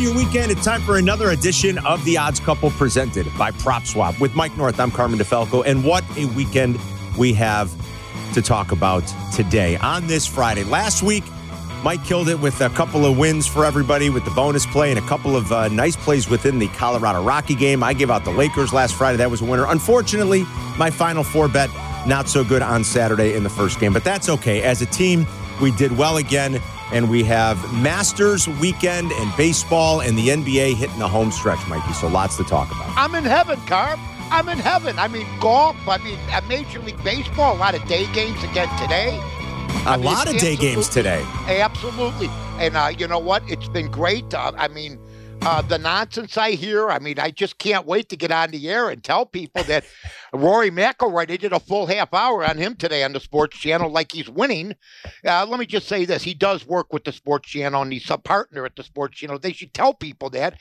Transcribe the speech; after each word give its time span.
Your 0.00 0.14
weekend. 0.14 0.50
It's 0.50 0.64
time 0.64 0.80
for 0.80 0.96
another 0.96 1.28
edition 1.28 1.76
of 1.84 2.02
The 2.06 2.16
Odds 2.16 2.40
Couple 2.40 2.70
presented 2.70 3.26
by 3.36 3.50
Prop 3.50 3.84
Swap 3.84 4.18
With 4.18 4.34
Mike 4.34 4.56
North, 4.56 4.80
I'm 4.80 4.90
Carmen 4.90 5.18
DeFalco. 5.18 5.62
And 5.66 5.84
what 5.84 6.02
a 6.16 6.24
weekend 6.24 6.78
we 7.18 7.34
have 7.34 7.70
to 8.32 8.40
talk 8.40 8.72
about 8.72 9.04
today 9.34 9.76
on 9.76 10.06
this 10.06 10.26
Friday. 10.26 10.64
Last 10.64 11.02
week, 11.02 11.22
Mike 11.84 12.02
killed 12.02 12.30
it 12.30 12.40
with 12.40 12.62
a 12.62 12.70
couple 12.70 13.04
of 13.04 13.18
wins 13.18 13.46
for 13.46 13.66
everybody 13.66 14.08
with 14.08 14.24
the 14.24 14.30
bonus 14.30 14.64
play 14.64 14.88
and 14.88 14.98
a 14.98 15.06
couple 15.06 15.36
of 15.36 15.52
uh, 15.52 15.68
nice 15.68 15.96
plays 15.96 16.30
within 16.30 16.58
the 16.58 16.68
Colorado 16.68 17.22
Rocky 17.22 17.54
game. 17.54 17.82
I 17.82 17.92
gave 17.92 18.10
out 18.10 18.24
the 18.24 18.30
Lakers 18.30 18.72
last 18.72 18.94
Friday. 18.94 19.18
That 19.18 19.30
was 19.30 19.42
a 19.42 19.44
winner. 19.44 19.66
Unfortunately, 19.68 20.44
my 20.78 20.88
final 20.88 21.22
four 21.22 21.46
bet, 21.46 21.68
not 22.06 22.26
so 22.26 22.42
good 22.42 22.62
on 22.62 22.84
Saturday 22.84 23.34
in 23.34 23.42
the 23.42 23.50
first 23.50 23.78
game, 23.78 23.92
but 23.92 24.02
that's 24.02 24.30
okay. 24.30 24.62
As 24.62 24.80
a 24.80 24.86
team, 24.86 25.26
we 25.60 25.72
did 25.72 25.94
well 25.94 26.16
again 26.16 26.58
and 26.92 27.08
we 27.08 27.22
have 27.24 27.56
Masters 27.72 28.48
weekend 28.48 29.12
and 29.12 29.36
baseball 29.36 30.00
and 30.00 30.18
the 30.18 30.28
NBA 30.28 30.74
hitting 30.74 30.98
the 30.98 31.08
home 31.08 31.30
stretch, 31.30 31.64
Mikey. 31.68 31.92
So 31.94 32.08
lots 32.08 32.36
to 32.36 32.44
talk 32.44 32.70
about. 32.70 32.92
I'm 32.96 33.14
in 33.14 33.24
heaven, 33.24 33.58
Carb. 33.60 33.98
I'm 34.30 34.48
in 34.48 34.58
heaven. 34.58 34.98
I 34.98 35.08
mean, 35.08 35.26
golf. 35.40 35.76
I 35.88 35.98
mean, 35.98 36.18
Major 36.48 36.78
League 36.80 37.02
Baseball. 37.02 37.56
A 37.56 37.58
lot 37.58 37.74
of 37.74 37.86
day 37.88 38.06
games 38.12 38.42
again 38.44 38.68
today. 38.78 39.18
A 39.86 39.90
I 39.90 39.96
mean, 39.96 40.04
lot 40.04 40.28
of 40.28 40.38
day 40.38 40.56
games 40.56 40.88
today. 40.88 41.22
Absolutely. 41.48 42.28
And 42.58 42.76
uh, 42.76 42.92
you 42.96 43.08
know 43.08 43.18
what? 43.18 43.42
It's 43.48 43.68
been 43.68 43.90
great. 43.90 44.32
Uh, 44.34 44.52
I 44.56 44.68
mean, 44.68 44.98
uh, 45.42 45.62
the 45.62 45.78
nonsense 45.78 46.36
I 46.36 46.52
hear. 46.52 46.90
I 46.90 46.98
mean, 46.98 47.18
I 47.18 47.30
just 47.30 47.58
can't 47.58 47.86
wait 47.86 48.08
to 48.10 48.16
get 48.16 48.30
on 48.30 48.50
the 48.50 48.68
air 48.68 48.90
and 48.90 49.02
tell 49.02 49.24
people 49.24 49.62
that 49.64 49.84
Rory 50.32 50.70
McIlroy. 50.70 51.28
They 51.28 51.36
did 51.36 51.52
a 51.52 51.60
full 51.60 51.86
half 51.86 52.12
hour 52.12 52.44
on 52.44 52.58
him 52.58 52.76
today 52.76 53.02
on 53.04 53.12
the 53.12 53.20
Sports 53.20 53.58
Channel, 53.58 53.90
like 53.90 54.12
he's 54.12 54.28
winning. 54.28 54.74
Uh, 55.24 55.46
let 55.46 55.58
me 55.58 55.66
just 55.66 55.88
say 55.88 56.04
this: 56.04 56.22
he 56.22 56.34
does 56.34 56.66
work 56.66 56.92
with 56.92 57.04
the 57.04 57.12
Sports 57.12 57.48
Channel, 57.48 57.82
and 57.82 57.92
he's 57.92 58.10
a 58.10 58.18
partner 58.18 58.66
at 58.66 58.76
the 58.76 58.82
Sports 58.82 59.18
Channel. 59.18 59.38
They 59.38 59.52
should 59.52 59.72
tell 59.72 59.94
people 59.94 60.30
that 60.30 60.60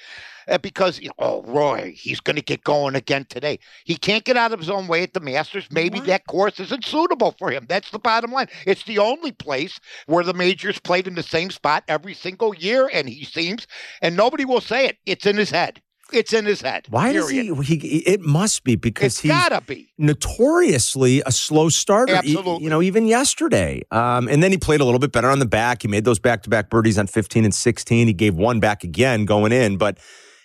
because 0.57 0.99
you 0.99 1.09
know, 1.09 1.13
oh, 1.19 1.43
Roy, 1.43 1.93
he's 1.95 2.19
going 2.19 2.35
to 2.37 2.41
get 2.41 2.63
going 2.63 2.95
again 2.95 3.25
today. 3.29 3.59
He 3.85 3.95
can't 3.95 4.23
get 4.25 4.35
out 4.37 4.51
of 4.51 4.59
his 4.59 4.69
own 4.69 4.87
way 4.87 5.03
at 5.03 5.13
the 5.13 5.19
Masters. 5.19 5.67
Maybe 5.71 5.99
that 6.01 6.25
course 6.27 6.59
isn't 6.59 6.85
suitable 6.85 7.35
for 7.37 7.51
him. 7.51 7.65
That's 7.69 7.91
the 7.91 7.99
bottom 7.99 8.31
line. 8.31 8.47
It's 8.65 8.83
the 8.83 8.97
only 8.99 9.31
place 9.31 9.79
where 10.07 10.23
the 10.23 10.33
majors 10.33 10.79
played 10.79 11.07
in 11.07 11.15
the 11.15 11.23
same 11.23 11.51
spot 11.51 11.83
every 11.87 12.13
single 12.13 12.55
year, 12.55 12.89
and 12.91 13.07
he 13.07 13.23
seems, 13.25 13.67
and 14.01 14.15
nobody 14.15 14.45
will 14.45 14.61
say 14.61 14.87
it. 14.87 14.97
It's 15.05 15.25
in 15.25 15.37
his 15.37 15.51
head. 15.51 15.81
It's 16.11 16.33
in 16.33 16.45
his 16.45 16.61
head. 16.61 16.87
Why 16.89 17.13
does 17.13 17.29
period. 17.29 17.55
he, 17.65 17.75
he? 17.77 17.97
It 17.99 18.21
must 18.21 18.63
be 18.63 18.75
because 18.75 19.05
It's 19.13 19.19
he's 19.19 19.31
gotta 19.31 19.61
be. 19.61 19.91
notoriously 19.99 21.21
a 21.25 21.31
slow 21.31 21.69
starter. 21.69 22.13
E- 22.13 22.17
Absolutely. 22.17 22.63
you 22.63 22.69
know, 22.71 22.81
even 22.81 23.05
yesterday. 23.05 23.83
Um, 23.91 24.27
and 24.27 24.41
then 24.41 24.51
he 24.51 24.57
played 24.57 24.81
a 24.81 24.85
little 24.85 24.99
bit 24.99 25.11
better 25.11 25.29
on 25.29 25.37
the 25.37 25.45
back. 25.45 25.83
He 25.83 25.87
made 25.87 26.05
those 26.05 26.17
back 26.19 26.41
to 26.43 26.49
back 26.49 26.69
birdies 26.71 26.97
on 26.97 27.05
15 27.07 27.45
and 27.45 27.53
16. 27.53 28.07
He 28.07 28.13
gave 28.13 28.35
one 28.35 28.59
back 28.59 28.83
again 28.83 29.25
going 29.25 29.51
in. 29.51 29.77
But 29.77 29.99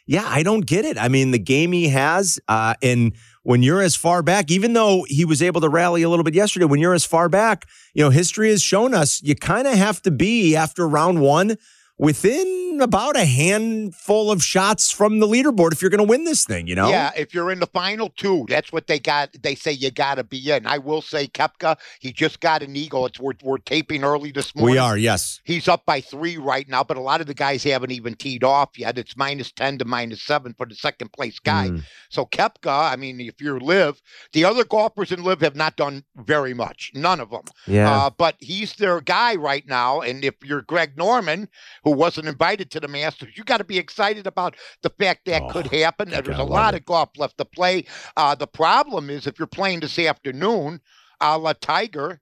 yeah, 0.06 0.24
I 0.26 0.42
don't 0.42 0.66
get 0.66 0.84
it. 0.84 0.98
I 0.98 1.08
mean, 1.08 1.30
the 1.30 1.38
game 1.38 1.72
he 1.72 1.88
has, 1.88 2.38
uh, 2.48 2.74
and 2.82 3.14
when 3.42 3.62
you're 3.62 3.80
as 3.80 3.96
far 3.96 4.22
back, 4.22 4.50
even 4.50 4.72
though 4.72 5.04
he 5.08 5.24
was 5.24 5.42
able 5.42 5.60
to 5.60 5.68
rally 5.68 6.02
a 6.02 6.08
little 6.08 6.24
bit 6.24 6.34
yesterday, 6.34 6.66
when 6.66 6.80
you're 6.80 6.94
as 6.94 7.04
far 7.04 7.28
back, 7.28 7.66
you 7.94 8.02
know, 8.02 8.10
history 8.10 8.50
has 8.50 8.62
shown 8.62 8.94
us 8.94 9.22
you 9.22 9.34
kind 9.34 9.66
of 9.66 9.74
have 9.74 10.02
to 10.02 10.10
be 10.10 10.56
after 10.56 10.88
round 10.88 11.20
one 11.20 11.56
within 11.98 12.80
about 12.80 13.16
a 13.16 13.24
handful 13.24 14.30
of 14.30 14.42
shots 14.42 14.90
from 14.90 15.20
the 15.20 15.26
leaderboard 15.26 15.72
if 15.72 15.80
you're 15.80 15.90
going 15.90 16.04
to 16.04 16.08
win 16.08 16.24
this 16.24 16.44
thing, 16.44 16.66
you 16.66 16.74
know? 16.74 16.88
Yeah, 16.88 17.12
if 17.16 17.32
you're 17.32 17.50
in 17.52 17.60
the 17.60 17.66
final 17.68 18.08
two, 18.08 18.44
that's 18.48 18.72
what 18.72 18.86
they 18.86 18.98
got. 18.98 19.30
They 19.40 19.54
say 19.54 19.72
you 19.72 19.90
got 19.90 20.16
to 20.16 20.24
be 20.24 20.50
in. 20.50 20.66
I 20.66 20.78
will 20.78 21.02
say, 21.02 21.28
Koepka, 21.28 21.78
he 22.00 22.12
just 22.12 22.40
got 22.40 22.62
an 22.62 22.74
eagle. 22.74 23.06
It's 23.06 23.20
we're, 23.20 23.34
we're 23.42 23.58
taping 23.58 24.02
early 24.04 24.32
this 24.32 24.54
morning. 24.54 24.74
We 24.74 24.78
are, 24.78 24.96
yes. 24.96 25.40
He's 25.44 25.68
up 25.68 25.86
by 25.86 26.00
three 26.00 26.36
right 26.36 26.68
now, 26.68 26.82
but 26.82 26.96
a 26.96 27.00
lot 27.00 27.20
of 27.20 27.26
the 27.26 27.34
guys 27.34 27.62
haven't 27.62 27.92
even 27.92 28.14
teed 28.14 28.42
off 28.42 28.78
yet. 28.78 28.98
It's 28.98 29.16
minus 29.16 29.52
10 29.52 29.78
to 29.78 29.84
minus 29.84 30.22
seven 30.22 30.54
for 30.54 30.66
the 30.66 30.74
second 30.74 31.12
place 31.12 31.38
guy. 31.38 31.68
Mm. 31.68 31.82
So 32.10 32.26
Koepka, 32.26 32.92
I 32.92 32.96
mean, 32.96 33.20
if 33.20 33.40
you're 33.40 33.60
LIV, 33.60 34.00
the 34.32 34.44
other 34.44 34.64
golfers 34.64 35.12
in 35.12 35.22
LIV 35.22 35.40
have 35.42 35.56
not 35.56 35.76
done 35.76 36.04
very 36.16 36.54
much. 36.54 36.90
None 36.94 37.20
of 37.20 37.30
them. 37.30 37.42
Yeah. 37.66 37.90
Uh, 37.90 38.10
but 38.10 38.36
he's 38.40 38.74
their 38.74 39.00
guy 39.00 39.36
right 39.36 39.66
now. 39.66 40.00
And 40.00 40.24
if 40.24 40.34
you're 40.42 40.62
Greg 40.62 40.96
Norman, 40.96 41.48
who 41.84 41.92
wasn't 41.92 42.26
invited 42.26 42.70
to 42.72 42.80
the 42.80 42.88
Masters, 42.88 43.36
you 43.36 43.44
got 43.44 43.58
to 43.58 43.64
be 43.64 43.78
excited 43.78 44.26
about 44.26 44.56
the 44.82 44.90
fact 44.90 45.26
that 45.26 45.42
Oh, 45.42 45.48
could 45.50 45.66
happen. 45.68 46.10
There's 46.10 46.38
a 46.38 46.42
lot 46.42 46.74
it. 46.74 46.78
of 46.80 46.86
golf 46.86 47.10
left 47.16 47.38
to 47.38 47.44
play. 47.44 47.84
Uh, 48.16 48.34
the 48.34 48.46
problem 48.46 49.10
is 49.10 49.26
if 49.26 49.38
you're 49.38 49.46
playing 49.46 49.80
this 49.80 49.98
afternoon, 49.98 50.80
a 51.20 51.38
la 51.38 51.52
Tiger, 51.52 52.20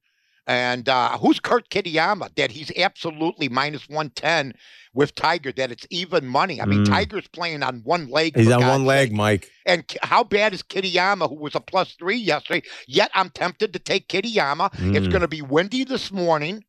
and 0.49 0.89
uh, 0.89 1.17
who's 1.19 1.39
Kurt 1.39 1.71
Kitayama? 1.71 2.35
That 2.35 2.51
he's 2.51 2.73
absolutely 2.77 3.49
minus 3.49 3.89
110 3.89 4.55
with 4.93 5.15
Tiger, 5.15 5.53
that 5.53 5.71
it's 5.71 5.87
even 5.91 6.27
money. 6.27 6.61
I 6.61 6.67
mean, 6.67 6.85
Mm. 6.85 6.89
Tiger's 6.91 7.29
playing 7.29 7.63
on 7.63 7.77
one 7.85 8.09
leg. 8.11 8.37
He's 8.37 8.49
on 8.51 8.61
God's 8.61 8.71
one 8.71 8.85
leg, 8.85 9.09
sake. 9.09 9.17
Mike. 9.17 9.51
And 9.65 9.85
how 10.03 10.25
bad 10.25 10.53
is 10.53 10.63
Kitayama, 10.65 11.29
who 11.29 11.37
was 11.37 11.55
a 11.55 11.61
plus 11.61 11.93
three 11.95 12.17
yesterday? 12.17 12.63
Yet 12.89 13.11
I'm 13.15 13.31
tempted 13.31 13.73
to 13.73 13.79
take 13.79 14.09
Kitayama. 14.09 14.71
It's 14.95 15.07
Mm. 15.07 15.11
going 15.11 15.21
to 15.23 15.29
be 15.29 15.43
windy 15.43 15.85
this 15.85 16.11
morning. 16.11 16.65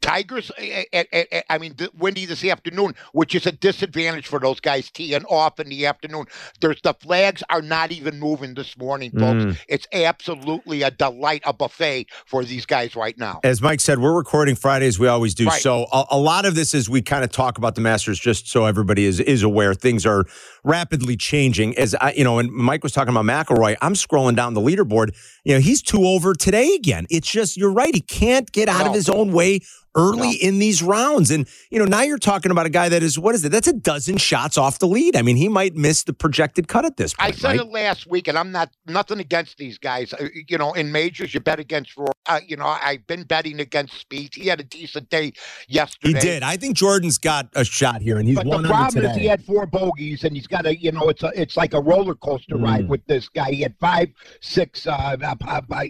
Tigers, 0.00 0.50
I 0.58 1.58
mean, 1.60 1.74
windy 1.96 2.24
this 2.24 2.44
afternoon, 2.44 2.94
which 3.12 3.34
is 3.34 3.46
a 3.46 3.52
disadvantage 3.52 4.26
for 4.26 4.38
those 4.38 4.60
guys 4.60 4.90
teeing 4.90 5.24
off 5.24 5.58
in 5.60 5.68
the 5.68 5.86
afternoon. 5.86 6.26
There's 6.60 6.80
the 6.82 6.94
flags 6.94 7.42
are 7.50 7.60
not 7.60 7.90
even 7.92 8.18
moving 8.18 8.54
this 8.54 8.78
morning, 8.78 9.10
folks. 9.10 9.44
Mm. 9.44 9.58
It's 9.68 9.86
absolutely 9.92 10.82
a 10.82 10.90
delight, 10.90 11.42
a 11.44 11.52
buffet 11.52 12.06
for 12.26 12.44
these 12.44 12.64
guys 12.64 12.94
right 12.96 13.18
now. 13.18 13.40
As 13.42 13.60
Mike 13.60 13.80
said, 13.80 13.98
we're 13.98 14.16
recording 14.16 14.54
Fridays. 14.54 14.98
We 14.98 15.08
always 15.08 15.34
do. 15.34 15.46
Right. 15.46 15.60
So 15.60 15.86
a, 15.92 16.04
a 16.12 16.18
lot 16.18 16.46
of 16.46 16.54
this 16.54 16.74
is 16.74 16.88
we 16.88 17.02
kind 17.02 17.24
of 17.24 17.30
talk 17.30 17.58
about 17.58 17.74
the 17.74 17.80
Masters 17.80 18.18
just 18.18 18.48
so 18.48 18.66
everybody 18.66 19.04
is 19.04 19.20
is 19.20 19.42
aware. 19.42 19.74
Things 19.74 20.06
are 20.06 20.24
rapidly 20.64 21.16
changing. 21.16 21.76
As 21.76 21.94
I, 21.96 22.12
you 22.12 22.24
know, 22.24 22.38
and 22.38 22.50
Mike 22.52 22.82
was 22.82 22.92
talking 22.92 23.14
about 23.14 23.24
McIlroy. 23.24 23.76
I'm 23.82 23.94
scrolling 23.94 24.36
down 24.36 24.54
the 24.54 24.60
leaderboard. 24.60 25.14
You 25.44 25.54
know, 25.54 25.60
he's 25.60 25.82
two 25.82 26.04
over 26.04 26.34
today 26.34 26.74
again. 26.74 27.06
It's 27.10 27.28
just 27.28 27.56
you're 27.56 27.72
right. 27.72 27.94
He 27.94 28.00
can't 28.00 28.50
get 28.52 28.68
out 28.68 28.86
of 28.86 28.94
his 28.94 29.08
own 29.08 29.32
way 29.32 29.60
early 29.98 30.28
No. 30.28 30.48
in 30.48 30.58
these 30.58 30.82
rounds. 30.82 31.30
And 31.30 31.46
you 31.70 31.78
know, 31.78 31.84
now 31.84 32.02
you're 32.02 32.18
talking 32.18 32.50
about 32.50 32.66
a 32.66 32.70
guy 32.70 32.88
that 32.88 33.02
is 33.02 33.18
what 33.18 33.34
is 33.34 33.44
it? 33.44 33.50
That's 33.50 33.68
a 33.68 33.72
dozen 33.72 34.16
shots 34.16 34.56
off 34.56 34.78
the 34.78 34.86
lead. 34.86 35.16
I 35.16 35.22
mean, 35.22 35.36
he 35.36 35.48
might 35.48 35.74
miss 35.74 36.04
the 36.04 36.12
projected 36.12 36.68
cut 36.68 36.84
at 36.84 36.96
this 36.96 37.14
point. 37.14 37.34
I 37.34 37.36
said 37.36 37.48
right? 37.48 37.60
it 37.60 37.66
last 37.70 38.06
week, 38.06 38.28
and 38.28 38.38
I'm 38.38 38.52
not 38.52 38.70
nothing 38.86 39.18
against 39.20 39.58
these 39.58 39.78
guys. 39.78 40.12
Uh, 40.12 40.28
You 40.48 40.58
know, 40.58 40.72
in 40.72 40.92
majors, 40.92 41.34
you 41.34 41.40
bet 41.40 41.58
against 41.58 41.96
Roy. 41.96 42.06
Uh, 42.26 42.40
you 42.46 42.56
know, 42.56 42.66
I've 42.66 43.06
been 43.06 43.24
betting 43.24 43.58
against 43.60 44.08
Spieth. 44.08 44.34
He 44.34 44.46
had 44.46 44.60
a 44.60 44.64
decent 44.64 45.10
day 45.10 45.32
yesterday. 45.68 46.14
He 46.14 46.20
did. 46.20 46.42
I 46.42 46.56
think 46.56 46.76
Jordan's 46.76 47.18
got 47.18 47.48
a 47.54 47.64
shot 47.64 48.02
here, 48.02 48.18
and 48.18 48.28
he's 48.28 48.36
But 48.36 48.46
one 48.46 48.62
the 48.62 48.68
problem 48.68 49.04
is 49.04 49.16
he 49.16 49.26
had 49.26 49.42
four 49.44 49.66
bogeys, 49.66 50.24
and 50.24 50.34
he's 50.36 50.46
got 50.46 50.66
a 50.66 50.78
you 50.78 50.92
know 50.92 51.08
it's 51.08 51.22
a 51.22 51.32
it's 51.34 51.56
like 51.56 51.74
a 51.74 51.80
roller 51.80 52.14
coaster 52.14 52.56
Mm. 52.56 52.62
ride 52.64 52.88
with 52.88 53.04
this 53.06 53.28
guy. 53.28 53.50
He 53.50 53.62
had 53.62 53.74
five, 53.80 54.08
six 54.40 54.86
uh, 54.86 55.16
uh, 55.22 55.34
uh, 55.46 55.60
uh, 55.70 55.84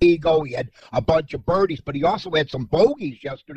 ego. 0.00 0.42
He 0.42 0.52
had 0.54 0.70
a 0.92 1.00
bunch 1.00 1.34
of 1.34 1.44
birdies, 1.44 1.80
but 1.84 1.94
he 1.94 2.04
also 2.04 2.30
had 2.30 2.50
some 2.50 2.64
bogeys 2.64 3.18
yesterday, 3.22 3.51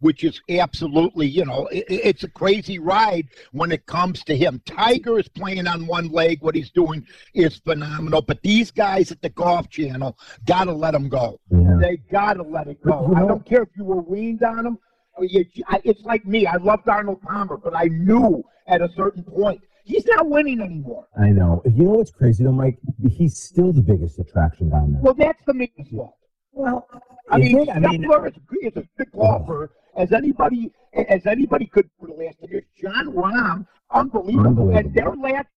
which 0.00 0.24
is 0.24 0.40
absolutely 0.50 1.26
you 1.26 1.44
know 1.44 1.66
it, 1.68 1.84
it's 1.88 2.24
a 2.24 2.28
crazy 2.28 2.78
ride 2.78 3.26
when 3.52 3.72
it 3.72 3.86
comes 3.86 4.22
to 4.24 4.36
him. 4.36 4.60
Tiger 4.66 5.18
is 5.18 5.28
playing 5.28 5.66
on 5.66 5.86
one 5.86 6.08
leg. 6.08 6.42
What 6.42 6.54
he's 6.54 6.70
doing 6.70 7.06
is 7.34 7.56
phenomenal, 7.58 8.22
but 8.22 8.42
these 8.42 8.70
guys 8.70 9.10
at 9.12 9.20
the 9.22 9.30
Golf 9.30 9.68
Channel 9.68 10.16
gotta 10.46 10.72
let 10.72 10.94
him 10.94 11.08
go. 11.08 11.40
They 11.80 11.96
gotta 12.10 12.42
let 12.42 12.66
it 12.68 12.82
go. 12.82 13.12
I 13.16 13.20
don't 13.20 13.44
care 13.46 13.62
if 13.62 13.68
you 13.76 13.84
were 13.84 14.00
weaned 14.02 14.42
on 14.42 14.66
him. 14.66 14.78
Oh, 15.16 15.24
I- 15.68 15.80
It's 15.84 16.02
like 16.04 16.24
me. 16.26 16.46
I 16.46 16.56
loved 16.56 16.88
Arnold 16.88 17.20
Palmer, 17.22 17.56
but 17.56 17.74
I 17.76 17.84
knew 17.84 18.44
at 18.66 18.80
a 18.80 18.88
certain 18.96 19.24
point 19.24 19.60
he's 19.84 20.06
not 20.06 20.28
winning 20.28 20.60
anymore. 20.60 21.06
I 21.18 21.30
know. 21.30 21.62
You 21.64 21.84
know 21.84 21.90
what's 21.92 22.10
crazy 22.10 22.44
though, 22.44 22.52
Mike? 22.52 22.78
He's 23.08 23.36
still 23.36 23.72
the 23.72 23.80
biggest 23.82 24.18
attraction 24.18 24.70
down 24.70 24.92
there. 24.92 25.02
Well, 25.02 25.14
that's 25.14 25.42
the 25.46 25.54
man's 25.54 25.70
fault. 25.94 26.14
Well, 26.52 26.88
I 27.30 27.38
mean, 27.38 27.58
it? 27.58 27.68
I 27.68 27.78
mean, 27.78 28.02
Scheffler 28.02 28.28
is, 28.28 28.34
is 28.62 28.76
a 28.76 28.84
good 28.96 29.12
golfer 29.12 29.70
as 29.96 30.12
anybody 30.12 30.72
as 30.94 31.26
anybody 31.26 31.66
could 31.66 31.88
for 32.00 32.08
the 32.08 32.14
last 32.14 32.38
ten 32.40 32.50
years. 32.50 32.64
Jon 32.80 33.14
Rahm, 33.14 33.66
unbelievable, 33.90 34.76
and 34.76 34.92
their 34.94 35.14
last 35.14 35.48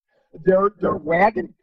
their 0.46 0.70
their 0.80 0.96
wagon, 0.96 1.54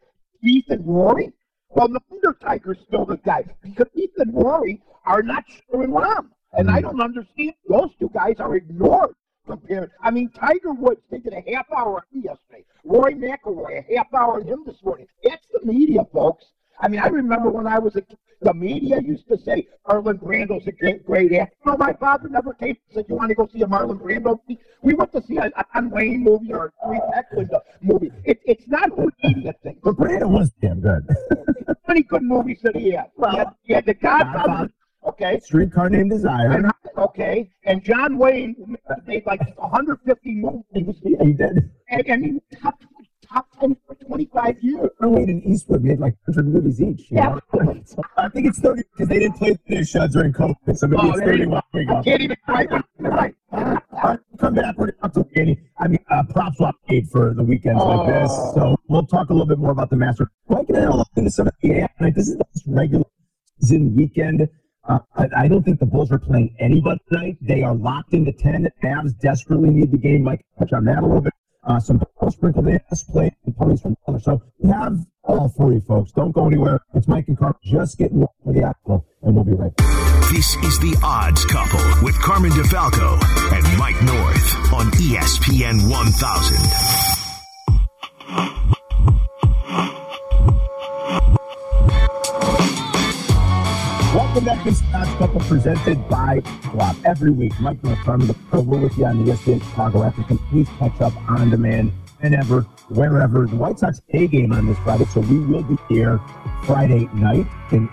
Keith 0.41 0.65
and 0.69 0.85
Rory. 0.85 1.31
Well, 1.69 1.87
no 1.87 1.99
wonder 2.09 2.35
Tiger's 2.41 2.79
still 2.87 3.05
the 3.05 3.17
guy 3.17 3.43
because 3.61 3.87
Keith 3.95 4.11
and 4.17 4.33
Rory 4.33 4.81
are 5.05 5.21
not 5.21 5.43
sure 5.47 5.83
in 5.83 5.91
Rahm, 5.91 6.29
and 6.53 6.69
I 6.69 6.81
mm-hmm. 6.81 6.97
don't 6.97 7.01
understand. 7.01 7.53
Those 7.67 7.89
two 7.99 8.09
guys 8.13 8.35
are 8.39 8.55
ignored 8.55 9.15
compared. 9.45 9.91
I 10.01 10.11
mean, 10.11 10.29
Tiger 10.29 10.73
Woods, 10.73 11.01
did 11.11 11.27
a 11.27 11.43
half 11.53 11.65
hour 11.75 12.05
yesterday. 12.11 12.65
Roy 12.83 13.13
McIlroy, 13.13 13.79
a 13.79 13.95
half 13.95 14.13
hour 14.13 14.35
on 14.35 14.47
him 14.47 14.63
this 14.65 14.77
morning. 14.83 15.07
That's 15.23 15.45
the 15.51 15.65
media, 15.65 16.01
folks. 16.13 16.45
I 16.79 16.87
mean, 16.87 16.99
I 16.99 17.07
remember 17.07 17.49
when 17.49 17.67
I 17.67 17.79
was 17.79 17.95
a 17.95 18.01
kid, 18.01 18.17
the 18.41 18.53
media 18.53 19.01
used 19.01 19.27
to 19.27 19.37
say 19.37 19.67
Marlon 19.85 20.17
Brando's 20.17 20.65
a 20.65 20.71
great, 20.71 21.05
great 21.05 21.33
actor. 21.33 21.55
No, 21.65 21.75
my 21.75 21.91
father 21.93 22.29
never 22.29 22.53
came 22.53 22.69
and 22.69 22.77
said, 22.93 23.05
"You 23.09 23.15
want 23.15 23.29
to 23.29 23.35
go 23.35 23.47
see 23.47 23.61
a 23.63 23.67
Marlon 23.67 23.99
Brando 23.99 24.39
movie?" 24.47 24.61
We 24.81 24.93
went 24.93 25.11
to 25.11 25.21
see 25.21 25.37
a, 25.37 25.51
a 25.57 25.65
John 25.73 25.89
Wayne 25.89 26.23
movie 26.23 26.53
or 26.53 26.67
a 26.81 26.87
Three 26.87 27.01
Eklund 27.15 27.51
movie. 27.81 28.11
It, 28.23 28.39
it's 28.45 28.67
not 28.67 28.89
who 28.91 29.11
the 29.21 29.27
media 29.29 29.53
thinks. 29.61 29.81
But 29.83 29.97
Brandon 29.97 30.31
was 30.31 30.51
damn 30.61 30.79
good. 30.79 31.05
Many 31.87 32.03
good 32.03 32.23
movies 32.23 32.59
that 32.63 32.75
he 32.77 32.91
had. 32.91 33.07
Well, 33.17 33.31
he 33.31 33.37
had, 33.37 33.47
he 33.63 33.73
had 33.73 33.85
The 33.85 33.93
Godfather. 33.95 34.37
Godfather. 34.37 34.73
Okay. 35.05 35.39
Streetcar 35.39 35.89
named 35.89 36.11
Desire. 36.11 36.51
And, 36.51 36.71
okay, 36.97 37.49
and 37.63 37.83
John 37.83 38.17
Wayne 38.17 38.77
made 39.07 39.25
like 39.25 39.41
150 39.57 40.35
movies, 40.35 40.95
he 41.01 41.33
did. 41.33 41.71
and, 41.89 42.07
and 42.07 42.25
he 42.25 42.31
was 42.33 42.41
top 42.61 42.79
top 43.31 43.47
10 43.59 43.77
for 43.87 43.95
25 43.95 44.57
years. 44.61 44.89
Wayne 45.01 45.29
and 45.29 45.43
Eastwood 45.45 45.83
made 45.83 45.99
like 45.99 46.15
100 46.25 46.47
movies 46.53 46.81
each. 46.81 47.11
You 47.11 47.17
Yeah. 47.17 47.39
So 47.85 48.01
I 48.17 48.29
think 48.29 48.47
it's 48.47 48.59
30 48.59 48.83
because 48.91 49.07
they 49.09 49.19
didn't 49.19 49.37
play 49.37 49.51
the 49.51 49.59
finish 49.67 49.95
uh, 49.95 50.07
during 50.07 50.33
COVID. 50.33 50.77
So 50.77 50.87
maybe 50.87 51.01
Oh, 51.03 51.09
it's 51.09 51.19
there 51.19 51.33
you 51.33 51.45
31. 51.45 51.61
There 51.73 51.81
you 51.81 51.87
go. 51.87 52.03
Can't 52.03 52.21
even 52.21 52.37
write 52.47 52.71
one. 52.71 52.83
Right. 52.99 53.35
Come 54.37 54.53
back. 54.53 54.77
We're 54.77 54.91
not 55.01 55.17
any. 55.35 55.59
I 55.77 55.87
mean, 55.87 55.99
uh, 56.09 56.23
prop 56.29 56.55
swap 56.55 56.75
paid 56.87 57.09
for 57.09 57.33
the 57.33 57.43
weekends 57.43 57.81
like 57.83 58.07
this. 58.07 58.31
Oh. 58.31 58.53
So 58.55 58.75
we'll 58.87 59.05
talk 59.05 59.29
a 59.29 59.33
little 59.33 59.47
bit 59.47 59.57
more 59.59 59.71
about 59.71 59.89
the 59.89 59.95
Master. 59.95 60.29
And 60.49 60.77
I 60.77 60.89
will 60.89 60.97
look 60.99 61.07
into 61.15 61.31
some 61.31 61.47
of 61.47 61.53
the 61.61 61.87
tonight. 61.97 62.15
This 62.15 62.27
is 62.27 62.37
the 62.37 62.45
most 62.53 62.63
regular 62.67 63.05
season 63.61 63.95
weekend. 63.95 64.47
Uh, 64.87 64.99
I, 65.15 65.27
I 65.37 65.47
don't 65.47 65.63
think 65.63 65.79
the 65.79 65.85
Bulls 65.85 66.11
are 66.11 66.19
playing 66.19 66.55
anybody 66.59 66.99
tonight. 67.11 67.37
They 67.41 67.63
are 67.63 67.75
locked 67.75 68.13
into 68.13 68.31
10. 68.31 68.63
The 68.63 68.71
Cavs 68.83 69.17
desperately 69.19 69.69
need 69.69 69.91
the 69.91 69.97
game. 69.97 70.23
Mike, 70.23 70.45
touch 70.57 70.73
on 70.73 70.85
that 70.85 70.99
a 70.99 71.05
little 71.05 71.21
bit. 71.21 71.33
Uh, 71.69 71.79
some 71.79 72.01
sprinkled 72.31 72.67
in, 72.67 72.79
let's 72.89 73.03
play, 73.03 73.31
and 73.45 73.55
ponies 73.55 73.79
from 73.79 73.95
color. 74.03 74.19
So 74.19 74.41
we 74.57 74.71
have 74.71 75.05
all 75.23 75.49
for 75.49 75.71
you 75.71 75.79
folks. 75.81 76.11
Don't 76.11 76.31
go 76.31 76.47
anywhere. 76.47 76.79
It's 76.95 77.07
Mike 77.07 77.27
and 77.27 77.37
Carl 77.37 77.59
just 77.63 77.99
getting 77.99 78.21
ready 78.21 78.31
for 78.43 78.53
the 78.53 78.63
apple, 78.63 79.05
and 79.21 79.35
we'll 79.35 79.43
be 79.43 79.53
right 79.53 79.75
back. 79.75 79.87
This 80.31 80.55
is 80.55 80.79
the 80.79 80.99
Odds 81.03 81.45
Couple 81.45 82.03
with 82.03 82.19
Carmen 82.21 82.51
DeFalco 82.51 83.21
and 83.53 83.77
Mike 83.77 84.01
North 84.01 84.73
on 84.73 84.85
ESPN 84.93 85.87
1000. 85.91 87.08
Welcome 94.39 94.55
back 94.55 94.67
to 94.67 94.73
Scott's 94.73 95.13
Couple 95.15 95.41
presented 95.41 96.07
by 96.07 96.41
Swap. 96.71 96.95
Every 97.03 97.29
week, 97.29 97.51
Mike 97.59 97.83
North, 97.83 97.99
Carmen 97.99 98.25
DeFalco, 98.25 98.65
we're 98.65 98.79
with 98.79 98.97
you 98.97 99.05
on 99.05 99.25
the 99.25 99.33
ESPN 99.33 99.61
Chicago 99.61 100.03
after 100.03 100.23
complete 100.23 100.65
catch 100.77 101.01
up 101.01 101.13
on 101.29 101.49
demand 101.49 101.91
whenever, 102.21 102.61
wherever. 102.87 103.47
The 103.47 103.57
White 103.57 103.79
Sox 103.79 104.01
A 104.11 104.27
game 104.27 104.53
on 104.53 104.65
this 104.65 104.77
Friday, 104.77 105.03
so 105.07 105.19
we 105.19 105.39
will 105.39 105.63
be 105.63 105.75
here 105.89 106.21
Friday 106.63 107.09
night 107.15 107.47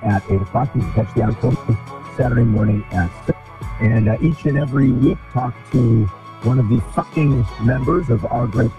at 0.05 0.23
8 0.31 0.43
o'clock. 0.43 0.73
You 0.77 0.83
can 0.83 0.93
catch 0.93 1.13
the 1.17 1.23
encore 1.23 2.15
Saturday 2.17 2.45
morning 2.45 2.87
at 2.93 3.11
6. 3.27 3.37
And 3.81 4.09
uh, 4.09 4.17
each 4.23 4.45
and 4.45 4.57
every 4.57 4.93
week, 4.93 5.19
talk 5.33 5.53
to 5.73 6.05
one 6.45 6.61
of 6.61 6.69
the 6.69 6.81
fucking 6.95 7.45
members 7.63 8.09
of 8.09 8.25
our 8.25 8.47
great 8.47 8.71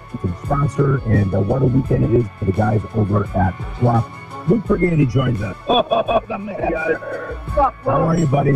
sponsor. 0.45 1.01
And 1.05 1.35
uh, 1.35 1.41
what 1.41 1.61
a 1.61 1.65
weekend 1.65 2.05
it 2.05 2.13
is 2.13 2.25
for 2.39 2.45
the 2.45 2.53
guys 2.53 2.81
over 2.95 3.25
at 3.35 3.53
Swap. 3.79 4.09
Luke 4.47 4.63
Pergande 4.63 5.09
joins 5.09 5.41
us. 5.41 5.57
Oh, 5.67 6.21
the 6.25 6.37
man. 6.37 6.71
How 6.71 7.73
are 7.85 8.17
you, 8.17 8.25
buddy? 8.27 8.53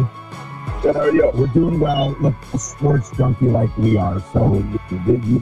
Good, 0.82 0.96
how 0.96 1.02
are 1.02 1.12
you? 1.12 1.30
We're 1.34 1.48
doing 1.48 1.82
well. 1.82 2.16
Look, 2.22 2.34
a 2.54 2.58
sports 2.58 3.12
junkie 3.18 3.48
like 3.50 3.76
we 3.78 3.98
are, 3.98 4.22
so 4.32 4.64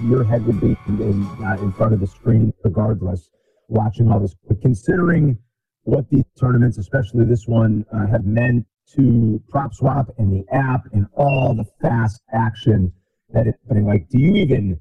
your 0.08 0.24
head 0.24 0.46
would 0.48 0.60
be 0.60 0.76
in, 0.88 1.02
in, 1.02 1.46
uh, 1.46 1.58
in 1.62 1.72
front 1.74 1.94
of 1.94 2.00
the 2.00 2.08
screen 2.08 2.52
regardless, 2.64 3.30
watching 3.68 4.12
all 4.12 4.20
this. 4.20 4.36
But 4.48 4.60
considering 4.62 5.38
what 5.84 6.10
these 6.10 6.26
tournaments, 6.40 6.80
especially 6.80 7.26
this 7.26 7.46
one, 7.46 7.86
uh, 7.94 8.08
have 8.08 8.26
meant 8.26 8.66
to 8.96 9.40
Prop 9.50 9.76
Swap 9.76 10.10
and 10.18 10.34
the 10.34 10.52
app 10.52 10.82
and 10.94 11.06
all 11.14 11.54
the 11.54 11.66
fast 11.80 12.22
action 12.34 12.92
that 13.34 13.46
it's 13.46 13.60
putting, 13.68 13.86
like, 13.86 14.10
do 14.10 14.18
you 14.18 14.34
even 14.34 14.80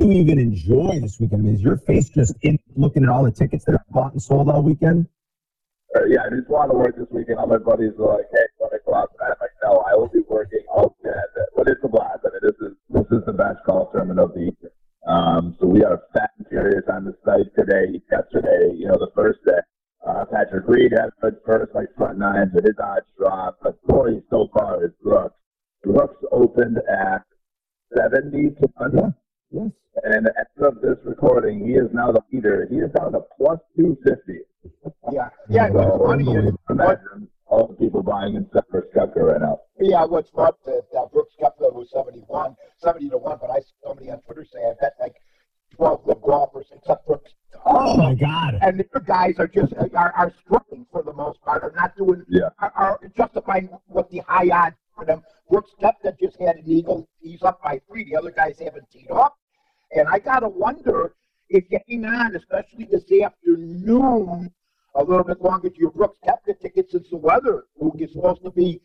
you 0.00 0.12
even 0.12 0.38
enjoy 0.38 1.00
this 1.00 1.18
weekend? 1.20 1.42
I 1.42 1.44
mean, 1.44 1.54
is 1.54 1.60
your 1.60 1.76
face 1.78 2.08
just 2.10 2.34
in 2.42 2.58
looking 2.76 3.02
at 3.04 3.08
all 3.08 3.24
the 3.24 3.30
tickets 3.30 3.64
that 3.64 3.74
are 3.74 3.84
bought 3.90 4.12
and 4.12 4.22
sold 4.22 4.48
all 4.48 4.62
weekend? 4.62 5.06
Uh, 5.96 6.04
yeah, 6.04 6.20
I 6.26 6.30
just 6.30 6.48
want 6.48 6.70
to 6.70 6.76
work 6.76 6.96
this 6.96 7.08
weekend. 7.10 7.38
All 7.38 7.46
my 7.46 7.58
buddies 7.58 7.92
are 7.98 8.16
like, 8.16 8.26
hey, 8.32 8.44
want 8.58 8.72
to 8.72 8.78
go 8.84 8.94
out? 8.94 9.10
I'm 9.22 9.34
like, 9.40 9.50
no, 9.62 9.84
I 9.90 9.96
will 9.96 10.08
be 10.08 10.20
working 10.28 10.60
all 10.70 10.96
weekend. 11.02 11.20
But 11.56 11.68
it's 11.68 11.82
a 11.82 11.88
blast. 11.88 12.20
I 12.24 12.28
mean, 12.28 12.40
this 12.42 12.70
is 12.70 12.76
this 12.90 13.18
is 13.18 13.24
the 13.26 13.32
best 13.32 13.64
golf 13.66 13.92
tournament 13.92 14.20
of 14.20 14.34
the 14.34 14.52
year. 14.52 14.72
Um, 15.06 15.56
so 15.58 15.66
we 15.66 15.82
are 15.84 16.02
fat 16.12 16.30
and 16.38 16.46
furious 16.48 16.84
on 16.92 17.04
the 17.04 17.16
site 17.24 17.48
today. 17.56 18.00
Yesterday, 18.12 18.76
you 18.76 18.86
know, 18.86 18.98
the 18.98 19.10
first 19.14 19.38
day, 19.46 19.60
uh, 20.06 20.24
Patrick 20.30 20.68
Reed 20.68 20.92
had 20.92 21.10
good 21.22 21.36
first, 21.46 21.74
like 21.74 21.88
front 21.96 22.18
nine, 22.18 22.50
but 22.52 22.64
his 22.64 22.76
odds 22.82 23.06
dropped. 23.16 23.62
But 23.62 23.78
story 23.88 24.22
so 24.30 24.48
far 24.52 24.84
is 24.84 24.92
Brooks. 25.02 25.34
Brooks 25.82 26.22
opened 26.30 26.78
at 26.90 27.24
70 27.96 28.50
to 28.60 28.68
1. 28.76 29.14
Yeah. 29.50 29.62
Yes. 29.62 29.70
And 30.04 30.26
as 30.28 30.62
of 30.62 30.80
this 30.80 30.96
recording, 31.04 31.66
he 31.66 31.72
is 31.72 31.88
now 31.92 32.12
the 32.12 32.20
leader. 32.32 32.66
He 32.70 32.76
is 32.76 32.90
down 32.92 33.12
to 33.12 33.20
plus 33.36 33.58
250. 33.76 34.44
Yeah, 35.12 35.28
yeah. 35.48 35.68
So, 35.72 36.04
funny 36.06 36.30
is, 36.32 36.52
imagine 36.70 37.28
all 37.46 37.66
the 37.66 37.74
people 37.74 38.02
buying 38.02 38.36
in 38.36 38.48
Separate 38.52 38.92
Scucker 38.94 39.32
right 39.32 39.40
now. 39.40 39.58
yeah, 39.80 40.04
what's 40.04 40.30
fun 40.30 40.52
that 40.66 40.82
uh, 40.96 41.06
Brooks 41.06 41.34
Koepka 41.40 41.72
was 41.72 41.90
71, 41.90 42.54
70 42.78 43.10
to 43.10 43.18
1, 43.18 43.38
but 43.40 43.50
I 43.50 43.60
saw 43.60 43.88
somebody 43.88 44.10
on 44.10 44.20
Twitter 44.20 44.44
say 44.44 44.58
I 44.60 44.74
bet 44.80 44.92
like 45.00 45.16
12 45.74 46.04
good 46.04 46.20
golfers 46.22 46.66
except 46.74 47.06
Brooks. 47.06 47.32
Oh 47.64 47.96
my 47.96 48.14
God. 48.14 48.58
And 48.62 48.78
the 48.78 49.00
guys 49.00 49.34
are 49.38 49.48
just 49.48 49.72
are, 49.74 50.12
are 50.16 50.32
struggling 50.44 50.86
for 50.92 51.02
the 51.02 51.12
most 51.12 51.40
part. 51.42 51.62
Are 51.64 51.72
not 51.74 51.96
doing 51.96 52.24
Yeah. 52.28 52.50
are, 52.60 52.72
are 52.76 53.00
justifying 53.16 53.68
what 53.86 54.10
the 54.10 54.18
high 54.28 54.48
odds 54.52 54.76
for 54.98 55.04
them. 55.06 55.22
Brooks 55.48 55.70
Koepka 55.80 56.18
just 56.20 56.38
had 56.40 56.56
an 56.56 56.64
eagle. 56.66 57.08
He's 57.20 57.42
up 57.42 57.62
by 57.62 57.80
three. 57.88 58.04
The 58.04 58.16
other 58.16 58.30
guys 58.30 58.58
haven't 58.58 58.90
teed 58.90 59.10
off. 59.10 59.32
And 59.92 60.06
I 60.08 60.18
gotta 60.18 60.48
wonder 60.48 61.14
if 61.48 61.68
getting 61.70 62.04
on, 62.04 62.34
especially 62.36 62.86
this 62.90 63.04
afternoon, 63.22 64.50
a 64.94 65.04
little 65.04 65.24
bit 65.24 65.40
longer 65.40 65.70
to 65.70 65.78
your 65.78 65.90
Brooks 65.92 66.18
Kepka 66.26 66.58
ticket 66.60 66.90
since 66.90 67.08
the 67.10 67.16
weather, 67.16 67.64
Luke, 67.80 67.94
is 67.98 68.12
supposed 68.12 68.42
to 68.44 68.50
be 68.50 68.80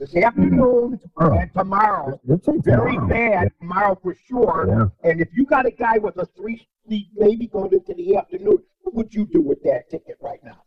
this 0.00 0.16
afternoon 0.16 0.98
Tomorrow. 1.14 1.38
and 1.40 1.52
tomorrow. 1.54 2.20
They'll 2.24 2.38
take 2.38 2.64
Very 2.64 2.92
tomorrow. 2.94 3.08
bad 3.08 3.48
tomorrow 3.60 3.98
for 4.02 4.16
sure. 4.26 4.66
Yeah. 5.04 5.10
And 5.10 5.20
if 5.20 5.28
you 5.34 5.44
got 5.44 5.66
a 5.66 5.70
guy 5.70 5.98
with 5.98 6.16
a 6.16 6.26
three 6.36 6.64
speed, 6.84 7.10
maybe 7.16 7.46
going 7.48 7.72
into 7.72 7.94
the 7.94 8.16
afternoon, 8.16 8.58
what 8.82 8.94
would 8.94 9.14
you 9.14 9.26
do 9.26 9.40
with 9.42 9.62
that 9.64 9.90
ticket 9.90 10.16
right 10.20 10.42
now? 10.42 10.62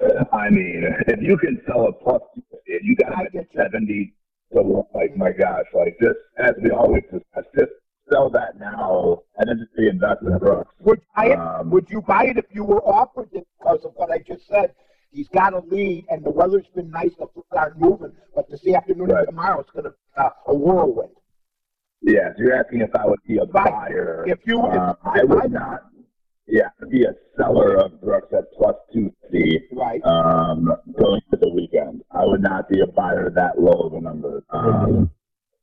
Uh, 0.00 0.24
I 0.32 0.48
mean, 0.48 0.84
if 1.08 1.20
you 1.20 1.36
can 1.38 1.60
sell 1.66 1.86
a 1.88 1.92
plus, 1.92 2.22
if 2.66 2.82
you 2.84 2.94
got 2.96 3.16
I 3.16 3.22
it 3.24 3.32
get 3.32 3.48
70 3.54 4.14
one, 4.50 4.82
like, 4.94 5.16
my 5.16 5.32
gosh, 5.32 5.66
like, 5.74 5.96
just 6.00 6.18
as 6.38 6.52
we 6.62 6.70
always 6.70 7.02
discuss, 7.04 7.44
just 7.56 7.72
sell 8.10 8.30
that 8.30 8.58
now 8.58 9.18
and 9.36 9.48
then 9.48 9.58
just 9.58 9.70
reinvest 9.76 10.22
in 10.22 10.38
Brooks. 10.38 10.72
Would 10.80 11.00
you 11.00 11.06
buy 11.14 11.26
it? 11.26 11.38
Um, 11.38 11.70
would 11.70 11.90
you 11.90 12.00
buy 12.02 12.24
it 12.24 12.38
if 12.38 12.46
you 12.52 12.64
were 12.64 12.82
offered 12.82 13.28
it 13.32 13.46
because 13.58 13.84
of 13.84 13.92
what 13.96 14.10
I 14.10 14.18
just 14.18 14.46
said? 14.48 14.74
He's 15.10 15.28
got 15.28 15.54
a 15.54 15.60
lead, 15.60 16.04
and 16.10 16.22
the 16.24 16.30
weather's 16.30 16.66
been 16.74 16.90
nice 16.90 17.14
The 17.18 17.26
to 17.26 17.42
start 17.50 17.78
moving. 17.78 18.12
But 18.34 18.48
this 18.50 18.66
afternoon 18.66 19.08
Right. 19.08 19.20
and 19.20 19.28
tomorrow, 19.28 19.60
it's 19.60 19.70
going 19.70 19.84
to 19.84 19.94
uh, 20.16 20.30
a 20.48 20.54
whirlwind. 20.54 21.12
Yeah, 22.02 22.28
so 22.36 22.42
you're 22.42 22.54
asking 22.54 22.82
if 22.82 22.94
I 22.94 23.06
would 23.06 23.18
be 23.26 23.38
a 23.38 23.46
buyer. 23.46 24.24
If 24.26 24.40
you, 24.46 24.64
if, 24.66 24.72
Uh, 24.74 24.94
I 25.04 25.18
if 25.20 25.28
would 25.28 25.50
not. 25.52 25.82
Yeah, 26.50 26.68
be 26.90 27.04
a 27.04 27.12
seller 27.36 27.76
of 27.76 28.00
Brooks 28.00 28.32
at 28.32 28.50
plus 28.56 28.74
250 28.94 29.68
right. 29.76 30.00
um, 30.04 30.72
going 30.98 31.20
to 31.30 31.36
the 31.36 31.50
weekend. 31.50 32.02
I 32.10 32.24
would 32.24 32.40
not 32.42 32.68
be 32.70 32.80
a 32.80 32.86
buyer 32.86 33.30
that 33.34 33.60
low 33.60 33.72
of 33.86 33.92
a 33.94 34.00
number. 34.00 34.42
Um, 34.50 35.10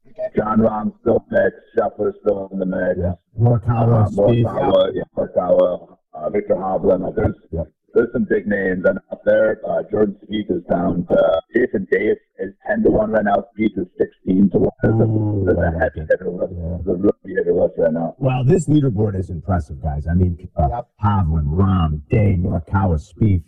Okay. 0.07 0.29
Jon 0.37 0.59
Rahm 0.59 0.93
still 1.01 1.25
mix, 1.29 1.55
Scheffler 1.75 2.13
still 2.21 2.47
in 2.53 2.59
the 2.59 2.65
mix. 2.65 2.97
Yeah. 2.97 3.13
Morikawa, 3.37 4.05
Uh, 4.05 4.09
Spieth. 4.09 4.45
Morikawa, 4.45 4.91
yeah, 4.93 5.03
Morikawa, 5.17 5.97
uh, 6.13 6.29
Victor 6.29 6.55
Hovland. 6.55 7.01
Like 7.01 7.15
there's 7.15 7.35
Yep. 7.51 7.67
There's 7.95 8.11
some 8.13 8.25
big 8.29 8.45
names 8.45 8.83
and 8.85 8.99
up 9.11 9.21
there. 9.25 9.61
Uh, 9.67 9.81
Jordan 9.89 10.17
Spieth 10.23 10.51
is 10.51 10.63
down 10.69 11.07
to 11.07 11.41
Jason 11.55 11.87
Day 11.89 12.13
is 12.39 12.53
ten 12.67 12.83
to 12.83 12.91
one 12.91 13.11
right 13.11 13.23
now. 13.23 13.45
Spieth 13.57 13.77
is 13.79 13.87
sixteen 13.97 14.49
to 14.51 14.57
one. 14.59 14.71
There's 14.83 14.95
a, 14.99 15.03
Ooh, 15.03 15.43
there's 15.45 15.57
I 15.57 15.61
a 15.61 15.71
like 15.71 15.81
heavy 15.81 16.01
hitter 16.09 16.29
list. 16.29 16.53
Yeah. 16.57 16.77
There's 16.85 16.99
a 16.99 17.01
really 17.01 17.35
hitter 17.37 17.53
list 17.53 17.73
right 17.77 17.93
now. 17.93 18.15
Well, 18.19 18.43
this 18.43 18.67
leaderboard 18.67 19.17
is 19.17 19.29
impressive, 19.29 19.81
guys. 19.81 20.05
I 20.07 20.13
mean, 20.13 20.37
uh, 20.57 20.67
Yep. 20.69 20.87
Hovland, 21.03 21.47
Rahm, 21.55 22.01
Day, 22.09 22.35
Morikawa, 22.37 22.99
Spieth, 22.99 23.43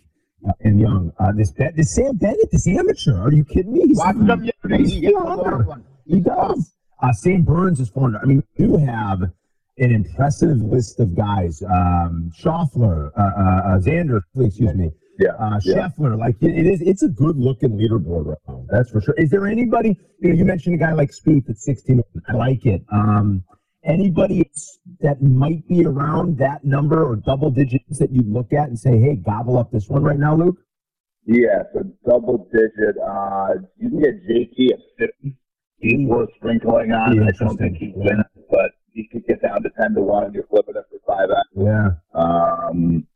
uh, 0.48 0.52
and 0.60 0.80
Young. 0.80 1.12
Uh, 1.20 1.32
this 1.32 1.50
Bet, 1.52 1.76
this 1.76 1.94
Sam 1.94 2.16
Bennett, 2.16 2.50
this 2.50 2.66
amateur. 2.66 3.20
Are 3.20 3.32
you 3.32 3.44
kidding 3.44 3.72
me? 3.74 3.86
He's 3.86 3.98
Watched 3.98 4.18
him 4.18 4.44
yesterday. 4.44 4.78
he's 4.78 4.92
He 4.92 5.00
hit 5.02 5.14
the 5.14 5.20
400. 5.20 5.50
long 5.58 5.66
one. 5.66 5.84
He 6.06 6.20
does. 6.20 6.72
Uh, 7.02 7.12
Sam 7.12 7.42
Burns 7.42 7.80
is 7.80 7.90
400. 7.90 8.20
I 8.22 8.24
mean, 8.24 8.42
you 8.56 8.78
have 8.78 9.30
an 9.78 9.90
impressive 9.92 10.58
list 10.58 11.00
of 11.00 11.14
guys. 11.16 11.62
Um, 11.62 12.30
Scheffler, 12.38 13.10
uh, 13.16 13.20
uh, 13.20 13.76
uh, 13.76 13.78
Xander, 13.78 14.20
excuse 14.40 14.74
me, 14.74 14.90
Yeah. 15.18 15.30
uh, 15.38 15.60
yeah. 15.64 15.88
Like 15.98 16.36
it, 16.40 16.66
is, 16.66 16.80
it's 16.82 17.02
a 17.02 17.08
good 17.08 17.36
looking 17.36 17.70
leaderboard 17.78 18.26
right 18.26 18.38
now. 18.48 18.64
That's 18.70 18.90
for 18.90 19.00
sure. 19.00 19.14
Is 19.14 19.30
there 19.30 19.46
anybody? 19.46 19.98
You 20.20 20.30
know, 20.30 20.34
you 20.34 20.44
mentioned 20.44 20.74
a 20.74 20.78
guy 20.78 20.92
like 20.92 21.10
Spieth 21.10 21.48
at 21.48 21.58
16. 21.58 22.02
I 22.28 22.32
like 22.34 22.66
it. 22.66 22.82
Um, 22.92 23.44
Anybody 23.84 24.50
that 25.00 25.22
might 25.22 25.66
be 25.68 25.86
around 25.86 26.36
that 26.38 26.64
number 26.64 27.06
or 27.06 27.14
double 27.16 27.50
digits 27.50 27.98
that 28.00 28.10
you 28.10 28.22
look 28.26 28.52
at 28.52 28.68
and 28.68 28.78
say, 28.78 28.98
hey, 28.98 29.14
gobble 29.14 29.56
up 29.56 29.70
this 29.70 29.88
one 29.88 30.02
right 30.02 30.18
now, 30.18 30.34
Luke? 30.36 30.56
Yeah, 31.24 31.62
so 31.72 31.84
double 32.06 32.48
digit 32.52 32.96
odds. 33.02 33.64
You 33.78 33.88
can 33.90 34.00
get 34.00 34.28
JT 34.28 34.72
at 34.72 34.80
50. 34.98 35.36
He's 35.78 36.06
worth 36.08 36.28
sprinkling 36.36 36.90
on. 36.90 37.16
Yeah, 37.16 37.28
I 37.28 37.44
don't 37.44 37.56
think 37.56 37.76
he 37.76 37.92
wins, 37.94 38.24
but 38.50 38.72
he 38.98 39.06
could 39.06 39.24
get 39.28 39.40
down 39.40 39.62
to 39.62 39.70
10 39.80 39.94
to 39.94 40.00
1 40.02 40.24
and 40.24 40.34
you're 40.34 40.46
flipping 40.50 40.74
it 40.74 40.84
for 40.90 41.14
5X. 41.14 41.44
Yeah. 41.54 41.88
Um, 42.20 43.06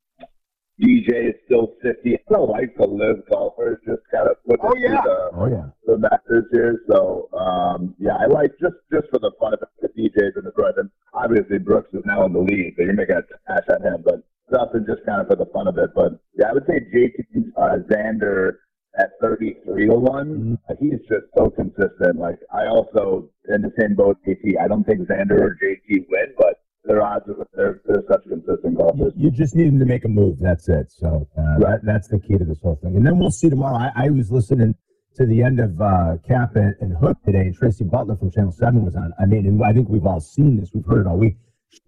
DJ 0.81 1.29
is 1.31 1.35
still 1.47 1.75
50. 1.83 2.15
I 2.15 2.19
don't 2.33 2.49
like 2.51 2.75
the 2.77 2.87
LIV 2.87 3.29
golfers, 3.31 3.79
just 3.87 4.03
kind 4.13 4.29
of 4.29 4.37
put 4.49 4.59
Oh, 4.63 4.75
yeah. 4.77 5.01
the, 5.05 5.31
Oh, 5.35 5.47
yeah. 5.47 5.67
the 5.87 5.99
Masters 5.99 6.47
here. 6.53 6.81
So, 6.91 7.29
um, 7.37 7.95
yeah, 7.99 8.17
I 8.17 8.27
like 8.27 8.53
just 8.61 8.77
just 8.93 9.09
for 9.11 9.19
the 9.19 9.33
fun 9.41 9.55
of 9.55 9.61
it, 9.63 9.69
the 9.81 9.89
DJs 9.89 10.39
in 10.39 10.45
the 10.45 10.53
front. 10.53 10.77
And 10.79 10.91
obviously, 11.15 11.59
Brooks 11.59 11.91
is 11.93 12.03
now 12.07 12.25
in 12.27 12.33
the 12.33 12.41
lead, 12.41 12.75
so 12.77 12.85
you're 12.85 12.95
making 12.95 13.17
a 13.17 13.23
cash 13.47 13.67
at 13.71 13.83
him. 13.83 14.03
But 14.05 14.23
Dustin 14.53 14.87
just 14.89 15.05
kind 15.07 15.21
of 15.21 15.29
for 15.29 15.37
the 15.37 15.47
fun 15.53 15.69
of 15.69 15.79
it. 15.79 15.91
But 15.95 16.13
yeah, 16.39 16.49
I 16.51 16.53
would 16.53 16.67
say 16.67 16.81
JT 16.81 17.53
uh, 17.57 17.79
Xander 17.91 18.55
at 18.99 19.11
33 19.21 19.87
to 19.87 19.95
one. 19.95 20.59
He's 20.81 20.99
just 21.09 21.27
so 21.37 21.51
consistent. 21.51 22.17
Like 22.19 22.39
I 22.53 22.67
also 22.67 23.29
in 23.53 23.63
the 23.63 23.73
same 23.79 23.95
boat, 23.95 24.19
JT. 24.27 24.61
I 24.61 24.69
don't 24.69 24.85
think 24.85 25.01
Xander 25.01 25.41
or 25.41 25.59
JT 25.63 26.07
win, 26.09 26.35
but 26.39 26.63
their 26.85 27.03
odds 27.03 27.29
are 27.29 27.47
they're 27.55 27.81
they're 27.87 28.05
such 28.09 28.25
consistent 28.29 28.77
golfers. 28.77 29.13
you 29.17 29.31
just 29.31 29.55
need 29.55 29.69
him 29.69 29.79
to 29.79 29.85
make 29.85 30.05
a 30.05 30.09
move. 30.09 30.39
That's 30.41 30.69
it. 30.69 30.91
So 30.91 31.29
uh, 31.39 31.59
that, 31.59 31.81
that's 31.85 32.09
the 32.09 32.19
key 32.19 32.39
to 32.39 32.45
this 32.45 32.61
whole 32.61 32.79
thing. 32.83 32.97
And 32.97 33.07
then 33.07 33.19
we'll 33.19 33.31
see 33.31 33.49
tomorrow. 33.49 33.77
I, 33.77 34.07
I 34.07 34.11
was 34.11 34.31
listening 34.31 34.75
to 35.17 35.27
the 35.27 35.43
end 35.43 35.61
of 35.61 35.81
uh, 35.81 36.17
Cap 36.27 36.57
and, 36.57 36.75
and 36.81 36.97
Hook 36.97 37.19
today, 37.25 37.41
and 37.41 37.55
Tracy 37.55 37.85
Butler 37.85 38.17
from 38.17 38.31
Channel 38.31 38.53
7 38.53 38.85
was 38.85 38.97
on. 38.97 39.13
I 39.21 39.27
mean, 39.27 39.47
and 39.47 39.63
I 39.63 39.73
think 39.73 39.89
we've 39.89 40.07
all 40.07 40.21
seen 40.21 40.59
this. 40.59 40.71
We've 40.75 40.87
heard 40.87 41.07
it 41.07 41.07
all 41.07 41.19
week. 41.19 41.37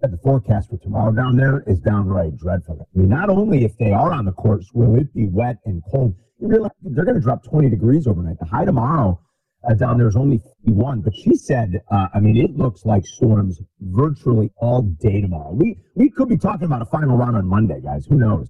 The 0.00 0.18
forecast 0.22 0.70
for 0.70 0.78
tomorrow 0.78 1.12
down 1.12 1.36
there 1.36 1.62
is 1.66 1.78
downright 1.80 2.36
dreadful. 2.36 2.88
I 2.94 2.98
mean, 2.98 3.08
not 3.08 3.28
only 3.28 3.64
if 3.64 3.76
they 3.78 3.92
are 3.92 4.12
on 4.12 4.24
the 4.24 4.32
course, 4.32 4.70
will 4.72 4.94
it 4.96 5.12
be 5.14 5.26
wet 5.26 5.58
and 5.66 5.82
cold, 5.90 6.14
you 6.38 6.48
realize 6.48 6.70
they're 6.82 7.04
going 7.04 7.16
to 7.16 7.20
drop 7.20 7.44
20 7.44 7.68
degrees 7.68 8.06
overnight. 8.06 8.38
The 8.38 8.46
high 8.46 8.64
tomorrow 8.64 9.20
uh, 9.68 9.74
down 9.74 9.98
there 9.98 10.08
is 10.08 10.16
only 10.16 10.38
51. 10.64 11.00
But 11.00 11.14
she 11.14 11.34
said, 11.34 11.80
uh, 11.90 12.08
I 12.14 12.20
mean, 12.20 12.36
it 12.36 12.56
looks 12.56 12.84
like 12.84 13.04
storms 13.06 13.60
virtually 13.80 14.50
all 14.56 14.82
day 14.82 15.20
tomorrow. 15.20 15.52
We 15.52 15.78
we 15.94 16.10
could 16.10 16.28
be 16.28 16.36
talking 16.38 16.64
about 16.66 16.82
a 16.82 16.86
final 16.86 17.16
round 17.16 17.36
on 17.36 17.46
Monday, 17.46 17.80
guys. 17.82 18.06
Who 18.06 18.16
knows? 18.16 18.48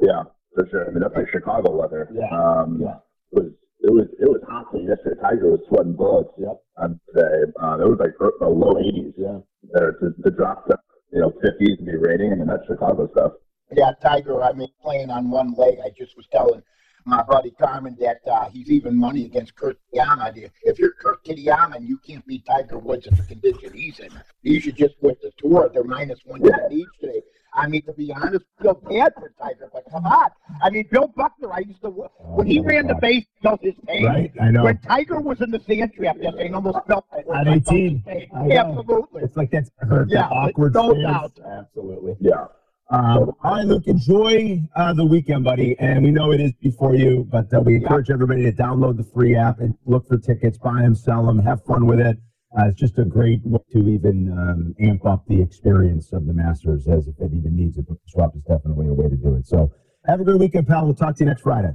Yeah, 0.00 0.24
for 0.54 0.66
sure. 0.70 0.86
I 0.86 0.90
mean, 0.90 1.00
that's 1.00 1.14
like 1.14 1.28
Chicago 1.30 1.76
weather. 1.76 2.08
Yeah. 2.12 2.28
Um, 2.30 2.78
Yeah. 2.80 2.96
It 3.32 3.42
was 3.42 3.52
it 3.80 3.92
was 3.92 4.06
it 4.20 4.28
was 4.28 4.40
hot 4.48 4.66
yesterday. 4.74 5.20
Tiger 5.20 5.50
was 5.50 5.60
sweating 5.68 5.94
bullets. 5.94 6.30
Yep. 6.38 6.60
On 6.78 7.00
today, 7.08 7.52
um, 7.60 7.80
it 7.80 7.88
was 7.88 7.98
like 8.00 8.14
er- 8.20 8.38
uh, 8.40 8.48
low 8.48 8.74
80s. 8.74 9.12
Yeah. 9.16 9.38
There 9.72 9.92
to, 9.92 10.10
to 10.22 10.30
drop 10.30 10.66
to 10.68 10.78
you 11.12 11.20
know 11.20 11.30
50s 11.44 11.78
and 11.78 11.86
be 11.86 11.96
raining. 11.96 12.32
I 12.32 12.36
mean, 12.36 12.46
that's 12.46 12.66
Chicago 12.66 13.08
stuff. 13.12 13.32
Yeah, 13.72 13.92
Tiger, 14.02 14.42
I 14.42 14.52
mean, 14.52 14.68
playing 14.82 15.10
on 15.10 15.30
one 15.30 15.54
leg. 15.56 15.78
I 15.84 15.88
just 15.98 16.16
was 16.16 16.26
telling 16.30 16.62
my 17.04 17.22
buddy 17.22 17.50
Carmen 17.50 17.96
that 18.00 18.20
uh, 18.30 18.48
he's 18.50 18.70
even 18.70 18.96
money 18.96 19.24
against 19.24 19.54
Kurt 19.54 19.78
Kitayama. 19.94 20.50
If 20.62 20.78
you're 20.78 20.92
Kurt 20.92 21.24
Kitayama 21.24 21.76
and 21.76 21.88
you 21.88 21.98
can't 21.98 22.26
beat 22.26 22.46
Tiger 22.46 22.78
Woods 22.78 23.06
in 23.06 23.14
the 23.14 23.22
condition 23.22 23.72
he's 23.74 24.00
in, 24.00 24.10
you 24.42 24.60
should 24.60 24.76
just 24.76 24.98
quit 24.98 25.20
the 25.20 25.30
tour. 25.36 25.70
They're 25.72 25.84
minus 25.84 26.20
110 26.24 26.78
each 26.78 26.86
today. 27.00 27.22
I 27.56 27.68
mean, 27.68 27.82
to 27.82 27.92
be 27.92 28.12
honest, 28.12 28.44
I 28.58 28.62
feel 28.62 28.74
bad 28.74 29.12
for 29.14 29.32
Tiger, 29.40 29.70
but 29.72 29.84
come 29.88 30.04
on. 30.06 30.28
I 30.60 30.70
mean, 30.70 30.88
Bill 30.90 31.06
Buckner, 31.14 31.52
I 31.52 31.60
used 31.60 31.82
to, 31.82 31.90
when 31.90 32.48
he 32.48 32.58
ran 32.58 32.88
the 32.88 32.96
base, 32.96 33.24
felt 33.42 33.62
his 33.62 33.74
pain. 33.86 34.06
Right, 34.06 34.32
I 34.40 34.50
know. 34.50 34.64
When 34.64 34.78
Tiger 34.78 35.20
was 35.20 35.40
in 35.40 35.52
the 35.52 35.60
sand 35.60 35.92
trap, 35.94 36.16
that 36.20 36.34
thing 36.34 36.52
almost 36.54 36.78
felt 36.88 37.06
like 37.12 37.26
At 37.32 37.46
18. 37.46 38.02
Absolutely. 38.50 39.22
It's 39.22 39.36
like 39.36 39.52
that's 39.52 39.70
hurt. 39.78 40.08
Yeah, 40.10 40.28
the 40.28 40.34
awkward 40.34 40.74
no 40.74 40.94
stance. 40.94 41.04
doubt. 41.04 41.40
Absolutely. 41.46 42.16
Yeah. 42.18 42.46
Um, 42.90 43.32
all 43.42 43.54
right, 43.56 43.64
Luke, 43.64 43.86
enjoy 43.86 44.60
uh, 44.76 44.92
the 44.92 45.04
weekend, 45.04 45.44
buddy. 45.44 45.74
And 45.78 46.04
we 46.04 46.10
know 46.10 46.32
it 46.32 46.40
is 46.40 46.52
before 46.60 46.94
you, 46.94 47.26
but 47.30 47.52
uh, 47.52 47.60
we 47.60 47.76
encourage 47.76 48.10
everybody 48.10 48.42
to 48.42 48.52
download 48.52 48.96
the 48.96 49.04
free 49.04 49.34
app 49.34 49.60
and 49.60 49.74
look 49.86 50.06
for 50.06 50.18
tickets, 50.18 50.58
buy 50.58 50.82
them, 50.82 50.94
sell 50.94 51.24
them, 51.24 51.38
have 51.38 51.64
fun 51.64 51.86
with 51.86 52.00
it. 52.00 52.18
Uh, 52.56 52.68
it's 52.68 52.78
just 52.78 52.98
a 52.98 53.04
great 53.04 53.40
way 53.44 53.58
to 53.72 53.88
even 53.88 54.30
um, 54.30 54.74
amp 54.78 55.04
up 55.06 55.24
the 55.26 55.40
experience 55.40 56.12
of 56.12 56.26
the 56.26 56.32
Masters, 56.32 56.86
as 56.86 57.08
if 57.08 57.14
it 57.18 57.32
even 57.34 57.56
needs 57.56 57.78
it. 57.78 57.86
But 57.88 57.96
Swap 58.06 58.36
is 58.36 58.42
definitely 58.42 58.88
a 58.88 58.92
way 58.92 59.08
to 59.08 59.16
do 59.16 59.34
it. 59.34 59.46
So 59.46 59.72
have 60.06 60.20
a 60.20 60.24
good 60.24 60.38
weekend, 60.38 60.68
pal. 60.68 60.84
We'll 60.84 60.94
talk 60.94 61.16
to 61.16 61.24
you 61.24 61.30
next 61.30 61.42
Friday. 61.42 61.74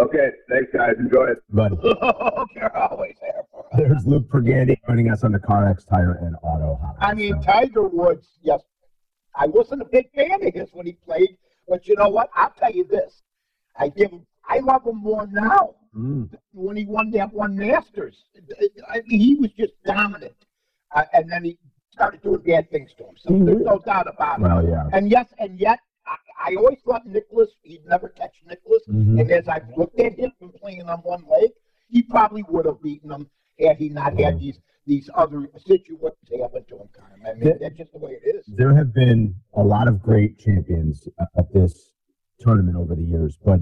Okay. 0.00 0.30
Thanks, 0.50 0.70
guys. 0.72 0.94
Enjoy 0.98 1.24
it. 1.24 1.38
But 1.48 1.72
They're 1.82 2.76
always 2.90 3.14
there 3.20 3.42
there's 3.76 4.06
Luke 4.06 4.28
Pergande 4.28 4.76
joining 4.86 5.10
us 5.10 5.24
on 5.24 5.32
the 5.32 5.38
CarX 5.38 5.86
Tire 5.88 6.18
and 6.22 6.36
Auto 6.42 6.78
Hotline. 6.82 6.96
I 7.00 7.14
mean, 7.14 7.40
Tiger 7.42 7.88
Woods, 7.88 8.38
yes. 8.42 8.62
I 9.36 9.46
wasn't 9.46 9.82
a 9.82 9.86
big 9.86 10.10
fan 10.12 10.42
of 10.42 10.54
his 10.54 10.68
when 10.72 10.86
he 10.86 10.92
played, 10.92 11.36
but 11.68 11.86
you 11.86 11.94
know 11.96 12.08
what? 12.08 12.30
I'll 12.34 12.52
tell 12.58 12.72
you 12.72 12.84
this. 12.84 13.22
I 13.76 13.88
give 13.88 14.10
him, 14.10 14.26
I 14.48 14.58
love 14.60 14.86
him 14.86 14.96
more 14.96 15.26
now 15.30 15.74
Mm. 15.96 16.28
when 16.52 16.76
he 16.76 16.84
won 16.84 17.10
that 17.12 17.32
one 17.32 17.56
Masters. 17.56 18.24
I 18.88 19.00
mean, 19.06 19.18
he 19.20 19.34
was 19.36 19.50
just 19.52 19.72
dominant. 19.84 20.34
Uh, 20.94 21.04
and 21.14 21.30
then 21.30 21.42
he 21.44 21.58
started 21.90 22.20
doing 22.22 22.40
bad 22.42 22.70
things 22.70 22.90
to 22.98 23.04
himself. 23.06 23.34
There's 23.46 23.62
no 23.64 23.78
doubt 23.78 24.06
about 24.06 24.40
it. 24.40 24.42
Well, 24.42 24.68
yeah. 24.68 24.88
And 24.92 25.10
yes, 25.10 25.26
and 25.38 25.58
yet, 25.58 25.78
I, 26.06 26.50
I 26.50 26.54
always 26.56 26.78
thought 26.84 27.06
Nicklaus, 27.06 27.48
he'd 27.62 27.86
never 27.86 28.10
catch 28.10 28.34
Nicklaus. 28.46 28.82
Mhm. 28.88 29.20
And 29.20 29.30
as 29.30 29.48
I've 29.48 29.68
looked 29.74 29.98
at 29.98 30.18
him 30.18 30.32
from 30.38 30.52
playing 30.52 30.82
on 30.82 30.98
one 30.98 31.24
leg, 31.30 31.50
he 31.88 32.02
probably 32.02 32.42
would 32.50 32.66
have 32.66 32.82
beaten 32.82 33.10
him 33.10 33.30
had 33.60 33.76
he 33.78 33.88
not 33.88 34.18
had 34.18 34.38
these 34.38 34.58
these 34.86 35.10
other 35.14 35.48
situations 35.66 36.28
happen 36.40 36.64
to 36.68 36.76
him. 36.78 36.88
Carm. 36.96 37.20
I 37.26 37.34
mean, 37.34 37.48
Yeah. 37.48 37.52
that's 37.60 37.76
just 37.76 37.92
the 37.92 37.98
way 37.98 38.12
it 38.22 38.36
is. 38.36 38.46
there 38.46 38.72
have 38.74 38.94
been 38.94 39.34
a 39.54 39.62
lot 39.62 39.88
of 39.88 40.00
great 40.00 40.38
champions 40.38 41.08
at 41.36 41.52
this 41.52 41.92
tournament 42.38 42.76
over 42.76 42.94
the 42.94 43.02
years, 43.02 43.36
but 43.44 43.60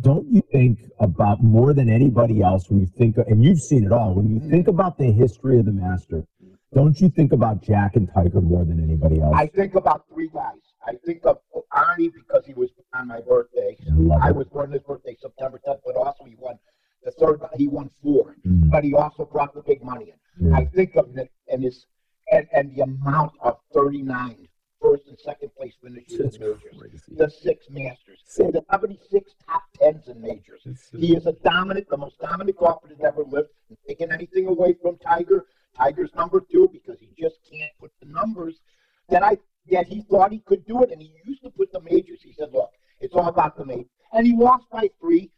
don't 0.00 0.26
you 0.28 0.42
think 0.52 0.80
about 1.00 1.42
more 1.42 1.72
than 1.72 1.88
anybody 1.88 2.40
else 2.40 2.68
when 2.70 2.80
you 2.80 2.86
think, 2.86 3.16
and 3.16 3.44
you've 3.44 3.60
seen 3.60 3.84
it 3.84 3.92
all, 3.92 4.14
when 4.14 4.28
you 4.28 4.40
think 4.48 4.68
about 4.68 4.96
the 4.98 5.10
history 5.10 5.58
of 5.58 5.64
the 5.66 5.72
Master, 5.72 6.24
don't 6.72 7.00
you 7.00 7.08
think 7.08 7.32
about 7.32 7.62
Jack 7.62 7.96
and 7.96 8.08
Tiger 8.12 8.40
more 8.40 8.64
than 8.64 8.80
anybody 8.82 9.20
else? 9.20 9.34
I 9.36 9.46
think 9.46 9.74
about 9.74 10.04
three 10.12 10.28
guys. 10.28 10.54
I 10.86 10.94
think 11.04 11.24
of 11.24 11.38
Arnie 11.72 12.12
because 12.12 12.44
he 12.46 12.54
was 12.54 12.70
on 12.94 13.08
my 13.08 13.20
birthday. 13.20 13.76
I 14.22 14.28
I 14.28 14.30
was 14.32 14.46
born 14.48 14.70
his 14.72 14.82
birthday 14.82 15.16
September 15.20 15.60
10th, 15.66 15.80
but 15.84 15.96
also 15.96 16.24
he 16.24 16.36
won 16.38 16.58
the 17.04 17.10
third. 17.12 17.40
He 17.56 17.68
won 17.68 17.88
four, 18.02 18.36
Mhm. 18.46 18.70
but 18.70 18.84
he 18.84 18.94
also 18.94 19.24
brought 19.24 19.54
the 19.54 19.62
big 19.62 19.82
money 19.82 20.12
in. 20.12 20.48
Yeah. 20.48 20.56
I 20.56 20.64
think 20.66 20.96
of 20.96 21.16
it 21.16 21.30
and 21.48 21.62
his 21.62 21.86
and, 22.30 22.46
and 22.52 22.74
the 22.74 22.80
amount 22.82 23.32
of 23.40 23.58
39 23.74 24.48
first 24.80 25.06
and 25.08 25.18
second 25.18 25.54
place 25.54 25.74
finishes 25.82 26.18
in 26.18 26.40
majors, 26.40 26.62
crazy. 26.78 26.98
the 27.14 27.28
six 27.28 27.68
Masters, 27.68 28.20
the 28.52 28.64
76 28.70 29.34
top 29.46 29.62
tens 29.74 30.08
in 30.08 30.20
majors. 30.20 30.62
He 30.96 31.14
is 31.14 31.26
a 31.26 31.32
dominant, 31.44 31.88
the 31.90 31.96
most 31.98 32.18
dominant 32.18 32.56
golfer 32.56 32.88
that's 32.88 33.02
ever 33.04 33.22
lived. 33.24 33.50
And 33.68 33.76
taking 33.86 34.10
anything 34.10 34.46
away 34.46 34.72
from 34.80 34.96
Tiger, 34.98 35.44
Tiger's 35.76 36.14
number 36.14 36.40
two 36.40 36.68
because 36.72 36.98
he 37.00 37.10
just 37.18 37.36
can't 37.50 37.70
put 37.78 37.92
the 38.00 38.06
numbers 38.06 38.60
that 39.08 39.22
I 39.22 39.36
that 39.70 39.86
he 39.86 40.02
thought 40.02 40.32
he 40.32 40.40
could 40.40 40.64
do 40.66 40.82
it, 40.82 40.90
and 40.90 41.00
he 41.00 41.12
used 41.24 41.42
to 41.42 41.50
put 41.50 41.70
the 41.72 41.80
majors. 41.80 42.20
He 42.22 42.32
said, 42.32 42.52
"Look, 42.52 42.70
it's 43.00 43.14
all 43.14 43.28
about 43.28 43.56
the 43.56 43.64
majors," 43.64 43.90
and 44.12 44.26
he 44.26 44.34
lost 44.34 44.64
by 44.70 44.88
three. 45.00 45.30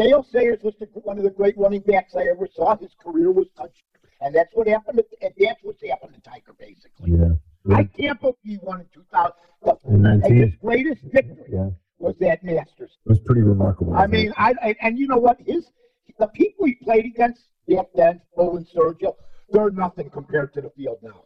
Dale 0.00 0.22
Sayers 0.32 0.60
was 0.62 0.74
the, 0.80 0.86
one 1.00 1.18
of 1.18 1.24
the 1.24 1.30
great 1.30 1.56
running 1.58 1.82
backs 1.82 2.14
I 2.16 2.22
ever 2.30 2.48
saw. 2.54 2.74
His 2.76 2.94
career 2.98 3.30
was 3.30 3.48
touched, 3.54 3.82
and 4.22 4.34
that's 4.34 4.48
what 4.54 4.66
happened. 4.66 4.98
To, 4.98 5.04
and 5.26 5.34
that's 5.38 5.60
what's 5.62 5.86
happened 5.86 6.14
to 6.14 6.20
Tiger, 6.22 6.54
basically. 6.58 7.12
Yeah. 7.12 7.74
I 7.76 7.84
can't 7.84 8.18
believe 8.18 8.36
he 8.42 8.58
won 8.62 8.80
in 8.80 8.86
2000. 8.94 9.32
The, 9.62 9.76
In 9.88 10.06
and 10.06 10.20
19. 10.22 10.36
his 10.36 10.54
greatest 10.62 11.02
victory 11.02 11.44
Yeah. 11.52 11.68
was 11.98 12.16
that 12.20 12.42
Masters. 12.42 12.96
It 13.04 13.08
was 13.10 13.18
pretty 13.20 13.42
remarkable. 13.42 13.94
I 13.94 14.06
mean, 14.06 14.32
I, 14.38 14.54
I 14.62 14.74
and 14.80 14.98
you 14.98 15.06
know 15.06 15.18
what? 15.18 15.38
His 15.40 15.66
the 16.18 16.28
people 16.28 16.64
he 16.64 16.76
played 16.76 17.04
against 17.04 17.42
back 17.68 17.86
then, 17.94 18.22
and 18.38 18.66
Sergio, 18.74 19.14
they're 19.50 19.70
nothing 19.70 20.08
compared 20.08 20.54
to 20.54 20.62
the 20.62 20.70
field 20.70 20.98
now. 21.02 21.24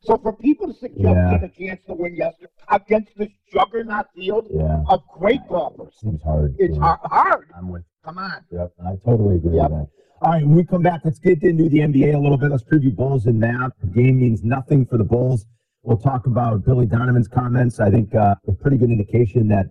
So 0.00 0.16
for 0.18 0.32
people 0.32 0.66
to 0.66 0.74
suggest 0.74 1.00
Yeah. 1.00 1.26
he 1.28 1.32
had 1.34 1.44
a 1.44 1.48
chance 1.48 1.80
to 1.86 1.94
win 1.94 2.16
yesterday 2.16 2.50
against 2.70 3.10
this 3.16 3.30
juggernaut 3.52 4.06
field 4.16 4.48
Yeah. 4.50 4.82
of 4.88 5.02
great 5.08 5.40
golfers, 5.48 5.94
Seems 6.00 6.22
hard. 6.22 6.56
it's 6.58 6.74
Yeah. 6.76 6.80
hard. 6.82 7.00
hard. 7.04 7.50
I'm 7.56 7.68
with 7.68 7.84
Come 8.06 8.18
on. 8.18 8.44
Yep, 8.52 8.72
I 8.86 8.92
totally 9.04 9.34
agree 9.36 9.56
Yep. 9.56 9.70
with 9.70 9.80
that. 9.80 9.88
All 10.22 10.32
right, 10.32 10.46
when 10.46 10.54
we 10.56 10.64
come 10.64 10.80
back, 10.82 11.00
let's 11.04 11.18
get 11.18 11.42
into 11.42 11.68
the 11.68 11.80
NBA 11.80 12.14
a 12.14 12.18
little 12.18 12.38
bit. 12.38 12.50
Let's 12.52 12.62
preview 12.62 12.94
Bulls 12.94 13.26
and 13.26 13.42
Mavs. 13.42 13.72
The 13.82 13.88
game 13.88 14.20
means 14.20 14.44
nothing 14.44 14.86
for 14.86 14.96
the 14.96 15.04
Bulls. 15.04 15.44
We'll 15.82 15.98
talk 15.98 16.26
about 16.26 16.64
Billy 16.64 16.86
Donovan's 16.86 17.26
comments. 17.28 17.80
I 17.80 17.90
think 17.90 18.14
uh, 18.14 18.36
a 18.46 18.52
pretty 18.52 18.76
good 18.78 18.90
indication 18.90 19.48
that 19.48 19.66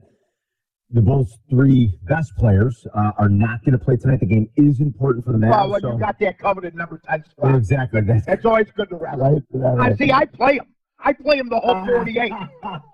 the 0.91 1.01
Bulls' 1.01 1.39
three 1.49 1.97
best 2.03 2.35
players 2.37 2.85
uh, 2.93 3.11
are 3.17 3.29
not 3.29 3.63
going 3.65 3.77
to 3.77 3.83
play 3.83 3.95
tonight. 3.97 4.19
The 4.19 4.25
game 4.27 4.49
is 4.57 4.81
important 4.81 5.25
for 5.25 5.31
the 5.31 5.37
Mavs. 5.39 5.49
Well, 5.51 5.69
when 5.71 5.81
so- 5.81 5.93
you 5.93 5.99
got 5.99 6.19
that 6.19 6.37
covered 6.37 6.65
at 6.65 6.75
number 6.75 6.99
ten 7.09 7.23
Well, 7.37 7.49
spot, 7.51 7.55
exactly. 7.57 8.01
That's 8.01 8.27
it's 8.27 8.45
always 8.45 8.69
good 8.71 8.89
to 8.89 8.97
wrap. 8.97 9.17
right. 9.17 9.41
That- 9.53 9.77
I 9.79 9.95
see. 9.95 10.11
I 10.11 10.25
play 10.25 10.57
him. 10.57 10.65
I 11.05 11.13
play 11.13 11.37
him 11.37 11.47
the 11.49 11.59
whole 11.59 11.85
48. 11.85 12.31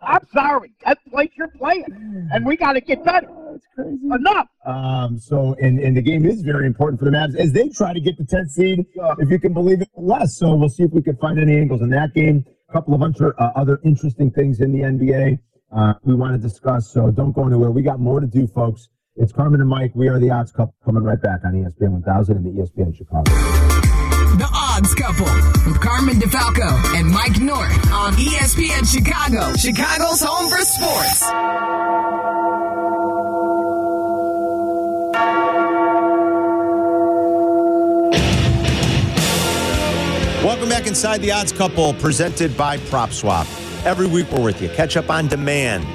I'm 0.03 0.27
sorry. 0.33 0.73
That's 0.85 1.03
the 1.03 1.09
place 1.09 1.31
you're 1.35 1.47
playing, 1.47 1.85
and 2.31 2.45
we 2.45 2.57
got 2.57 2.73
to 2.73 2.81
get 2.81 3.03
better. 3.03 3.27
That's 3.51 3.65
crazy. 3.73 3.97
Enough. 4.03 4.47
Um, 4.65 5.17
so, 5.17 5.55
and, 5.59 5.79
and 5.79 5.97
the 5.97 6.01
game 6.01 6.25
is 6.25 6.41
very 6.41 6.67
important 6.67 6.99
for 6.99 7.05
the 7.05 7.11
Mavs 7.11 7.35
as 7.35 7.51
they 7.51 7.69
try 7.69 7.93
to 7.93 7.99
get 7.99 8.17
the 8.17 8.23
10th 8.23 8.49
seed, 8.49 8.85
if 9.19 9.29
you 9.29 9.39
can 9.39 9.53
believe 9.53 9.81
it, 9.81 9.89
less. 9.95 10.37
So 10.37 10.53
we'll 10.53 10.69
see 10.69 10.83
if 10.83 10.91
we 10.91 11.01
can 11.01 11.17
find 11.17 11.39
any 11.39 11.57
angles 11.57 11.81
in 11.81 11.89
that 11.89 12.13
game. 12.13 12.45
A 12.69 12.73
couple 12.73 12.93
of 12.93 13.01
other, 13.01 13.33
uh, 13.41 13.51
other 13.55 13.79
interesting 13.83 14.29
things 14.31 14.61
in 14.61 14.71
the 14.71 14.79
NBA 14.79 15.39
uh, 15.71 15.93
we 16.03 16.13
want 16.13 16.33
to 16.33 16.37
discuss. 16.37 16.91
So 16.91 17.11
don't 17.11 17.31
go 17.31 17.47
anywhere. 17.47 17.71
We 17.71 17.81
got 17.81 17.99
more 17.99 18.19
to 18.19 18.27
do, 18.27 18.47
folks. 18.47 18.89
It's 19.15 19.31
Carmen 19.31 19.61
and 19.61 19.69
Mike. 19.69 19.91
We 19.93 20.07
are 20.09 20.19
the 20.19 20.29
Odds 20.29 20.51
Couple 20.51 20.75
coming 20.85 21.03
right 21.03 21.21
back 21.21 21.41
on 21.45 21.53
ESPN 21.53 21.91
1000 21.91 22.37
and 22.37 22.45
the 22.45 22.61
ESPN 22.61 22.95
Chicago. 22.95 23.70
Odds 24.81 24.95
Couple 24.95 25.25
with 25.67 25.79
Carmen 25.79 26.15
DeFalco 26.15 26.97
and 26.97 27.07
Mike 27.07 27.39
North 27.39 27.91
on 27.91 28.13
ESPN 28.13 28.91
Chicago, 28.91 29.53
Chicago's 29.55 30.19
home 30.23 30.50
for 30.50 30.57
sports. 30.63 31.21
Welcome 40.43 40.69
back 40.69 40.88
inside 40.88 41.21
the 41.21 41.31
Odds 41.31 41.51
Couple, 41.51 41.93
presented 41.93 42.57
by 42.57 42.77
Prop 42.77 43.11
Swap. 43.11 43.45
Every 43.85 44.07
week 44.07 44.31
we're 44.31 44.41
with 44.41 44.63
you. 44.63 44.69
Catch 44.69 44.97
up 44.97 45.11
on 45.11 45.27
demand 45.27 45.85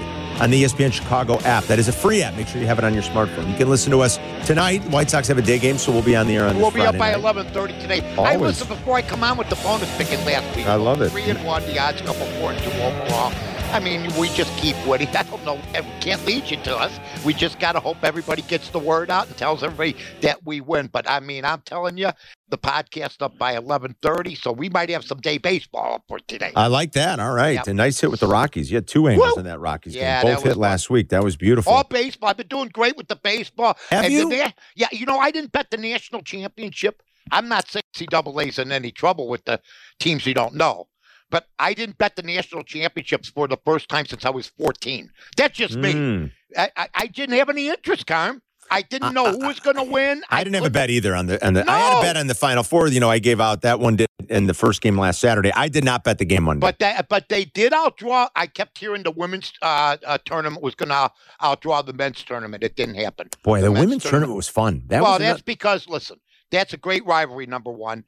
on 0.40 0.50
the 0.50 0.62
ESPN 0.64 0.93
Chicago 0.93 1.38
app. 1.40 1.64
That 1.64 1.78
is 1.78 1.88
a 1.88 1.93
free 1.93 2.23
app. 2.23 2.35
Make 2.35 2.49
sure 2.49 2.61
you 2.61 2.66
have 2.66 2.78
it 2.78 2.85
on 2.85 2.95
your 2.95 3.02
smartphone. 3.02 3.50
You 3.50 3.57
can 3.57 3.69
listen 3.69 3.90
to 3.93 4.00
us 4.00 4.19
tonight. 4.47 4.83
White 4.90 5.11
Sox 5.11 5.28
have 5.28 5.38
a 5.38 5.43
day 5.43 5.59
game, 5.59 5.78
so 5.78 5.93
we'll 5.93 6.02
be 6.02 6.16
on 6.16 6.26
the 6.26 6.37
air 6.37 6.47
on 6.47 6.57
We'll 6.57 6.71
be 6.71 6.81
up 6.83 6.99
by 6.99 7.14
eleven 7.14 7.47
thirty 7.49 7.78
today. 7.81 8.00
I 8.19 8.35
Always. 8.35 8.40
listened 8.61 8.69
before 8.71 8.97
I 8.97 9.02
come 9.02 9.23
on 9.25 9.37
with 9.38 9.49
the 9.49 9.57
bonus 9.57 9.95
picking 9.97 10.25
last 10.25 10.57
week. 10.57 10.66
I 10.66 10.75
love 10.75 11.00
it. 11.02 11.11
Three 11.11 11.31
and 11.31 11.45
one, 11.45 11.62
the 11.62 11.78
odds 11.78 12.00
couple 12.02 12.26
four 12.38 12.52
and 12.52 12.62
two 12.62 12.71
overall. 12.81 13.33
I 13.73 13.80
mean, 13.80 14.02
we 14.18 14.28
just 14.30 14.56
keep 14.58 14.76
winning. 14.87 15.08
I 15.16 15.23
don't 15.25 15.44
know. 15.44 15.54
We 15.75 16.00
can't 16.00 16.25
lead 16.25 16.50
you 16.50 16.56
to 16.58 16.76
us. 16.76 16.99
We 17.25 17.35
just 17.35 17.58
got 17.58 17.73
to 17.73 17.80
hope 17.80 17.99
everybody 18.02 18.42
gets 18.42 18.70
the 18.70 18.78
word 18.78 19.11
out 19.11 19.26
and 19.26 19.37
tells 19.37 19.62
everybody 19.62 19.96
that 20.20 20.44
we 20.46 20.61
win. 20.61 20.87
But 20.87 21.08
I 21.08 21.20
mean, 21.20 21.44
I'm 21.44 21.61
telling 21.62 21.99
you, 21.99 22.11
the 22.49 22.58
podcast 22.58 23.23
up 23.23 23.37
by 23.38 23.56
11:30, 23.56 24.37
so 24.40 24.52
we 24.52 24.68
might 24.68 24.88
have 24.90 25.04
some 25.04 25.18
day 25.18 25.38
baseball 25.38 25.94
up 25.94 26.04
for 26.08 26.18
today. 26.20 26.52
I 26.54 26.68
like 26.68 26.92
that. 26.92 27.18
All 27.18 27.32
right. 27.32 27.54
Yep. 27.54 27.66
A 27.66 27.75
nice 27.75 28.00
hit 28.00 28.11
with 28.11 28.20
the 28.20 28.28
Rockies. 28.28 28.70
You 28.70 28.76
had 28.76 28.87
two 28.87 29.08
angles 29.08 29.35
Woo! 29.35 29.40
in 29.40 29.46
that 29.46 29.58
Rockies 29.58 29.94
Yeah, 29.94 30.23
game. 30.23 30.35
Both 30.35 30.44
hit 30.44 30.52
fun. 30.52 30.61
last 30.61 30.88
week. 30.88 31.08
That 31.08 31.25
was 31.25 31.37
beautiful. 31.37 31.73
All 31.73 31.85
baseball. 31.85 32.30
I've 32.30 32.37
been 32.37 32.46
doing 32.46 32.68
great 32.68 32.96
with 32.96 33.08
the 33.08 33.16
baseball. 33.16 33.76
Have 33.90 34.04
and 34.04 34.14
you? 34.14 34.28
The, 34.28 34.52
yeah, 34.76 34.88
you 34.92 35.06
know, 35.06 35.18
I 35.18 35.30
didn't 35.30 35.52
bet 35.52 35.70
the 35.70 35.76
national 35.76 36.23
championship. 36.23 37.02
I'm 37.32 37.49
not 37.49 37.68
saying 37.68 37.82
NCAA's 37.96 38.58
in 38.58 38.70
any 38.70 38.92
trouble 38.92 39.28
with 39.28 39.44
the 39.44 39.61
teams 39.99 40.25
you 40.26 40.35
don't 40.35 40.54
know. 40.54 40.87
But 41.30 41.49
I 41.59 41.75
didn't 41.75 41.99
bet 41.99 42.16
the 42.16 42.23
national 42.23 42.62
championships 42.62 43.28
for 43.28 43.49
the 43.49 43.59
first 43.64 43.88
time 43.88 44.06
since 44.06 44.25
I 44.25 44.30
was 44.30 44.47
14. 44.47 45.11
That's 45.37 45.56
just 45.56 45.76
me. 45.76 45.92
Mm. 45.92 46.33
I, 46.56 46.71
I, 46.76 46.88
I 46.95 47.06
didn't 47.09 47.37
have 47.37 47.49
any 47.49 47.68
interest, 47.68 48.06
Carm. 48.06 48.42
I 48.71 48.83
didn't 48.83 49.14
know 49.14 49.30
who 49.30 49.47
was 49.47 49.61
going 49.61 49.76
to 49.76 49.85
win. 49.85 50.23
I 50.30 50.42
didn't 50.42 50.56
have 50.56 50.64
a 50.64 50.71
bet 50.71 50.90
either 50.90 51.14
on 51.14 51.26
the 51.26 51.45
on 51.47 51.54
the. 51.54 51.71
I 51.71 51.78
had 51.78 51.99
a 51.99 52.02
bet 52.02 52.16
on 52.16 52.26
the 52.26 52.35
Final 52.35 52.62
Four. 52.62 52.88
You 52.88 53.00
know, 53.00 53.11
I 53.11 53.18
gave 53.18 53.40
out 53.40 53.62
that 53.62 53.80
one 53.80 53.97
did 53.97 54.09
in 54.28 54.47
the 54.47 54.54
first 54.54 54.80
game 54.80 54.99
last 54.99 55.21
Saturday. 55.21 55.52
I 55.54 55.68
did 55.68 55.85
not 55.85 56.04
bet 56.04 56.18
the 56.18 56.25
game 56.25 56.45
Monday. 56.45 56.61
But 56.61 56.78
that, 56.80 57.09
but 57.09 57.28
they 57.28 57.45
did 57.45 57.73
outdraw. 57.73 58.28
I 58.35 58.47
kept 58.47 58.78
hearing 58.78 59.02
the 59.02 59.11
women's 59.11 59.52
uh, 59.62 59.97
uh, 60.04 60.18
tournament 60.25 60.62
was 60.62 60.75
going 60.75 60.88
to 60.88 61.11
outdraw 61.42 61.85
the 61.85 61.92
men's 61.92 62.23
tournament. 62.25 62.62
It 62.62 62.76
didn't 62.76 62.97
happen. 62.97 63.28
Boy, 63.42 63.61
the, 63.61 63.71
men's 63.71 63.87
women's 63.87 64.02
tournament 64.04 64.37
was 64.37 64.49
fun. 64.49 64.83
That 64.87 65.02
well, 65.02 65.12
was 65.12 65.21
that's 65.21 65.38
ano- 65.38 65.42
because 65.45 65.88
listen, 65.88 66.18
that's 66.50 66.73
a 66.73 66.78
great 66.78 67.04
rivalry. 67.06 67.47
Number 67.47 67.71
one, 67.71 68.04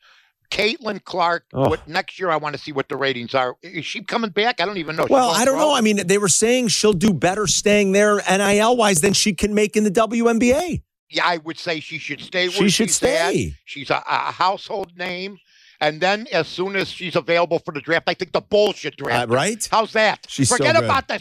Caitlin 0.51 1.03
Clark. 1.05 1.45
Oh. 1.53 1.69
What 1.69 1.87
next 1.89 2.19
year? 2.19 2.31
I 2.31 2.37
want 2.37 2.55
to 2.57 2.61
see 2.61 2.73
what 2.73 2.89
the 2.89 2.97
ratings 2.97 3.35
are. 3.35 3.57
Is 3.63 3.85
she 3.85 4.03
coming 4.03 4.31
back? 4.31 4.61
I 4.61 4.65
don't 4.67 4.79
even 4.79 4.97
know. 4.97 5.07
Well, 5.09 5.31
I 5.31 5.45
don't 5.45 5.57
throw? 5.57 5.69
know. 5.69 5.75
I 5.75 5.81
mean, 5.81 6.07
they 6.07 6.19
were 6.19 6.29
saying 6.29 6.69
she'll 6.69 6.93
do 6.93 7.13
better 7.13 7.47
staying 7.47 7.93
there 7.93 8.17
NIL 8.29 8.77
wise 8.77 9.01
than 9.01 9.13
she 9.13 9.35
can 9.35 9.55
make 9.55 9.77
in 9.77 9.85
the 9.85 9.91
WNBA. 9.91 10.83
yeah, 11.11 11.27
I 11.27 11.39
would 11.39 11.59
say 11.59 11.81
she 11.81 11.99
should 11.99 12.21
stay. 12.21 12.49
Where 12.49 12.53
She 12.57 12.69
should 12.71 12.89
she's 12.89 13.03
at. 13.03 13.31
stay. 13.31 13.55
She's 13.65 13.91
a, 13.91 14.03
a 14.07 14.33
household 14.33 14.97
name. 14.97 15.39
And 15.81 16.01
then, 16.01 16.27
as 16.33 16.49
soon 16.49 16.75
as 16.75 16.89
she's 16.89 17.15
available 17.15 17.61
for 17.61 17.73
the 17.73 17.81
draft, 17.81 18.09
I 18.09 18.15
think 18.15 18.33
the 18.33 18.41
Bulls 18.41 18.77
should 18.77 18.95
Uh, 19.01 19.05
draft. 19.05 19.29
her. 19.29 19.35
right? 19.35 19.69
How's 19.71 19.93
that? 19.93 20.27
She's 20.29 20.49
so 20.49 20.57
Forget 20.57 20.75
good. 20.75 20.85
about 20.85 21.07
the 21.07 21.21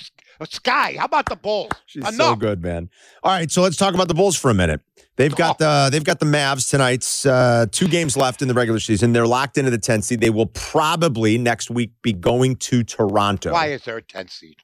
sky. 0.50 0.96
How 0.98 1.06
about 1.06 1.28
the 1.30 1.36
Bulls? 1.36 1.70
She's 1.86 2.02
Enough. 2.02 2.14
so 2.16 2.36
good, 2.36 2.64
man. 2.64 2.90
All 3.24 3.32
right, 3.32 3.52
so 3.52 3.62
let's 3.62 3.78
talk 3.78 3.94
about 3.94 4.08
the 4.08 4.16
Bulls 4.16 4.36
for 4.36 4.50
a 4.50 4.56
minute. 4.56 4.82
They've 5.16 5.36
got 5.36 5.58
the 5.58 5.90
they've 5.92 6.04
got 6.04 6.20
the 6.20 6.26
Mavs 6.28 6.70
tonight's 6.70 7.26
uh, 7.26 7.66
two 7.72 7.88
games 7.88 8.16
left 8.18 8.42
in 8.44 8.48
the 8.48 8.54
regular 8.54 8.80
season. 8.80 9.14
They're 9.14 9.26
locked 9.28 9.58
into 9.58 9.72
the 9.72 9.80
10th 9.80 10.04
seed. 10.06 10.22
They 10.22 10.30
will 10.30 10.46
probably 10.48 11.38
next 11.40 11.72
week 11.72 11.92
be 12.04 12.14
going 12.14 12.56
to 12.58 12.84
Toronto. 12.84 13.52
Why 13.52 13.68
is 13.72 13.84
there 13.84 13.98
a 13.98 14.02
10 14.04 14.28
seed? 14.28 14.58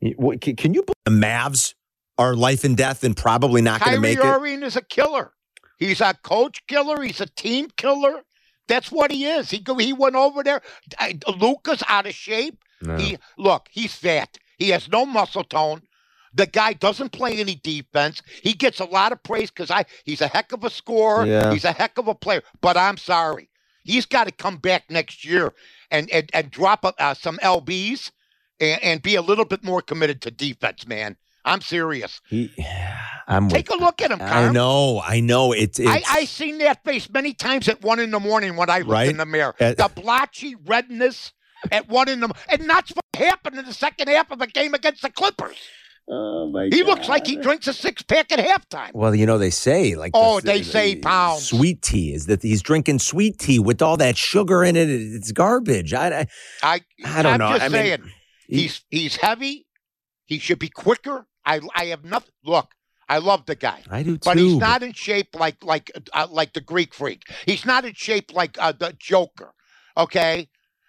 Can 0.00 0.74
you 0.74 0.82
believe 0.82 0.94
the 1.04 1.10
Mavs 1.10 1.74
are 2.18 2.34
life 2.34 2.64
and 2.64 2.76
death 2.76 3.04
and 3.04 3.16
probably 3.16 3.62
not 3.62 3.80
going 3.82 3.94
to 3.94 4.00
make 4.00 4.18
it? 4.18 4.22
Kyrie 4.22 4.52
Irving 4.54 4.62
is 4.62 4.76
a 4.76 4.82
killer. 4.82 5.32
He's 5.78 6.00
a 6.00 6.14
coach 6.22 6.66
killer. 6.66 7.02
He's 7.02 7.20
a 7.20 7.26
team 7.26 7.68
killer. 7.76 8.22
That's 8.72 8.90
what 8.90 9.12
he 9.12 9.26
is. 9.26 9.50
He 9.50 9.58
go, 9.58 9.76
he 9.76 9.92
went 9.92 10.16
over 10.16 10.42
there. 10.42 10.62
I- 10.98 11.18
Luka's 11.38 11.82
out 11.88 12.06
of 12.06 12.14
shape. 12.14 12.56
No. 12.80 12.96
He 12.96 13.18
look. 13.36 13.68
He's 13.70 13.94
fat. 13.94 14.38
He 14.56 14.70
has 14.70 14.88
no 14.88 15.04
muscle 15.04 15.44
tone. 15.44 15.82
The 16.32 16.46
guy 16.46 16.72
doesn't 16.72 17.12
play 17.12 17.36
any 17.36 17.56
defense. 17.56 18.22
He 18.42 18.54
gets 18.54 18.80
a 18.80 18.86
lot 18.86 19.12
of 19.12 19.22
praise 19.22 19.50
because 19.50 19.70
I 19.70 19.84
he's 20.04 20.22
a 20.22 20.26
heck 20.26 20.52
of 20.52 20.64
a 20.64 20.70
scorer. 20.70 21.26
Yeah. 21.26 21.52
He's 21.52 21.66
a 21.66 21.72
heck 21.72 21.98
of 21.98 22.08
a 22.08 22.14
player. 22.14 22.42
But 22.62 22.78
I'm 22.78 22.96
sorry, 22.96 23.50
he's 23.84 24.06
got 24.06 24.24
to 24.24 24.32
come 24.32 24.56
back 24.56 24.84
next 24.90 25.22
year 25.22 25.52
and 25.90 26.10
and, 26.10 26.30
and 26.32 26.50
drop 26.50 26.86
uh, 26.98 27.12
some 27.12 27.36
lbs 27.42 28.10
and, 28.58 28.82
and 28.82 29.02
be 29.02 29.16
a 29.16 29.22
little 29.22 29.44
bit 29.44 29.62
more 29.62 29.82
committed 29.82 30.22
to 30.22 30.30
defense, 30.30 30.86
man. 30.86 31.18
I'm 31.44 31.60
serious. 31.60 32.22
He, 32.26 32.50
I'm 33.28 33.48
Take 33.48 33.70
a 33.70 33.76
look 33.76 34.02
at 34.02 34.10
him, 34.10 34.20
I 34.20 34.50
know, 34.50 35.00
I 35.04 35.20
know. 35.20 35.52
It's, 35.52 35.78
it's 35.78 35.88
I, 35.88 36.02
I 36.08 36.24
seen 36.24 36.58
that 36.58 36.84
face 36.84 37.08
many 37.10 37.34
times 37.34 37.68
at 37.68 37.82
one 37.82 38.00
in 38.00 38.10
the 38.10 38.20
morning 38.20 38.56
when 38.56 38.68
I 38.70 38.78
looked 38.78 38.90
Right? 38.90 39.08
in 39.08 39.16
the 39.18 39.26
mirror. 39.26 39.54
At- 39.60 39.76
the 39.78 39.88
blotchy 39.94 40.54
redness 40.56 41.32
at 41.70 41.88
one 41.88 42.08
in 42.08 42.20
the 42.20 42.30
and 42.48 42.68
that's 42.68 42.90
what 42.90 43.04
happened 43.14 43.56
in 43.58 43.64
the 43.64 43.72
second 43.74 44.08
half 44.08 44.30
of 44.32 44.40
a 44.40 44.46
game 44.48 44.74
against 44.74 45.02
the 45.02 45.10
Clippers. 45.10 45.56
oh 46.10 46.50
my 46.50 46.68
He 46.72 46.82
looks 46.82 47.08
like 47.08 47.24
he 47.26 47.36
drinks 47.36 47.68
a 47.68 47.72
six 47.72 48.02
pack 48.02 48.32
at 48.32 48.40
halftime. 48.40 48.90
Well, 48.92 49.14
you 49.14 49.24
know 49.26 49.38
they 49.38 49.50
say 49.50 49.94
like 49.94 50.10
Oh, 50.14 50.40
the- 50.40 50.46
they 50.46 50.58
the- 50.58 50.64
say 50.64 50.96
pounds. 50.96 51.46
Sweet 51.46 51.80
tea 51.82 52.12
is 52.14 52.26
that 52.26 52.42
he's 52.42 52.62
drinking 52.62 52.98
sweet 52.98 53.38
tea 53.38 53.60
with 53.60 53.80
all 53.80 53.96
that 53.98 54.16
sugar 54.16 54.64
in 54.64 54.74
it. 54.74 54.88
It's 54.90 55.30
garbage. 55.30 55.94
I, 55.94 56.08
I, 56.08 56.26
I 56.64 56.80
I 57.04 57.22
don't 57.22 57.32
I'm 57.34 57.38
know. 57.38 57.48
just 57.52 57.62
I 57.62 57.68
mean, 57.68 57.72
saying 57.82 58.02
he- 58.48 58.62
he's 58.62 58.84
he's 58.90 59.16
heavy. 59.16 59.66
He 60.26 60.38
should 60.40 60.58
be 60.58 60.68
quicker. 60.68 61.26
I 61.46 61.60
I 61.76 61.84
have 61.86 62.04
nothing. 62.04 62.32
Look, 62.44 62.70
I 63.12 63.18
love 63.18 63.44
the 63.46 63.54
guy. 63.54 63.82
I 63.90 64.02
do 64.02 64.12
too. 64.16 64.20
But 64.24 64.38
he's 64.38 64.56
not 64.56 64.82
in 64.82 64.92
shape 64.94 65.34
like 65.38 65.62
like 65.62 65.90
uh, 66.14 66.26
like 66.30 66.54
the 66.54 66.60
Greek 66.62 66.94
freak. 66.94 67.22
He's 67.46 67.66
not 67.66 67.84
in 67.84 67.92
shape 67.94 68.32
like 68.34 68.56
uh, 68.58 68.72
the 68.72 68.94
Joker. 68.98 69.52
Okay, 69.98 70.48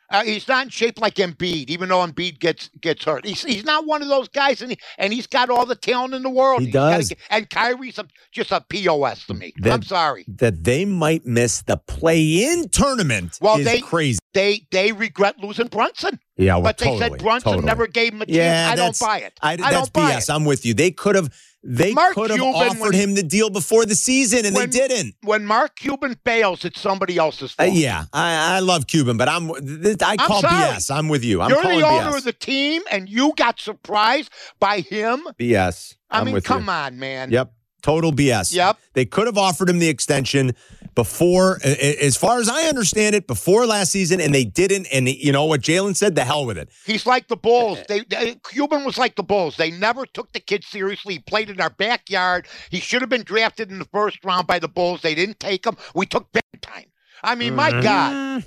uh, 0.09 0.23
he's 0.23 0.47
not 0.47 0.63
in 0.65 0.69
shape 0.69 1.01
like 1.01 1.15
Embiid. 1.15 1.69
Even 1.69 1.89
though 1.89 2.05
Embiid 2.05 2.39
gets 2.39 2.69
gets 2.79 3.03
hurt, 3.03 3.25
he's 3.25 3.43
he's 3.43 3.65
not 3.65 3.85
one 3.85 4.01
of 4.01 4.07
those 4.07 4.29
guys, 4.29 4.61
and 4.61 4.71
he, 4.71 4.77
and 4.97 5.11
he's 5.11 5.27
got 5.27 5.49
all 5.49 5.65
the 5.65 5.75
talent 5.75 6.13
in 6.13 6.23
the 6.23 6.29
world. 6.29 6.61
He 6.61 6.67
He's 6.67 6.73
does. 6.73 7.09
get- 7.09 7.17
and 7.29 7.49
Kyrie's 7.49 7.99
a, 7.99 8.05
just 8.31 8.51
a 8.53 8.61
pos 8.61 9.25
to 9.25 9.33
me. 9.33 9.51
That- 9.57 9.73
I'm 9.73 9.83
sorry. 9.83 10.23
that 10.29 10.63
they 10.63 10.85
might 10.85 11.25
miss 11.25 11.61
the 11.63 11.75
play-in 11.75 12.69
tournament. 12.69 13.37
Well, 13.41 13.57
is 13.59 13.65
they- 13.65 13.81
crazy. 13.81 14.19
They 14.33 14.65
they 14.71 14.91
regret 14.93 15.37
losing 15.39 15.67
Brunson, 15.67 16.19
Yeah, 16.37 16.55
well, 16.55 16.63
but 16.63 16.77
they 16.79 16.97
said 16.97 17.17
Brunson 17.19 17.51
totally. 17.51 17.65
never 17.65 17.85
gave 17.87 18.13
him 18.13 18.21
a 18.21 18.25
chance. 18.25 18.35
Yeah, 18.37 18.69
I 18.71 18.75
don't 18.75 18.97
buy 18.99 19.17
it. 19.19 19.33
I, 19.41 19.57
that's 19.57 19.71
don't 19.73 19.93
buy 19.93 20.11
BS. 20.13 20.23
it. 20.29 20.29
I'm 20.33 20.45
with 20.45 20.65
you. 20.65 20.73
They 20.73 20.89
could 20.91 21.15
have. 21.15 21.29
They 21.65 21.93
Mark 21.93 22.13
could 22.15 22.29
have 22.29 22.39
Cuban, 22.39 22.53
offered 22.55 22.79
when- 22.81 22.93
him 22.93 23.15
the 23.15 23.23
deal 23.23 23.49
before 23.49 23.85
the 23.85 23.95
season, 23.95 24.45
and 24.45 24.53
When- 24.53 24.69
they 24.69 24.87
didn't. 24.87 25.15
When 25.23 25.45
Mark 25.45 25.77
Cuban 25.77 26.17
fails, 26.25 26.65
it's 26.65 26.81
somebody 26.81 27.17
else's 27.17 27.55
Uh, 27.57 27.63
fault. 27.63 27.73
yeah, 27.75 28.03
I, 28.11 28.57
I 28.57 28.59
love 28.59 28.85
Cuban, 28.87 29.15
but 29.15 29.29
I'm. 29.29 29.47
Th- 29.81 29.95
I 30.01 30.11
I'm 30.11 30.17
call 30.17 30.41
sorry. 30.41 30.55
BS. 30.75 30.91
I'm 30.91 31.07
with 31.07 31.23
you. 31.23 31.41
I'm 31.41 31.49
You're 31.49 31.63
the 31.63 31.85
owner 31.87 32.11
BS. 32.11 32.17
of 32.17 32.23
the 32.25 32.33
team, 32.33 32.81
and 32.91 33.07
you 33.07 33.31
got 33.37 33.61
surprised 33.61 34.29
by 34.59 34.81
him. 34.81 35.23
BS. 35.39 35.95
I 36.11 36.19
I'm 36.19 36.25
mean, 36.25 36.41
come 36.41 36.65
you. 36.65 36.71
on, 36.71 36.99
man. 36.99 37.31
Yep. 37.31 37.53
Total 37.83 38.11
BS. 38.13 38.53
Yep. 38.55 38.77
They 38.93 39.05
could 39.05 39.27
have 39.27 39.37
offered 39.37 39.69
him 39.69 39.77
the 39.79 39.89
extension 39.89 40.53
before, 40.95 41.59
as 41.63 42.15
far 42.15 42.39
as 42.39 42.47
I 42.47 42.63
understand 42.63 43.13
it, 43.13 43.27
before 43.27 43.65
last 43.65 43.91
season, 43.91 44.21
and 44.21 44.33
they 44.33 44.45
didn't. 44.45 44.87
And 44.91 45.09
you 45.09 45.31
know 45.33 45.45
what 45.45 45.61
Jalen 45.61 45.95
said? 45.95 46.15
The 46.15 46.23
hell 46.23 46.45
with 46.45 46.57
it. 46.57 46.69
He's 46.85 47.05
like 47.05 47.27
the 47.27 47.35
Bulls. 47.35 47.79
They, 47.89 47.99
they- 48.09 48.35
Cuban 48.49 48.85
was 48.85 48.97
like 48.97 49.15
the 49.15 49.23
Bulls. 49.23 49.57
They 49.57 49.69
never 49.69 50.05
took 50.05 50.31
the 50.31 50.39
kid 50.39 50.63
seriously. 50.63 51.15
He 51.15 51.19
played 51.19 51.49
in 51.49 51.59
our 51.59 51.69
backyard. 51.71 52.47
He 52.71 52.79
should 52.79 53.01
have 53.01 53.09
been 53.09 53.23
drafted 53.23 53.69
in 53.69 53.79
the 53.79 53.85
first 53.85 54.23
round 54.23 54.47
by 54.47 54.59
the 54.59 54.69
Bulls. 54.69 55.01
They 55.01 55.13
didn't 55.13 55.39
take 55.41 55.65
him. 55.65 55.75
We 55.93 56.05
took 56.05 56.31
bad 56.31 56.43
time. 56.61 56.85
I 57.21 57.35
mean, 57.35 57.53
my 57.55 57.69
God. 57.81 58.45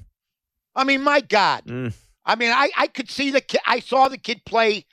I 0.75 0.85
mean, 0.85 1.03
my 1.03 1.21
God. 1.21 1.65
Mm. 1.67 1.93
I 2.25 2.37
mean, 2.37 2.53
I, 2.53 2.71
I 2.77 2.87
could 2.87 3.11
see 3.11 3.31
the 3.31 3.41
kid. 3.41 3.61
I 3.67 3.81
saw 3.81 4.09
the 4.09 4.19
kid 4.19 4.43
play 4.47 4.87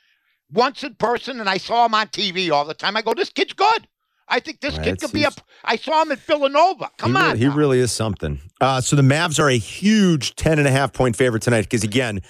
once 0.51 0.83
in 0.83 0.95
person, 0.95 1.39
and 1.39 1.49
I 1.49 1.57
saw 1.57 1.85
him 1.85 1.93
on 1.93 2.07
TV 2.07 2.51
all 2.51 2.65
the 2.65 2.73
time. 2.73 2.95
I 2.97 3.01
go, 3.01 3.13
this 3.13 3.29
kid's 3.29 3.53
good. 3.53 3.87
I 4.27 4.39
think 4.39 4.61
this 4.61 4.77
kid 4.79 4.99
could 5.01 5.11
be 5.11 5.23
a. 5.23 5.29
he's- 5.29 5.37
I 5.63 5.75
saw 5.75 6.01
him 6.01 6.11
at 6.11 6.19
Villanova. 6.19 6.89
Come 6.97 7.11
he 7.11 7.17
on. 7.17 7.23
Really, 7.33 7.39
he 7.39 7.47
really 7.47 7.79
is 7.79 7.91
something. 7.91 8.39
Uh, 8.59 8.81
so 8.81 8.95
the 8.95 9.01
Mavs 9.01 9.39
are 9.39 9.49
a 9.49 9.57
huge 9.57 10.35
10 10.35 10.59
and 10.59 10.67
a 10.67 10.71
half 10.71 10.91
point 10.93 11.15
favorite 11.15 11.41
tonight 11.43 11.61
because, 11.61 11.83
again, 11.83 12.21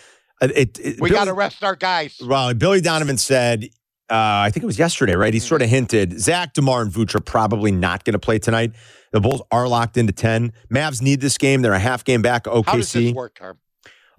uh, 0.41 0.49
it, 0.55 0.79
it 0.79 1.01
we 1.01 1.09
got 1.09 1.25
to 1.25 1.33
rest 1.33 1.63
our 1.63 1.75
guys. 1.75 2.19
Well, 2.23 2.53
Billy 2.53 2.81
Donovan 2.81 3.17
said 3.17 3.65
uh, 4.11 4.15
I 4.45 4.49
think 4.51 4.63
it 4.63 4.67
was 4.67 4.77
yesterday, 4.77 5.15
right? 5.15 5.33
He 5.33 5.39
Mm-hmm. 5.39 5.47
sort 5.47 5.61
of 5.61 5.69
hinted 5.69 6.19
Zach, 6.19 6.53
DeMar, 6.53 6.81
and 6.83 6.91
Vooch 6.91 7.15
are 7.15 7.21
probably 7.21 7.71
not 7.71 8.03
going 8.03 8.13
to 8.13 8.19
play 8.19 8.37
tonight. 8.37 8.71
The 9.11 9.21
Bulls 9.21 9.41
are 9.51 9.67
locked 9.67 9.95
into 9.97 10.11
10. 10.11 10.51
Mavs 10.71 11.01
need 11.01 11.21
this 11.21 11.37
game. 11.37 11.61
They're 11.61 11.73
a 11.73 11.79
half 11.79 12.03
game 12.03 12.21
back. 12.21 12.45
How 12.47 12.61
does 12.61 12.91
this 12.91 13.11
OKC. 13.11 13.13
work, 13.15 13.37
Herb? 13.39 13.57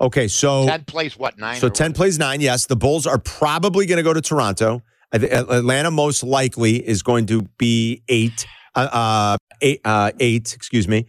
Okay, 0.01 0.27
so 0.27 0.67
Ten 0.67 0.85
plays 0.85 1.17
what 1.17 1.39
nine? 1.39 1.57
so 1.57 1.69
10 1.69 1.91
what? 1.91 1.97
plays 1.97 2.19
nine. 2.19 2.41
Yes, 2.41 2.67
the 2.67 2.77
Bulls 2.77 3.07
are 3.07 3.19
probably 3.19 3.87
going 3.87 3.99
to 3.99 4.03
go 4.03 4.13
to 4.13 4.21
Toronto. 4.21 4.83
I 5.15 5.19
thi- 5.19 5.31
Atlanta 5.31 5.91
most 5.91 6.25
likely 6.25 6.87
is 6.87 7.03
going 7.03 7.27
to 7.27 7.43
be 7.57 8.03
eight, 8.09 8.47
uh, 8.75 8.89
uh, 8.93 9.37
eight, 9.61 9.81
uh, 9.85 10.11
eight 10.19 10.53
excuse 10.53 10.89
me. 10.89 11.07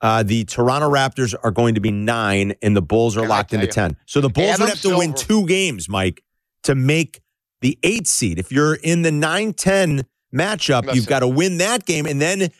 Uh, 0.00 0.22
the 0.22 0.44
Toronto 0.44 0.88
Raptors 0.88 1.34
are 1.42 1.50
going 1.50 1.74
to 1.74 1.80
be 1.80 1.90
nine, 1.90 2.54
and 2.62 2.76
the 2.76 2.82
Bulls 2.82 3.16
are 3.16 3.22
Can 3.22 3.28
locked 3.28 3.52
into 3.52 3.66
you? 3.66 3.72
10. 3.72 3.96
So 4.06 4.20
the 4.20 4.28
Bulls 4.28 4.50
Adam 4.50 4.60
would 4.62 4.70
have 4.70 4.80
to 4.82 4.96
win 4.96 5.12
two 5.12 5.44
games, 5.46 5.88
Mike, 5.88 6.22
to 6.62 6.76
make 6.76 7.20
the 7.60 7.76
eight 7.82 8.06
seed. 8.06 8.38
If 8.38 8.52
you're 8.52 8.76
in 8.76 9.02
the 9.02 9.10
9 9.10 9.54
10 9.54 10.06
matchup, 10.32 10.94
you've 10.94 11.08
got 11.08 11.20
to 11.20 11.28
win 11.28 11.58
that 11.58 11.84
game 11.84 12.06
and 12.06 12.22
then 12.22 12.50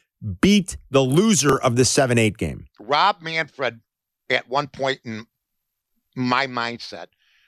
beat 0.41 0.77
the 0.91 1.01
loser 1.01 1.57
of 1.57 1.77
the 1.77 1.85
7 1.85 2.19
8 2.19 2.37
game. 2.37 2.67
Rob 2.81 3.23
Manfred, 3.23 3.79
at 4.29 4.49
one 4.49 4.67
point 4.67 4.99
in 5.05 5.29
my 6.17 6.49
mindset, 6.49 7.07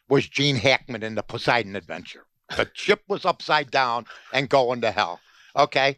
was 0.08 0.28
Gene 0.28 0.54
Hackman 0.54 1.02
in 1.02 1.16
the 1.16 1.24
Poseidon 1.24 1.74
Adventure. 1.74 2.26
The 2.56 2.70
ship 2.74 3.02
was 3.08 3.24
upside 3.24 3.70
down 3.70 4.06
and 4.32 4.48
going 4.48 4.80
to 4.82 4.90
hell. 4.90 5.20
Okay, 5.56 5.96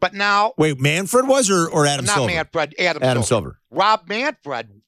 but 0.00 0.14
now 0.14 0.54
Wait, 0.56 0.80
Manfred 0.80 1.26
was 1.26 1.50
or, 1.50 1.68
or 1.68 1.86
Adam 1.86 2.06
not 2.06 2.14
Silver? 2.14 2.32
Manfred, 2.32 2.74
Adam, 2.78 3.02
Adam 3.02 3.22
Silver. 3.22 3.26
Silver. 3.26 3.58
Rob 3.70 4.08
Manfred 4.08 4.80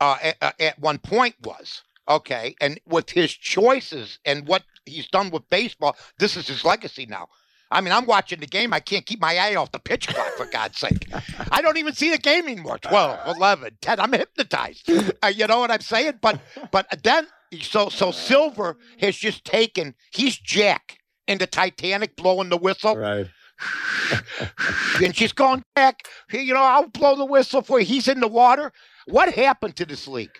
uh, 0.00 0.16
at, 0.40 0.60
at 0.60 0.78
one 0.78 0.98
point 0.98 1.34
was 1.42 1.82
okay, 2.08 2.54
and 2.60 2.80
with 2.86 3.10
his 3.10 3.32
choices 3.32 4.18
and 4.24 4.46
what 4.46 4.62
he's 4.84 5.08
done 5.08 5.30
with 5.30 5.48
baseball, 5.50 5.96
this 6.18 6.36
is 6.36 6.46
his 6.46 6.64
legacy 6.64 7.06
now. 7.06 7.28
I 7.70 7.80
mean, 7.82 7.92
I'm 7.92 8.06
watching 8.06 8.40
the 8.40 8.46
game. 8.46 8.72
I 8.72 8.80
can't 8.80 9.04
keep 9.04 9.20
my 9.20 9.36
eye 9.36 9.54
off 9.54 9.72
the 9.72 9.78
pitch 9.78 10.08
clock, 10.08 10.28
for 10.36 10.46
God's 10.46 10.78
sake. 10.78 11.06
I 11.52 11.60
don't 11.60 11.76
even 11.76 11.92
see 11.92 12.10
the 12.10 12.18
game 12.18 12.46
anymore. 12.46 12.78
12, 12.78 13.36
11, 13.36 13.78
10. 13.82 14.00
I'm 14.00 14.12
hypnotized. 14.12 14.90
Uh, 15.22 15.26
you 15.28 15.46
know 15.46 15.58
what 15.58 15.70
I'm 15.70 15.80
saying? 15.80 16.14
But 16.22 16.40
but 16.70 16.86
then, 17.02 17.26
so 17.60 17.88
so 17.88 18.10
Silver 18.10 18.76
has 19.00 19.16
just 19.16 19.44
taken, 19.44 19.94
he's 20.12 20.36
Jack 20.36 20.98
in 21.26 21.38
the 21.38 21.46
Titanic 21.46 22.16
blowing 22.16 22.48
the 22.48 22.56
whistle 22.56 22.96
Right. 22.96 23.26
and 25.02 25.16
she's 25.16 25.32
going 25.32 25.62
back. 25.74 26.06
You 26.32 26.54
know, 26.54 26.62
I'll 26.62 26.88
blow 26.88 27.16
the 27.16 27.24
whistle 27.24 27.62
for 27.62 27.80
you. 27.80 27.86
He's 27.86 28.08
in 28.08 28.20
the 28.20 28.28
water. 28.28 28.72
What 29.06 29.34
happened 29.34 29.76
to 29.76 29.84
this 29.86 30.06
league? 30.06 30.30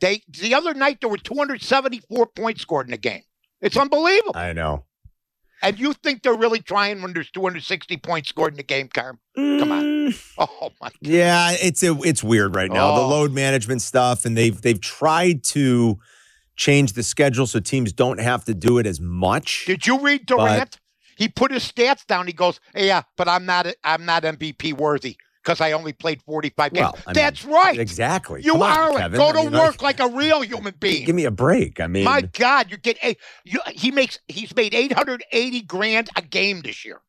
They 0.00 0.22
the 0.28 0.54
other 0.54 0.74
night 0.74 0.98
there 1.00 1.08
were 1.10 1.16
274 1.18 2.26
points 2.34 2.62
scored 2.62 2.86
in 2.86 2.90
the 2.90 2.96
game. 2.98 3.22
It's 3.60 3.76
unbelievable. 3.76 4.32
I 4.36 4.52
know. 4.52 4.84
And 5.62 5.78
you 5.78 5.94
think 5.94 6.22
they're 6.22 6.36
really 6.36 6.58
trying 6.60 7.00
when 7.00 7.14
there's 7.14 7.30
260 7.30 7.96
points 7.98 8.28
scored 8.28 8.52
in 8.52 8.58
the 8.58 8.62
game, 8.62 8.88
Carm? 8.88 9.18
Come 9.34 9.72
on. 9.72 9.82
Mm, 9.82 10.32
Oh 10.36 10.70
my 10.80 10.90
Yeah, 11.00 11.52
it's 11.52 11.82
a, 11.82 11.96
it's 12.02 12.22
weird 12.22 12.54
right 12.54 12.70
now. 12.70 12.94
The 12.96 13.00
Oh. 13.02 13.08
load 13.08 13.32
management 13.32 13.80
stuff, 13.80 14.24
and 14.26 14.36
they've 14.36 14.60
they've 14.60 14.80
tried 14.80 15.42
to 15.44 15.98
change 16.56 16.92
the 16.92 17.02
schedule 17.02 17.46
so 17.46 17.60
teams 17.60 17.92
don't 17.92 18.20
have 18.20 18.44
to 18.44 18.54
do 18.54 18.78
it 18.78 18.86
as 18.86 19.00
much. 19.00 19.64
Did 19.66 19.86
you 19.86 19.98
read 20.00 20.26
Durant? 20.26 20.78
he 21.16 21.28
put 21.28 21.50
his 21.52 21.62
stats 21.70 22.06
down. 22.06 22.26
He 22.26 22.32
goes, 22.32 22.60
"Yeah, 22.74 23.02
but 23.16 23.28
I'm 23.28 23.46
not 23.46 23.66
I'm 23.84 24.04
not 24.04 24.22
MVP 24.24 24.72
worthy 24.72 25.16
because 25.44 25.60
I 25.60 25.72
only 25.72 25.92
played 25.92 26.22
45 26.22 26.72
games." 26.72 26.82
Well, 26.82 26.98
I 27.06 27.10
mean, 27.10 27.14
That's 27.14 27.44
right. 27.44 27.78
Exactly. 27.78 28.42
You 28.42 28.52
Come 28.52 28.62
are 28.62 28.90
it. 28.90 28.96
Kevin. 28.98 29.18
Go 29.18 29.28
I 29.28 29.32
to 29.32 29.50
mean, 29.50 29.52
work 29.52 29.82
like 29.82 30.00
a 30.00 30.08
real 30.08 30.42
human 30.42 30.74
being. 30.78 31.04
Give 31.06 31.14
me 31.14 31.24
a 31.24 31.30
break. 31.30 31.80
I 31.80 31.86
mean, 31.86 32.04
My 32.04 32.22
God, 32.22 32.70
you 32.70 32.76
get 32.76 32.98
a 33.04 33.16
you, 33.44 33.60
he 33.68 33.90
makes 33.90 34.18
he's 34.28 34.54
made 34.56 34.74
eight 34.74 34.92
hundred 34.92 35.22
eighty 35.32 35.60
grand 35.60 36.10
a 36.16 36.22
game 36.22 36.62
this 36.62 36.84
year. 36.84 37.00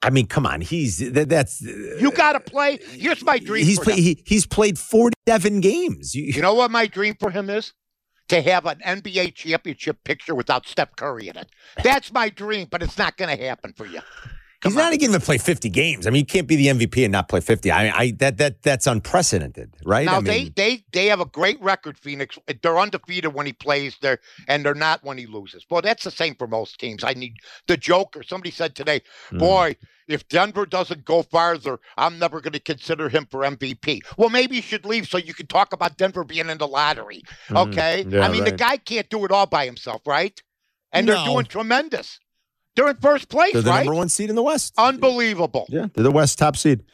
I 0.00 0.10
mean, 0.10 0.26
come 0.26 0.46
on. 0.46 0.60
He's 0.60 0.98
that, 1.12 1.28
that's 1.28 1.60
You 1.60 2.12
got 2.12 2.32
to 2.32 2.38
uh, 2.38 2.42
play. 2.42 2.78
Here's 2.92 3.24
my 3.24 3.38
dream. 3.38 3.66
he's 3.66 3.78
for 3.78 3.84
play, 3.86 4.00
he, 4.00 4.22
he's 4.24 4.46
played 4.46 4.78
forty 4.78 5.16
seven 5.26 5.60
games. 5.60 6.14
You, 6.14 6.24
You 6.24 6.40
know 6.40 6.54
what 6.54 6.70
my 6.70 6.86
dream 6.86 7.16
for 7.18 7.30
him 7.30 7.50
is? 7.50 7.72
To 8.28 8.42
have 8.42 8.66
an 8.66 8.80
NBA 8.84 9.34
championship 9.34 10.04
picture 10.04 10.34
without 10.34 10.66
Steph 10.66 10.96
Curry 10.96 11.28
in 11.28 11.36
it. 11.38 11.48
That's 11.82 12.12
my 12.12 12.28
dream, 12.28 12.68
but 12.70 12.82
it's 12.82 12.98
not 12.98 13.16
going 13.16 13.34
to 13.34 13.42
happen 13.42 13.72
for 13.72 13.86
you. 13.86 14.00
He's 14.62 14.72
Come 14.72 14.78
not 14.82 14.92
even 14.92 15.08
going 15.08 15.20
to 15.20 15.24
play 15.24 15.38
fifty 15.38 15.68
games. 15.68 16.06
I 16.06 16.10
mean, 16.10 16.20
you 16.20 16.26
can't 16.26 16.46
be 16.46 16.56
the 16.56 16.66
MVP 16.66 17.04
and 17.04 17.12
not 17.12 17.28
play 17.28 17.40
fifty. 17.40 17.70
I, 17.70 17.84
mean, 17.84 17.92
I 17.94 18.10
that 18.18 18.38
that 18.38 18.62
that's 18.62 18.86
unprecedented, 18.86 19.74
right? 19.84 20.06
Now 20.06 20.16
I 20.16 20.20
mean, 20.20 20.24
they 20.24 20.48
they 20.56 20.84
they 20.92 21.06
have 21.06 21.20
a 21.20 21.26
great 21.26 21.60
record. 21.60 21.98
Phoenix, 21.98 22.38
they're 22.62 22.78
undefeated 22.78 23.34
when 23.34 23.46
he 23.46 23.52
plays 23.52 23.96
there, 24.00 24.18
and 24.46 24.64
they're 24.64 24.74
not 24.74 25.04
when 25.04 25.18
he 25.18 25.26
loses. 25.26 25.64
Well, 25.70 25.82
that's 25.82 26.04
the 26.04 26.10
same 26.10 26.34
for 26.34 26.46
most 26.46 26.78
teams. 26.78 27.04
I 27.04 27.14
need 27.14 27.34
the 27.66 27.76
Joker. 27.76 28.22
Somebody 28.22 28.50
said 28.50 28.74
today, 28.74 29.02
Hmm. 29.30 29.38
boy, 29.38 29.76
if 30.08 30.26
Denver 30.28 30.66
doesn't 30.66 31.04
go 31.04 31.22
farther, 31.22 31.78
I'm 31.96 32.18
never 32.18 32.40
going 32.40 32.54
to 32.54 32.60
consider 32.60 33.08
him 33.08 33.26
for 33.30 33.44
MVP. 33.44 34.00
Well, 34.16 34.30
maybe 34.30 34.56
you 34.56 34.62
should 34.62 34.84
leave 34.86 35.06
so 35.06 35.18
you 35.18 35.34
can 35.34 35.46
talk 35.46 35.72
about 35.72 35.98
Denver 35.98 36.24
being 36.24 36.48
in 36.48 36.58
the 36.58 36.66
lottery. 36.66 37.22
Mhm. 37.48 37.68
Okay, 37.68 38.06
Yeah, 38.08 38.26
I 38.26 38.28
mean 38.32 38.44
the 38.44 38.52
guy 38.52 38.78
can't 38.78 39.08
do 39.08 39.24
it 39.24 39.30
all 39.30 39.46
by 39.46 39.66
himself, 39.66 40.02
right? 40.06 40.40
And 40.92 41.06
they're 41.06 41.24
doing 41.26 41.44
tremendous. 41.44 42.18
They're 42.78 42.88
in 42.90 42.96
first 42.98 43.28
place, 43.28 43.52
they're 43.54 43.62
the 43.62 43.70
right? 43.70 43.84
number 43.84 43.94
one 43.96 44.08
seed 44.08 44.30
in 44.30 44.36
the 44.36 44.42
West. 44.42 44.72
Unbelievable. 44.78 45.66
Yeah, 45.68 45.86
they're 45.94 46.04
the 46.04 46.12
West 46.12 46.38
top 46.38 46.56
seed. 46.56 46.84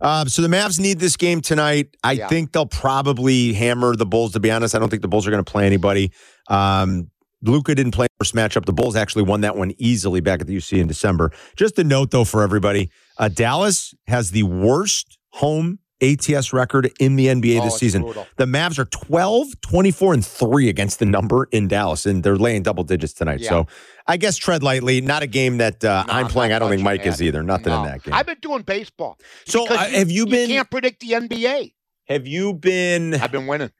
Uh, 0.00 0.24
so 0.24 0.40
the 0.40 0.48
Mavs 0.48 0.78
need 0.78 1.00
this 1.00 1.16
game 1.16 1.40
tonight. 1.40 1.88
I 2.04 2.12
Yeah. 2.12 2.28
think 2.28 2.52
they'll 2.52 2.66
probably 2.66 3.52
hammer 3.52 3.96
the 3.96 4.06
Bulls. 4.06 4.32
To 4.34 4.40
be 4.40 4.50
honest, 4.52 4.74
I 4.74 4.78
don't 4.78 4.88
think 4.88 5.02
the 5.02 5.08
Bulls 5.08 5.26
are 5.26 5.30
going 5.30 5.44
to 5.44 5.50
play 5.50 5.66
anybody. 5.66 6.12
Um, 6.48 7.10
Luka 7.42 7.74
didn't 7.74 7.90
play 7.92 8.06
first 8.20 8.34
matchup. 8.36 8.66
The 8.66 8.72
Bulls 8.72 8.94
actually 8.94 9.24
won 9.24 9.40
that 9.40 9.56
one 9.56 9.72
easily 9.78 10.20
back 10.20 10.40
at 10.40 10.46
the 10.46 10.56
UC 10.56 10.78
in 10.80 10.86
December. 10.86 11.32
Just 11.56 11.76
a 11.78 11.84
note 11.84 12.12
though 12.12 12.24
for 12.24 12.42
everybody: 12.42 12.88
uh, 13.18 13.28
Dallas 13.28 13.94
has 14.06 14.30
the 14.30 14.44
worst 14.44 15.18
home 15.30 15.80
ATS 16.02 16.52
record 16.52 16.90
in 16.98 17.16
the 17.16 17.26
NBA 17.28 17.60
Oh, 17.60 17.64
this 17.64 17.78
season. 17.78 18.02
brutal. 18.02 18.26
The 18.36 18.44
Mavs 18.46 18.78
are 18.78 18.84
12, 18.86 19.60
24, 19.60 20.14
and 20.14 20.26
3 20.26 20.68
against 20.68 20.98
the 20.98 21.06
number 21.06 21.48
in 21.52 21.68
Dallas, 21.68 22.04
and 22.06 22.22
they're 22.22 22.36
laying 22.36 22.62
double 22.62 22.84
digits 22.84 23.12
tonight. 23.12 23.40
Yeah. 23.40 23.48
So 23.50 23.66
I 24.06 24.16
guess 24.16 24.36
tread 24.36 24.62
lightly. 24.62 25.00
Not 25.00 25.22
a 25.22 25.26
game 25.28 25.58
that 25.58 25.84
uh, 25.84 26.04
No, 26.08 26.12
I'm 26.12 26.26
playing. 26.28 26.52
I 26.52 26.58
don't 26.58 26.70
think 26.70 26.82
Mike 26.82 27.06
is 27.06 27.22
either. 27.22 27.42
Nothing 27.42 27.72
in 27.72 27.84
that 27.84 28.02
game. 28.02 28.14
I've 28.14 28.26
been 28.26 28.38
doing 28.42 28.62
baseball. 28.62 29.16
So 29.46 29.66
uh, 29.68 29.76
have 29.76 30.10
you 30.10 30.26
been? 30.26 30.50
You 30.50 30.56
can't 30.56 30.70
predict 30.70 31.00
the 31.00 31.12
NBA. 31.12 31.72
have 32.08 32.26
you 32.26 32.52
been? 32.54 33.14
I've 33.14 33.32
been 33.32 33.46
winning. 33.46 33.70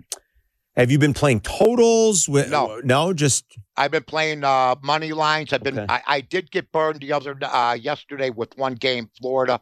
Have 0.76 0.90
you 0.90 0.98
been 0.98 1.12
playing 1.12 1.40
totals? 1.40 2.28
With, 2.28 2.48
No. 2.50 2.80
no, 2.82 3.12
just 3.12 3.44
I've 3.76 3.90
been 3.90 4.04
playing 4.04 4.42
uh, 4.42 4.76
money 4.82 5.12
lines. 5.12 5.52
I've 5.52 5.62
been. 5.62 5.78
Okay. 5.78 5.86
I, 5.92 6.02
I 6.06 6.20
did 6.22 6.50
get 6.50 6.72
burned 6.72 7.00
the 7.00 7.12
other 7.12 7.36
uh, 7.42 7.74
yesterday 7.74 8.30
with 8.30 8.56
one 8.56 8.74
game, 8.76 9.10
Florida. 9.20 9.60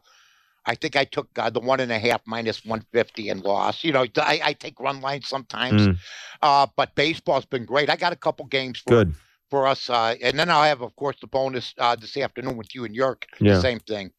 I 0.65 0.75
think 0.75 0.95
I 0.95 1.05
took 1.05 1.27
uh, 1.37 1.49
the 1.49 1.59
one 1.59 1.79
and 1.79 1.91
a 1.91 1.97
half 1.99 2.21
minus 2.25 2.63
one 2.65 2.85
fifty 2.93 3.29
and 3.29 3.41
lost. 3.41 3.83
You 3.83 3.91
know, 3.93 4.05
I, 4.17 4.41
I 4.43 4.53
take 4.53 4.79
run 4.79 5.01
lines 5.01 5.27
sometimes, 5.27 5.81
Mm. 5.87 5.97
uh, 6.41 6.67
but 6.75 6.93
baseball's 6.95 7.45
been 7.45 7.65
great. 7.65 7.89
I 7.89 7.95
got 7.95 8.13
a 8.13 8.15
couple 8.15 8.45
games 8.45 8.79
for 8.79 8.89
good. 9.05 9.15
for 9.49 9.65
us, 9.67 9.89
uh, 9.89 10.15
and 10.21 10.37
then 10.37 10.49
I'll 10.51 10.63
have, 10.63 10.81
of 10.81 10.95
course, 10.95 11.17
the 11.19 11.27
bonus 11.27 11.73
uh, 11.79 11.95
this 11.95 12.15
afternoon 12.15 12.57
with 12.57 12.75
you 12.75 12.85
and 12.85 12.95
York. 12.95 13.25
Yeah. 13.39 13.55
The 13.55 13.61
same 13.61 13.79
thing. 13.79 14.11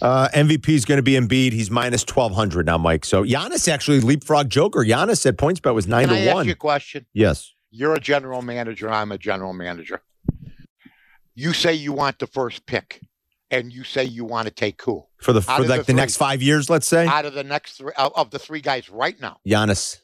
Uh, 0.00 0.28
MVP 0.34 0.70
is 0.70 0.84
going 0.86 0.96
to 0.98 1.02
be 1.02 1.12
Embiid. 1.12 1.52
He's 1.52 1.70
minus 1.70 2.02
twelve 2.02 2.32
hundred 2.32 2.64
now, 2.66 2.78
Mike. 2.78 3.04
So 3.04 3.22
Giannis 3.24 3.68
actually 3.70 4.00
leapfrog 4.00 4.48
Joker. 4.48 4.80
Giannis 4.84 5.18
said 5.18 5.36
PointsBet 5.36 5.74
was 5.74 5.86
nine 5.86 6.06
Can 6.08 6.14
I 6.16 6.20
to 6.24 6.28
ask 6.28 6.34
one. 6.36 6.46
you 6.46 6.52
a 6.52 6.56
question? 6.56 7.06
yes. 7.12 7.52
You're 7.72 7.94
a 7.94 8.00
general 8.00 8.42
manager. 8.42 8.90
I'm 8.90 9.12
a 9.12 9.18
general 9.18 9.52
manager. 9.52 10.02
You 11.36 11.52
say 11.52 11.72
you 11.74 11.92
want 11.92 12.18
the 12.18 12.26
first 12.26 12.66
pick, 12.66 13.00
and 13.50 13.72
you 13.72 13.84
say 13.84 14.04
you 14.04 14.24
want 14.24 14.46
to 14.46 14.54
take 14.54 14.80
who 14.82 15.04
For 15.18 15.32
the 15.32 15.40
Out 15.48 15.60
for 15.62 15.66
like 15.68 15.80
the 15.86 15.92
the, 15.92 15.94
next 15.94 16.16
five 16.16 16.40
years, 16.42 16.70
let's 16.70 16.86
say 16.86 17.06
out 17.06 17.24
of 17.24 17.34
the 17.34 17.44
next 17.44 17.72
three 17.78 17.92
of 17.96 18.12
of 18.16 18.30
the 18.30 18.38
three 18.38 18.60
guys 18.60 18.88
right 18.88 19.18
now 19.20 19.38
Giannis. 19.46 20.00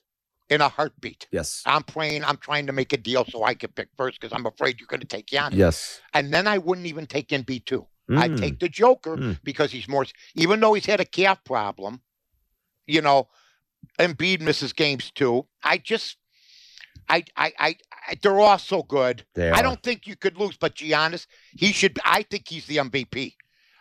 in 0.48 0.61
a 0.61 0.68
heartbeat. 0.68 1.26
Yes. 1.32 1.62
I'm 1.66 1.82
praying. 1.82 2.24
I'm 2.24 2.37
trying 2.37 2.66
to 2.66 2.72
make 2.72 2.92
a 2.92 2.96
deal 2.96 3.24
so 3.24 3.44
I 3.44 3.54
can 3.54 3.70
pick 3.70 3.88
first 3.96 4.20
because 4.20 4.32
I'm 4.32 4.46
afraid 4.46 4.78
you're 4.80 4.87
going 4.87 5.00
to 5.00 5.06
take 5.06 5.26
Giannis. 5.26 5.54
Yes. 5.54 6.00
And 6.14 6.32
then 6.32 6.46
I 6.46 6.59
wouldn't 6.59 6.87
even 6.87 7.06
take 7.06 7.28
NB 7.28 7.64
two. 7.64 7.87
I'd 8.09 8.32
Mm. 8.32 8.38
take 8.40 8.61
the 8.61 8.68
Joker 8.68 9.16
Mm. 9.16 9.40
because 9.42 9.72
he's 9.72 9.88
more. 9.88 10.06
Even 10.37 10.61
though 10.61 10.74
he's 10.74 10.87
had 10.87 11.00
a 11.00 11.04
calf 11.04 11.42
problem, 11.44 12.00
you 12.87 13.00
know, 13.02 13.28
Embiid 13.98 14.40
misses 14.40 14.72
games 14.72 15.11
too. 15.11 15.46
I 15.62 15.78
just, 15.78 16.16
I, 17.09 17.25
I, 17.37 17.53
I, 17.59 17.77
I 18.09 18.14
they're 18.23 18.38
all 18.40 18.59
so 18.59 18.83
good. 18.83 19.25
I 19.37 19.62
don't 19.62 19.83
think 19.83 20.07
you 20.07 20.16
could 20.16 20.38
lose, 20.38 20.57
but 20.57 20.75
Giannis, 20.75 21.27
he 21.53 21.73
should. 21.73 21.99
I 22.05 22.23
think 22.23 22.49
he's 22.49 22.66
the 22.66 22.79
MVP. 22.79 23.35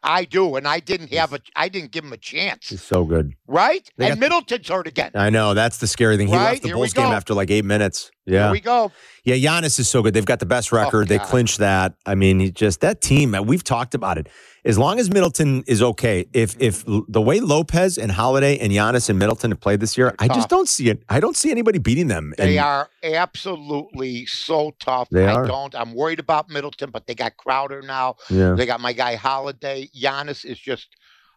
I 0.04 0.26
do, 0.26 0.56
and 0.56 0.68
I 0.68 0.80
didn't 0.80 1.12
have 1.14 1.34
a. 1.34 1.40
I 1.56 1.68
didn't 1.68 1.92
give 1.92 2.04
him 2.04 2.14
a 2.14 2.18
chance, 2.18 2.70
He's 2.70 2.84
so 2.84 3.06
good. 3.06 3.34
right? 3.48 3.90
They 3.98 4.06
and 4.12 4.16
got- 4.16 4.20
Middleton's 4.20 4.68
hurt 4.70 4.86
again. 4.88 5.12
I 5.16 5.32
know 5.32 5.56
that's 5.56 5.78
the 5.78 5.88
scary 5.88 6.16
thing. 6.18 6.28
He 6.28 6.36
Right, 6.36 6.52
left 6.52 6.62
the 6.62 6.68
here 6.70 6.76
Bulls 6.76 6.94
game 6.94 7.06
after 7.08 7.34
like 7.34 7.50
eight 7.50 7.66
minutes. 7.66 8.12
Yeah. 8.26 8.46
Here 8.46 8.52
we 8.52 8.60
go. 8.60 8.92
Yeah, 9.24 9.36
Giannis 9.36 9.80
is 9.80 9.88
so 9.88 10.02
good. 10.02 10.14
They've 10.14 10.26
got 10.26 10.40
the 10.40 10.46
best 10.46 10.72
record. 10.72 11.08
they 11.08 11.18
God. 11.18 11.28
clinched 11.28 11.60
that. 11.60 11.94
I 12.06 12.16
mean, 12.16 12.40
he 12.40 12.52
just 12.52 12.82
that 12.82 13.02
team. 13.02 13.36
We've 13.46 13.64
talked 13.64 13.94
about 13.94 14.18
it. 14.18 14.28
As 14.64 14.80
long 14.80 15.00
as 15.00 15.12
Middleton 15.12 15.64
is 15.68 15.84
okay, 15.84 16.26
if 16.34 16.58
mm-hmm. 16.58 16.64
if 16.64 16.84
the 17.08 17.22
way 17.22 17.40
Lopez 17.40 18.00
and 18.00 18.12
Holiday 18.12 18.58
and 18.58 18.74
Giannis 18.74 19.10
and 19.10 19.20
Middleton 19.20 19.52
have 19.52 19.60
played 19.60 19.80
this 19.80 19.96
year, 19.96 20.16
I 20.18 20.28
just 20.28 20.50
don't 20.50 20.68
see 20.68 20.90
it. 20.90 21.04
I 21.08 21.20
don't 21.20 21.38
see 21.38 21.52
anybody 21.52 21.78
beating 21.78 22.08
them. 22.08 22.34
They 22.38 22.58
And- 22.58 22.66
are 22.66 22.90
absolutely 23.04 24.26
so 24.26 24.74
tough. 24.80 25.08
They 25.12 25.28
I 25.28 25.34
are. 25.34 25.46
don't. 25.46 25.76
I'm 25.76 25.94
worried 25.94 26.20
about 26.20 26.50
Middleton, 26.50 26.90
but 26.90 27.06
they 27.06 27.14
got 27.14 27.38
Crowder 27.38 27.84
now. 27.84 28.16
Yeah. 28.30 28.56
They 28.56 28.66
got 28.66 28.80
my 28.80 28.94
guy 28.94 29.16
Holiday. 29.16 29.88
Giannis 29.96 30.44
is 30.44 30.60
just 30.60 30.88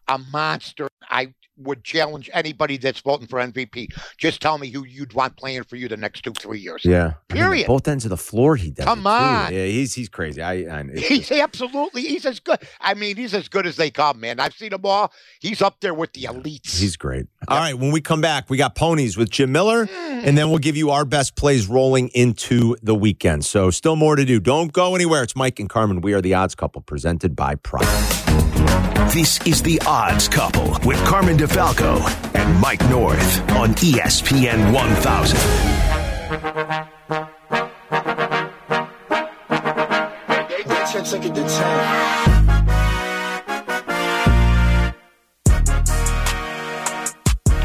a 0.07 0.17
monster. 0.17 0.87
I 1.07 1.33
would 1.59 1.83
challenge 1.83 2.29
anybody 2.33 2.77
that's 2.77 2.99
voting 3.01 3.27
for 3.27 3.39
MVP. 3.39 3.87
Just 4.17 4.41
tell 4.41 4.57
me 4.57 4.69
who 4.69 4.85
you'd 4.85 5.13
want 5.13 5.35
playing 5.37 5.63
for 5.63 5.75
you 5.75 5.87
the 5.87 5.97
next 5.97 6.21
two, 6.21 6.31
three 6.33 6.59
years. 6.59 6.83
Yeah. 6.85 7.13
I 7.29 7.33
mean, 7.33 7.43
Period. 7.43 7.67
both 7.67 7.87
ends 7.87 8.05
of 8.05 8.09
the 8.09 8.17
floor, 8.17 8.55
he 8.55 8.71
does. 8.71 8.85
Come 8.85 8.99
it, 8.99 9.03
too. 9.03 9.07
on. 9.09 9.53
Yeah, 9.53 9.65
he's 9.65 9.93
he's 9.93 10.09
crazy. 10.09 10.41
I, 10.41 10.53
I 10.79 10.83
He's 10.95 11.27
just- 11.29 11.31
absolutely. 11.31 12.01
He's 12.03 12.25
as 12.25 12.39
good. 12.39 12.59
I 12.81 12.93
mean, 12.93 13.15
he's 13.17 13.33
as 13.33 13.47
good 13.49 13.65
as 13.67 13.75
they 13.75 13.91
come, 13.91 14.19
man. 14.19 14.39
I've 14.39 14.53
seen 14.53 14.69
them 14.71 14.81
all. 14.85 15.11
He's 15.39 15.61
up 15.61 15.79
there 15.81 15.93
with 15.93 16.13
the 16.13 16.23
elites. 16.23 16.79
he's 16.79 16.95
great. 16.97 17.27
All 17.47 17.57
right, 17.57 17.73
when 17.77 17.91
we 17.91 18.01
come 18.01 18.21
back, 18.21 18.49
we 18.49 18.57
got 18.57 18.75
ponies 18.75 19.17
with 19.17 19.29
Jim 19.29 19.51
Miller, 19.51 19.85
Mm. 19.87 20.23
and 20.25 20.37
then 20.37 20.49
we'll 20.49 20.59
give 20.59 20.75
you 20.77 20.89
our 20.91 21.05
best 21.05 21.35
plays 21.35 21.67
rolling 21.67 22.09
into 22.09 22.75
the 22.83 22.95
weekend. 22.95 23.45
So 23.45 23.69
still 23.71 23.95
more 23.95 24.15
to 24.15 24.25
do. 24.25 24.39
Don't 24.39 24.71
go 24.73 24.95
anywhere. 24.95 25.23
It's 25.23 25.35
Mike 25.35 25.59
and 25.59 25.69
Carmen. 25.69 26.01
We 26.01 26.13
are 26.13 26.21
the 26.21 26.33
odds 26.33 26.55
couple 26.55 26.81
presented 26.81 27.35
by 27.35 27.55
Prime. 27.55 28.98
This 29.13 29.39
is 29.47 29.63
The 29.63 29.81
Odds 29.87 30.27
Couple 30.27 30.77
with 30.85 31.03
Carmen 31.03 31.35
DeFalco 31.35 31.99
and 32.35 32.61
Mike 32.61 32.87
North 32.91 33.41
on 33.53 33.73
ESPN 33.73 34.71
1000. 34.71 35.39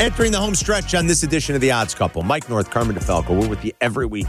Entering 0.04 0.32
the 0.32 0.38
home 0.38 0.54
stretch 0.54 0.94
on 0.94 1.06
this 1.06 1.22
edition 1.22 1.54
of 1.54 1.62
the 1.62 1.70
Odds 1.70 1.94
Couple, 1.94 2.22
Mike 2.22 2.50
North, 2.50 2.68
Carmen 2.70 2.94
DeFalco. 2.94 3.40
We're 3.40 3.48
with 3.48 3.64
you 3.64 3.72
every 3.80 4.04
week 4.04 4.26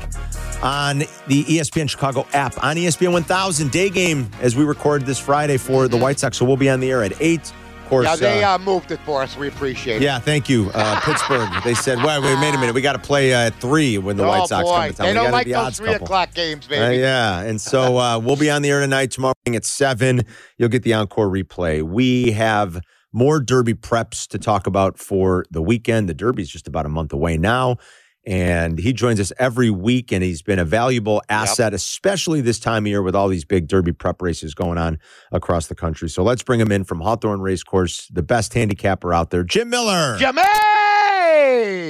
on 0.63 0.99
the 1.27 1.43
ESPN 1.43 1.89
Chicago 1.89 2.25
app, 2.31 2.63
on 2.63 2.77
ESPN 2.77 3.11
1000 3.11 3.71
day 3.71 3.89
game 3.89 4.31
as 4.39 4.55
we 4.55 4.63
record 4.63 5.05
this 5.05 5.19
Friday 5.19 5.57
for 5.57 5.89
the 5.89 5.97
White 5.97 6.17
Sox. 6.17 6.37
So 6.37 6.45
we'll 6.45 6.55
be 6.55 6.69
on 6.69 6.79
the 6.79 6.89
air 6.89 7.03
at 7.03 7.21
8. 7.21 7.41
Of 7.41 7.89
course, 7.89 8.05
yeah, 8.07 8.15
they 8.15 8.41
uh, 8.41 8.55
uh, 8.55 8.57
moved 8.59 8.91
it 8.91 9.01
for 9.01 9.21
us. 9.21 9.35
We 9.35 9.49
appreciate 9.49 9.97
it. 9.97 10.01
yeah, 10.01 10.17
thank 10.17 10.47
you, 10.47 10.71
uh, 10.73 10.97
Pittsburgh. 11.03 11.49
They 11.65 11.73
said, 11.73 11.97
"Wait, 11.97 12.21
wait, 12.23 12.39
wait 12.39 12.55
a 12.55 12.57
minute. 12.57 12.73
We 12.73 12.81
got 12.81 12.93
to 12.93 12.99
play 12.99 13.33
uh, 13.33 13.47
at 13.47 13.55
three 13.59 13.97
when 13.97 14.15
the 14.15 14.23
oh 14.23 14.29
White 14.29 14.47
Sox 14.47 14.63
boy, 14.67 14.75
come 14.75 14.87
to 14.87 14.93
town. 14.93 15.05
they 15.05 15.11
We 15.11 15.13
don't 15.19 15.31
like 15.31 15.47
those 15.47 15.77
three 15.77 15.91
couple." 15.91 16.05
o'clock 16.05 16.33
games, 16.33 16.65
Uh, 16.65 16.69
baby. 16.69 17.01
yeah, 17.01 17.41
and 17.41 17.59
so 17.61 17.97
uh, 17.97 18.17
we'll 18.17 18.37
be 18.37 18.49
on 18.49 18.61
the 18.63 18.71
air 18.71 18.79
tonight. 18.79 19.11
Tomorrow 19.11 19.35
morning 19.45 19.57
at 19.57 19.65
seven, 19.65 20.23
you'll 20.57 20.69
get 20.69 20.81
the 20.83 20.93
encore 20.93 21.27
replay. 21.27 21.83
We 21.83 22.31
have 22.31 22.79
more 23.15 23.39
Derby 23.39 23.73
preps 23.73 24.27
to 24.27 24.37
talk 24.37 24.67
about 24.67 24.99
for 24.99 25.45
the 25.49 25.61
weekend. 25.61 26.09
The 26.09 26.13
Derby's 26.13 26.49
just 26.49 26.67
about 26.67 26.85
a 26.85 26.89
month 26.89 27.13
away 27.13 27.37
now, 27.37 27.77
and 28.25 28.77
he 28.77 28.91
joins 28.91 29.21
us 29.21 29.31
every 29.39 29.69
week, 29.69 30.11
and 30.11 30.21
he's 30.21 30.41
been 30.41 30.59
a 30.59 30.65
valuable 30.65 31.21
asset, 31.29 31.73
especially 31.73 32.41
this 32.41 32.59
time 32.59 32.83
of 32.83 32.87
year 32.87 33.01
with 33.01 33.15
all 33.15 33.29
these 33.29 33.45
big 33.45 33.67
Derby 33.67 33.93
prep 33.93 34.21
races 34.21 34.53
going 34.53 34.77
on 34.77 34.99
across 35.31 35.67
the 35.67 35.75
country. 35.75 36.09
So 36.09 36.23
let's 36.23 36.43
bring 36.43 36.59
him 36.59 36.73
in 36.73 36.83
from 36.83 36.99
Hawthorne 36.99 37.39
Racecourse, 37.39 38.07
the 38.09 38.21
best 38.21 38.53
handicapper 38.53 39.13
out 39.13 39.29
there, 39.29 39.45
Jim 39.45 39.69
Miller. 39.69 40.17
Jimmy! 40.17 40.41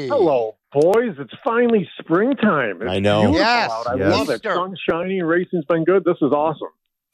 Hello, 0.08 0.58
boys. 0.72 1.16
It's 1.18 1.34
finally 1.44 1.90
springtime. 2.00 2.84
It's 2.84 2.92
I 2.92 3.00
know. 3.00 3.34
Yes, 3.34 3.72
out. 3.72 3.88
I 3.88 3.96
yes. 3.96 4.12
love 4.12 4.30
it. 4.30 4.44
Sunshiny 4.44 5.24
racing's 5.24 5.66
been 5.66 5.86
good. 5.86 6.04
This 6.04 6.18
is 6.22 6.32
awesome. 6.32 6.70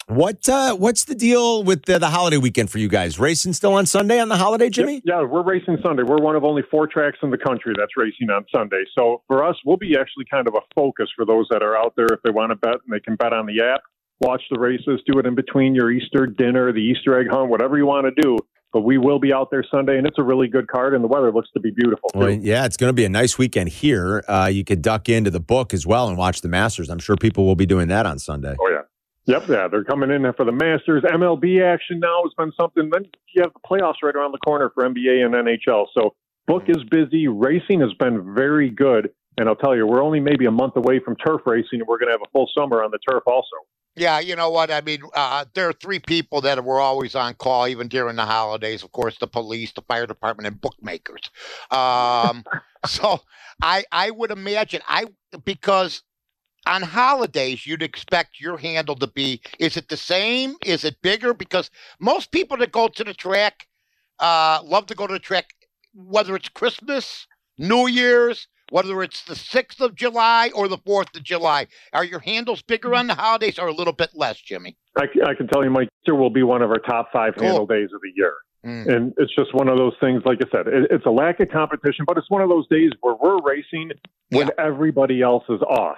What 0.07 0.49
uh, 0.49 0.75
what's 0.75 1.05
the 1.05 1.15
deal 1.15 1.63
with 1.63 1.85
the, 1.85 1.99
the 1.99 2.09
holiday 2.09 2.37
weekend 2.37 2.69
for 2.69 2.79
you 2.79 2.89
guys? 2.89 3.19
Racing 3.19 3.53
still 3.53 3.73
on 3.73 3.85
Sunday 3.85 4.19
on 4.19 4.29
the 4.29 4.35
holiday, 4.35 4.69
Jimmy? 4.69 5.01
Yeah, 5.05 5.21
we're 5.23 5.43
racing 5.43 5.77
Sunday. 5.81 6.03
We're 6.03 6.21
one 6.21 6.35
of 6.35 6.43
only 6.43 6.63
four 6.69 6.87
tracks 6.87 7.19
in 7.23 7.29
the 7.29 7.37
country 7.37 7.73
that's 7.77 7.95
racing 7.95 8.29
on 8.29 8.45
Sunday. 8.53 8.83
So 8.97 9.21
for 9.27 9.45
us, 9.45 9.55
we'll 9.65 9.77
be 9.77 9.97
actually 9.97 10.25
kind 10.29 10.47
of 10.47 10.55
a 10.55 10.61
focus 10.75 11.07
for 11.15 11.25
those 11.25 11.47
that 11.51 11.63
are 11.63 11.77
out 11.77 11.93
there. 11.95 12.07
If 12.07 12.21
they 12.23 12.31
want 12.31 12.51
to 12.51 12.55
bet, 12.55 12.73
and 12.73 12.91
they 12.91 12.99
can 12.99 13.15
bet 13.15 13.31
on 13.31 13.45
the 13.45 13.61
app, 13.63 13.81
watch 14.19 14.41
the 14.49 14.59
races, 14.59 15.01
do 15.05 15.19
it 15.19 15.25
in 15.25 15.35
between 15.35 15.75
your 15.75 15.91
Easter 15.91 16.25
dinner, 16.25 16.73
the 16.73 16.79
Easter 16.79 17.19
egg 17.19 17.27
hunt, 17.29 17.49
whatever 17.49 17.77
you 17.77 17.85
want 17.85 18.07
to 18.13 18.21
do. 18.21 18.37
But 18.73 18.81
we 18.81 18.97
will 18.97 19.19
be 19.19 19.33
out 19.33 19.49
there 19.51 19.65
Sunday, 19.69 19.97
and 19.97 20.07
it's 20.07 20.17
a 20.17 20.23
really 20.23 20.47
good 20.47 20.67
card, 20.67 20.93
and 20.93 21.03
the 21.03 21.07
weather 21.07 21.31
looks 21.31 21.49
to 21.51 21.59
be 21.59 21.71
beautiful. 21.71 22.09
Well, 22.15 22.31
yeah, 22.31 22.65
it's 22.65 22.77
going 22.77 22.89
to 22.89 22.93
be 22.93 23.03
a 23.03 23.09
nice 23.09 23.37
weekend 23.37 23.69
here. 23.69 24.23
Uh, 24.27 24.49
you 24.51 24.63
could 24.63 24.81
duck 24.81 25.09
into 25.09 25.29
the 25.29 25.41
book 25.41 25.73
as 25.73 25.85
well 25.85 26.07
and 26.07 26.17
watch 26.17 26.39
the 26.41 26.47
Masters. 26.47 26.89
I'm 26.89 26.99
sure 26.99 27.17
people 27.17 27.45
will 27.45 27.57
be 27.57 27.65
doing 27.65 27.89
that 27.89 28.05
on 28.05 28.17
Sunday. 28.17 28.55
Oh 28.59 28.69
yeah. 28.69 28.81
Yep, 29.25 29.47
yeah, 29.49 29.67
they're 29.67 29.83
coming 29.83 30.09
in 30.09 30.21
for 30.33 30.45
the 30.45 30.51
Masters. 30.51 31.03
MLB 31.03 31.63
action 31.63 31.99
now 31.99 32.23
has 32.23 32.33
been 32.37 32.51
something. 32.59 32.89
Then 32.91 33.05
you 33.33 33.43
have 33.43 33.53
the 33.53 33.59
playoffs 33.59 34.01
right 34.03 34.15
around 34.15 34.31
the 34.31 34.39
corner 34.39 34.71
for 34.73 34.83
NBA 34.83 35.23
and 35.23 35.33
NHL. 35.33 35.85
So 35.93 36.15
book 36.47 36.63
is 36.67 36.83
busy. 36.89 37.27
Racing 37.27 37.81
has 37.81 37.93
been 37.93 38.33
very 38.33 38.69
good, 38.69 39.11
and 39.37 39.47
I'll 39.47 39.55
tell 39.55 39.75
you, 39.75 39.85
we're 39.85 40.03
only 40.03 40.19
maybe 40.19 40.45
a 40.45 40.51
month 40.51 40.75
away 40.75 40.99
from 40.99 41.15
turf 41.17 41.41
racing, 41.45 41.79
and 41.79 41.87
we're 41.87 41.99
going 41.99 42.07
to 42.07 42.13
have 42.13 42.21
a 42.21 42.31
full 42.31 42.49
summer 42.57 42.83
on 42.83 42.89
the 42.89 42.99
turf 43.09 43.23
also. 43.27 43.45
Yeah, 43.95 44.19
you 44.19 44.35
know 44.37 44.49
what? 44.49 44.71
I 44.71 44.81
mean, 44.81 45.01
uh, 45.13 45.45
there 45.53 45.67
are 45.67 45.73
three 45.73 45.99
people 45.99 46.41
that 46.41 46.63
were 46.63 46.79
always 46.79 47.13
on 47.13 47.33
call, 47.33 47.67
even 47.67 47.89
during 47.89 48.15
the 48.15 48.25
holidays. 48.25 48.83
Of 48.83 48.91
course, 48.93 49.17
the 49.17 49.27
police, 49.27 49.73
the 49.73 49.81
fire 49.81 50.07
department, 50.07 50.47
and 50.47 50.61
bookmakers. 50.61 51.29
Um, 51.69 52.45
so 52.85 53.19
I 53.61 53.83
I 53.91 54.11
would 54.11 54.31
imagine 54.31 54.81
I 54.87 55.05
because 55.43 56.03
on 56.65 56.81
holidays 56.81 57.65
you'd 57.65 57.83
expect 57.83 58.39
your 58.39 58.57
handle 58.57 58.95
to 58.95 59.07
be. 59.07 59.41
Is 59.59 59.77
it 59.77 59.89
the 59.89 59.97
same? 59.97 60.55
Is 60.65 60.83
it 60.83 61.01
bigger? 61.01 61.33
Because 61.33 61.69
most 61.99 62.31
people 62.31 62.57
that 62.57 62.71
go 62.71 62.87
to 62.87 63.03
the 63.03 63.13
track 63.13 63.67
uh, 64.19 64.61
love 64.63 64.85
to 64.85 64.95
go 64.95 65.07
to 65.07 65.13
the 65.13 65.19
track, 65.19 65.53
whether 65.93 66.35
it's 66.35 66.49
Christmas, 66.49 67.27
New 67.57 67.87
Year's. 67.87 68.47
Whether 68.69 69.03
it's 69.03 69.25
the 69.25 69.33
6th 69.33 69.81
of 69.81 69.95
July 69.95 70.49
or 70.55 70.69
the 70.69 70.77
4th 70.77 71.13
of 71.17 71.23
July, 71.23 71.67
are 71.91 72.05
your 72.05 72.21
handles 72.21 72.61
bigger 72.61 72.95
on 72.95 73.07
the 73.07 73.15
holidays 73.15 73.59
or 73.59 73.67
a 73.67 73.73
little 73.73 73.91
bit 73.91 74.11
less, 74.15 74.39
Jimmy? 74.39 74.77
I 74.97 75.07
can 75.07 75.47
tell 75.49 75.61
you, 75.65 75.69
Mike, 75.69 75.89
Easter 76.01 76.15
will 76.15 76.29
be 76.29 76.43
one 76.43 76.61
of 76.61 76.69
our 76.69 76.77
top 76.77 77.09
five 77.11 77.33
Cool. 77.35 77.47
handle 77.47 77.67
days 77.67 77.89
of 77.93 77.99
the 77.99 78.13
year. 78.15 78.33
Mm. 78.65 78.95
And 78.95 79.13
it's 79.17 79.35
just 79.35 79.53
one 79.53 79.67
of 79.67 79.77
those 79.77 79.91
things, 79.99 80.21
like 80.25 80.37
I 80.41 80.49
said, 80.55 80.67
it, 80.67 80.87
it's 80.89 81.05
a 81.05 81.11
lack 81.11 81.41
of 81.41 81.49
competition, 81.49 82.05
but 82.07 82.17
it's 82.17 82.29
one 82.29 82.41
of 82.41 82.49
those 82.49 82.65
days 82.69 82.91
where 83.01 83.15
we're 83.21 83.41
racing 83.41 83.91
when 84.29 84.49
everybody 84.57 85.21
else 85.21 85.43
is 85.49 85.61
off. 85.63 85.97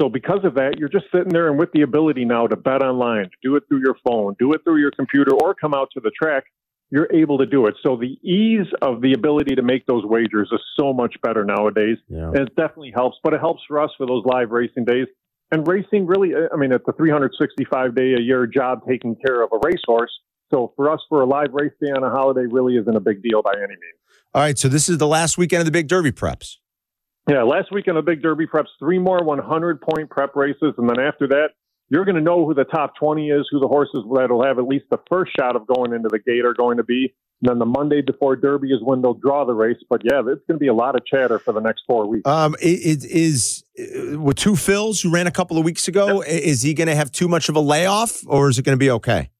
So 0.00 0.08
because 0.08 0.40
of 0.44 0.54
that, 0.54 0.78
you're 0.78 0.88
just 0.88 1.06
sitting 1.12 1.28
there 1.28 1.48
and 1.48 1.58
with 1.58 1.70
the 1.72 1.82
ability 1.82 2.24
now 2.24 2.46
to 2.46 2.56
bet 2.56 2.82
online, 2.82 3.24
to 3.24 3.36
do 3.42 3.56
it 3.56 3.62
through 3.68 3.80
your 3.84 3.96
phone, 4.06 4.34
do 4.38 4.52
it 4.52 4.62
through 4.64 4.78
your 4.78 4.90
computer, 4.90 5.32
or 5.34 5.54
come 5.54 5.72
out 5.72 5.88
to 5.94 6.00
the 6.00 6.10
track, 6.10 6.44
you're 6.90 7.08
able 7.12 7.38
to 7.38 7.46
do 7.46 7.66
it. 7.66 7.74
So 7.82 7.96
the 7.96 8.18
ease 8.28 8.66
of 8.82 9.00
the 9.00 9.12
ability 9.12 9.54
to 9.54 9.62
make 9.62 9.86
those 9.86 10.04
wagers 10.04 10.48
is 10.52 10.60
so 10.78 10.92
much 10.92 11.14
better 11.22 11.44
nowadays. 11.44 11.98
Yeah. 12.08 12.28
And 12.28 12.38
it 12.38 12.56
definitely 12.56 12.92
helps, 12.94 13.18
but 13.22 13.34
it 13.34 13.40
helps 13.40 13.62
for 13.66 13.80
us 13.80 13.90
for 13.96 14.06
those 14.06 14.24
live 14.24 14.50
racing 14.50 14.84
days. 14.84 15.06
And 15.50 15.66
racing 15.66 16.06
really, 16.06 16.34
uh, 16.34 16.48
I 16.52 16.56
mean, 16.56 16.72
it's 16.72 16.86
a 16.88 16.92
365 16.92 17.94
day 17.94 18.14
a 18.14 18.20
year 18.20 18.46
job 18.46 18.80
taking 18.88 19.14
care 19.14 19.42
of 19.42 19.50
a 19.52 19.58
racehorse. 19.62 20.12
So 20.52 20.72
for 20.76 20.90
us, 20.90 21.00
for 21.08 21.22
a 21.22 21.26
live 21.26 21.52
race 21.52 21.72
day 21.80 21.90
on 21.90 22.02
a 22.02 22.10
holiday, 22.10 22.46
really 22.50 22.76
isn't 22.76 22.96
a 22.96 23.00
big 23.00 23.22
deal 23.22 23.42
by 23.42 23.52
any 23.56 23.68
means. 23.68 23.98
All 24.34 24.42
right, 24.42 24.58
so 24.58 24.68
this 24.68 24.88
is 24.88 24.98
the 24.98 25.06
last 25.06 25.38
weekend 25.38 25.60
of 25.60 25.66
the 25.66 25.72
Big 25.72 25.86
Derby 25.86 26.10
preps. 26.10 26.58
Yeah, 27.28 27.42
last 27.42 27.72
weekend 27.72 27.96
of 27.96 28.04
Big 28.04 28.22
Derby 28.22 28.46
preps, 28.46 28.66
three 28.78 28.98
more 28.98 29.22
100 29.24 29.80
point 29.80 30.10
prep 30.10 30.36
races. 30.36 30.74
And 30.76 30.88
then 30.88 31.00
after 31.00 31.26
that, 31.28 31.50
you're 31.88 32.04
going 32.04 32.16
to 32.16 32.20
know 32.20 32.44
who 32.46 32.54
the 32.54 32.64
top 32.64 32.94
20 32.98 33.28
is, 33.30 33.46
who 33.50 33.60
the 33.60 33.68
horses 33.68 34.04
that'll 34.14 34.44
have 34.44 34.58
at 34.58 34.66
least 34.66 34.86
the 34.90 34.98
first 35.08 35.32
shot 35.38 35.56
of 35.56 35.66
going 35.66 35.92
into 35.94 36.08
the 36.08 36.18
gate 36.18 36.44
are 36.44 36.54
going 36.54 36.76
to 36.78 36.82
be. 36.84 37.14
And 37.42 37.50
then 37.50 37.58
the 37.58 37.66
Monday 37.66 38.00
before 38.00 38.36
Derby 38.36 38.68
is 38.68 38.80
when 38.82 39.02
they'll 39.02 39.14
draw 39.14 39.44
the 39.44 39.52
race. 39.54 39.76
But 39.90 40.02
yeah, 40.04 40.20
it's 40.20 40.40
going 40.46 40.54
to 40.54 40.58
be 40.58 40.68
a 40.68 40.74
lot 40.74 40.96
of 40.96 41.04
chatter 41.06 41.38
for 41.38 41.52
the 41.52 41.60
next 41.60 41.82
four 41.86 42.06
weeks. 42.06 42.28
Um, 42.28 42.56
it, 42.60 43.02
it 43.02 43.04
is 43.04 43.64
uh, 43.78 44.18
with 44.20 44.36
Two 44.36 44.56
Phil's 44.56 45.00
who 45.02 45.10
ran 45.10 45.26
a 45.26 45.30
couple 45.30 45.58
of 45.58 45.64
weeks 45.64 45.88
ago. 45.88 46.22
i- 46.22 46.26
Is 46.26 46.62
he 46.62 46.72
going 46.74 46.88
to 46.88 46.94
have 46.94 47.10
too 47.12 47.28
much 47.28 47.48
of 47.48 47.56
a 47.56 47.60
layoff, 47.60 48.22
or 48.26 48.48
is 48.48 48.58
it 48.58 48.64
going 48.64 48.76
to 48.76 48.80
be 48.82 48.90
okay? 48.90 49.30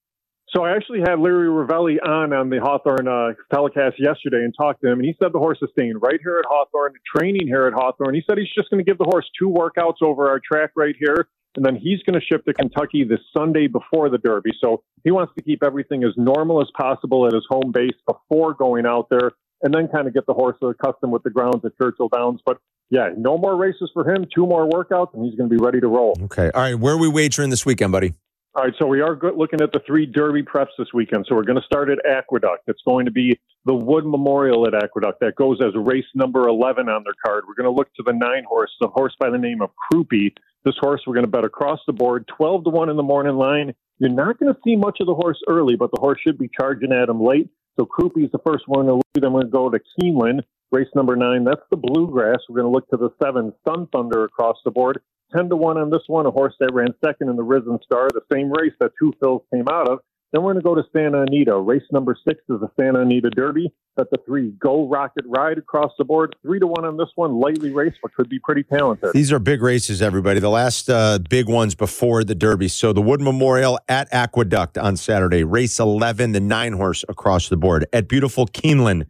So 0.55 0.63
I 0.63 0.77
actually 0.77 1.01
had 1.01 1.19
Larry 1.19 1.49
Rivelli 1.49 1.97
on 2.07 2.33
on 2.33 2.49
the 2.49 2.61
Hawthorne 2.61 3.09
uh, 3.09 3.33
telecast 3.53 3.97
yesterday 3.99 4.45
and 4.45 4.55
talked 4.57 4.83
to 4.83 4.89
him, 4.89 5.01
and 5.01 5.05
he 5.05 5.17
said 5.21 5.33
the 5.33 5.41
horse 5.41 5.59
is 5.61 5.69
staying 5.73 5.99
right 5.99 6.21
here 6.23 6.39
at 6.39 6.45
Hawthorne, 6.49 6.93
training 7.17 7.49
here 7.49 7.67
at 7.67 7.73
Hawthorne. 7.73 8.15
He 8.15 8.23
said 8.29 8.39
he's 8.39 8.53
just 8.55 8.71
going 8.71 8.79
to 8.79 8.89
give 8.89 8.99
the 8.99 9.05
horse 9.05 9.29
two 9.37 9.49
workouts 9.49 10.01
over 10.01 10.29
our 10.29 10.41
track 10.41 10.71
right 10.77 10.95
here, 10.97 11.27
and 11.57 11.65
then 11.65 11.75
he's 11.75 12.01
going 12.05 12.19
to 12.19 12.25
ship 12.25 12.45
to 12.45 12.55
Kentucky 12.55 13.03
the 13.03 13.19
Sunday 13.37 13.67
before 13.67 14.09
the 14.11 14.19
Derby. 14.19 14.51
So 14.63 14.85
he 15.03 15.11
wants 15.11 15.33
to 15.37 15.43
keep 15.43 15.65
everything 15.65 16.05
as 16.05 16.13
normal 16.17 16.61
as 16.61 16.69
possible 16.79 17.27
at 17.27 17.33
his 17.33 17.45
home 17.49 17.73
base 17.73 17.99
before 18.07 18.55
going 18.55 18.87
out 18.87 19.09
there, 19.11 19.33
and 19.63 19.75
then 19.75 19.89
kind 19.89 20.07
of 20.07 20.15
get 20.15 20.25
the 20.27 20.35
horse 20.35 20.57
accustomed 20.63 21.13
with 21.13 21.25
the 21.25 21.31
grounds 21.31 21.65
at 21.65 21.73
Churchill 21.83 22.09
Downs. 22.09 22.41
But 22.47 22.59
yeah, 22.91 23.09
no 23.17 23.37
more 23.39 23.57
races 23.57 23.91
for 23.93 24.09
him, 24.09 24.27
two 24.33 24.47
more 24.47 24.69
workouts, 24.69 25.15
and 25.15 25.25
he's 25.25 25.35
going 25.35 25.51
to 25.51 25.57
be 25.57 25.61
ready 25.61 25.81
to 25.81 25.89
roll. 25.89 26.17
Okay. 26.25 26.53
All 26.55 26.63
right. 26.63 26.79
Where 26.79 26.95
are 26.95 26.99
we 26.99 27.09
wagering 27.09 27.51
this 27.51 27.67
weekend, 27.67 27.91
buddy? 27.91 28.15
All 28.57 28.63
right, 28.63 28.73
so 28.79 28.87
we 28.87 29.01
are 29.01 29.19
looking 29.37 29.61
at 29.63 29.73
the 29.73 29.81
three 29.85 30.07
Derby 30.07 30.45
preps 30.45 30.69
this 30.79 30.87
weekend. 30.95 31.27
So 31.29 31.35
we're 31.35 31.43
going 31.43 31.59
to 31.59 31.65
start 31.65 31.91
at 31.91 31.99
Aqueduct. 32.07 32.63
It's 32.69 32.83
going 32.87 33.05
to 33.05 33.11
be 33.11 33.37
the 33.65 33.75
Wood 33.75 34.07
Memorial 34.07 34.65
at 34.69 34.75
Aqueduct. 34.75 35.19
That 35.19 35.35
goes 35.35 35.59
as 35.61 35.75
race 35.75 36.05
number 36.15 36.47
11 36.47 36.89
on 36.89 37.03
their 37.03 37.15
card. 37.27 37.47
We're 37.49 37.61
going 37.61 37.75
to 37.75 37.77
look 37.77 37.93
to 37.95 38.05
the 38.05 38.13
nine 38.13 38.45
horse, 38.49 38.71
the 38.81 38.87
horse 38.87 39.13
by 39.19 39.29
the 39.29 39.39
name 39.39 39.61
of 39.61 39.71
Crupi. 39.91 40.33
This 40.65 40.77
horse 40.79 41.03
we're 41.05 41.15
going 41.15 41.25
to 41.25 41.31
bet 41.31 41.45
across 41.45 41.81
the 41.89 41.93
board, 41.93 42.31
12 42.37 42.63
to 42.63 42.71
1 42.71 42.91
in 42.91 42.97
the 42.97 43.03
morning 43.03 43.35
line. 43.35 43.75
You're 43.99 44.11
not 44.11 44.39
going 44.39 44.55
to 44.55 44.61
see 44.65 44.77
much 44.77 44.99
of 45.01 45.09
the 45.09 45.15
horse 45.17 45.43
early, 45.49 45.75
but 45.75 45.91
the 45.91 46.01
horse 46.01 46.21
should 46.25 46.39
be 46.39 46.49
charging 46.57 46.93
at 46.93 47.09
him 47.09 47.21
late. 47.21 47.49
So 47.77 47.87
Crupi 47.87 48.25
is 48.25 48.31
the 48.31 48.41
first 48.47 48.69
one 48.69 48.87
to 48.87 48.95
lead. 48.95 49.03
Then 49.15 49.33
we're 49.33 49.43
going 49.43 49.47
to 49.47 49.51
go 49.51 49.71
to 49.71 49.81
Keeneland, 50.01 50.43
race 50.71 50.87
number 50.95 51.17
nine. 51.17 51.43
That's 51.43 51.67
the 51.73 51.77
Bluegrass. 51.77 52.39
We're 52.49 52.63
going 52.63 52.73
to 52.73 52.75
look 52.75 52.89
to 52.91 52.97
the 52.97 53.11
seven, 53.21 53.53
Sun 53.67 53.89
Thunder 53.93 54.23
across 54.23 54.59
the 54.65 54.71
board. 54.71 55.01
10 55.35 55.49
to 55.51 55.57
1 55.57 55.79
on 55.79 55.91
this 55.91 56.03
one, 56.07 56.27
a 56.27 56.31
horse 56.31 56.55
that 56.61 56.73
ran 56.73 56.95
second 57.05 57.29
in 57.29 57.37
the 57.37 57.43
Risen 57.43 57.79
Star, 57.85 58.09
the 58.11 58.23
same 58.33 58.51
race 58.51 58.73
that 58.81 58.93
Two 58.99 59.13
Phil's 59.21 59.43
came 59.53 59.69
out 59.69 59.89
of. 59.89 60.01
Then 60.35 60.43
we're 60.43 60.53
going 60.53 60.63
to 60.63 60.69
go 60.69 60.75
to 60.75 60.83
Santa 60.93 61.23
Anita. 61.23 61.57
Race 61.57 61.85
number 61.93 62.17
six 62.27 62.41
is 62.49 62.59
the 62.59 62.69
Santa 62.77 63.03
Anita 63.03 63.31
Derby. 63.31 63.73
That's 63.97 64.11
the 64.11 64.19
three 64.27 64.51
Go 64.59 64.89
Rocket 64.89 65.25
Ride 65.29 65.59
across 65.59 65.93
the 65.97 66.05
board. 66.05 66.35
Three 66.43 66.59
to 66.59 66.67
one 66.67 66.85
on 66.85 66.97
this 66.97 67.11
one, 67.15 67.39
lightly 67.39 67.71
raced, 67.71 67.99
but 68.03 68.13
could 68.15 68.29
be 68.29 68.41
pretty 68.41 68.65
talented. 68.65 69.13
These 69.13 69.31
are 69.31 69.39
big 69.39 69.63
races, 69.63 70.03
everybody. 70.03 70.41
The 70.41 70.51
last 70.51 70.91
uh, 70.91 71.21
big 71.31 71.49
ones 71.49 71.77
before 71.77 72.25
the 72.25 72.35
Derby. 72.35 72.67
So 72.67 72.93
the 72.93 73.01
Wood 73.01 73.21
Memorial 73.21 73.79
at 73.89 74.13
Aqueduct 74.13 74.77
on 74.77 74.97
Saturday. 74.97 75.45
Race 75.45 75.79
11, 75.79 76.33
the 76.33 76.41
nine 76.41 76.73
horse 76.73 77.05
across 77.09 77.49
the 77.49 77.57
board. 77.57 77.87
At 77.93 78.09
beautiful 78.09 78.49
Keeneland 78.49 79.07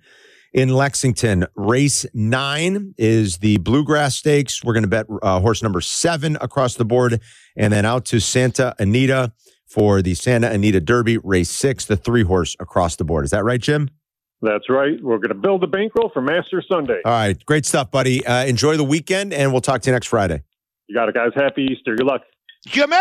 in 0.54 0.70
Lexington, 0.70 1.46
race 1.56 2.06
nine 2.14 2.94
is 2.96 3.38
the 3.38 3.58
Bluegrass 3.58 4.16
Stakes. 4.16 4.62
We're 4.64 4.72
going 4.72 4.84
to 4.84 4.88
bet 4.88 5.06
uh, 5.20 5.40
horse 5.40 5.62
number 5.62 5.80
seven 5.80 6.38
across 6.40 6.76
the 6.76 6.84
board. 6.84 7.20
And 7.56 7.72
then 7.72 7.84
out 7.84 8.04
to 8.06 8.20
Santa 8.20 8.74
Anita 8.78 9.32
for 9.66 10.00
the 10.00 10.14
Santa 10.14 10.50
Anita 10.50 10.80
Derby, 10.80 11.18
race 11.18 11.50
six, 11.50 11.84
the 11.84 11.96
three 11.96 12.22
horse 12.22 12.56
across 12.60 12.96
the 12.96 13.04
board. 13.04 13.24
Is 13.24 13.32
that 13.32 13.44
right, 13.44 13.60
Jim? 13.60 13.90
That's 14.42 14.68
right. 14.68 15.02
We're 15.02 15.18
going 15.18 15.28
to 15.30 15.34
build 15.34 15.62
the 15.62 15.66
bankroll 15.66 16.10
for 16.12 16.22
Master 16.22 16.62
Sunday. 16.70 17.00
All 17.04 17.12
right. 17.12 17.44
Great 17.46 17.66
stuff, 17.66 17.90
buddy. 17.90 18.24
Uh, 18.24 18.44
enjoy 18.44 18.76
the 18.76 18.84
weekend, 18.84 19.32
and 19.32 19.52
we'll 19.52 19.60
talk 19.60 19.82
to 19.82 19.90
you 19.90 19.92
next 19.92 20.06
Friday. 20.06 20.42
You 20.86 20.94
got 20.94 21.08
it, 21.08 21.14
guys. 21.14 21.30
Happy 21.34 21.62
Easter. 21.62 21.96
Good 21.96 22.06
luck. 22.06 22.22
Jimmy! 22.66 22.96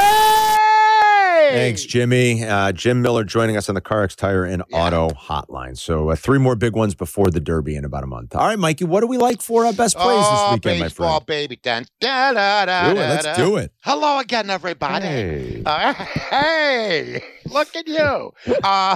Thanks, 1.54 1.84
Jimmy. 1.84 2.44
Uh, 2.44 2.72
Jim 2.72 3.02
Miller 3.02 3.24
joining 3.24 3.58
us 3.58 3.70
on 3.70 3.76
the 3.76 3.82
CarX 3.82 4.16
Tire 4.16 4.44
and 4.44 4.64
Yeah. 4.70 4.86
Auto 4.86 5.10
Hotline. 5.10 5.78
So 5.78 6.10
uh, 6.10 6.16
three 6.16 6.40
more 6.40 6.56
big 6.56 6.76
ones 6.76 6.96
before 6.96 7.30
the 7.30 7.40
Derby 7.40 7.76
in 7.76 7.86
about 7.86 8.04
a 8.04 8.08
month. 8.08 8.36
All 8.36 8.46
right, 8.46 8.58
Mikey, 8.60 8.86
what 8.86 9.02
do 9.02 9.08
we 9.08 9.18
like 9.18 9.42
for 9.42 9.66
our 9.66 9.74
best 9.74 9.96
plays 9.98 10.24
oh, 10.26 10.52
this 10.52 10.54
weekend, 10.56 10.80
my 10.80 10.90
friend? 10.90 11.26
baby. 11.26 11.56
Dun, 11.58 11.86
da, 12.00 12.34
da, 12.34 12.66
da, 12.66 12.94
Do 12.94 13.00
it. 13.00 13.08
Let's 13.08 13.38
do 13.38 13.58
it. 13.58 13.72
Hello 13.84 14.20
again, 14.20 14.50
everybody. 14.50 15.06
Hey. 15.06 15.64
Uh, 15.66 15.94
hey, 15.94 17.24
look 17.46 17.76
at 17.76 17.88
you. 17.88 18.32
Uh, 18.64 18.96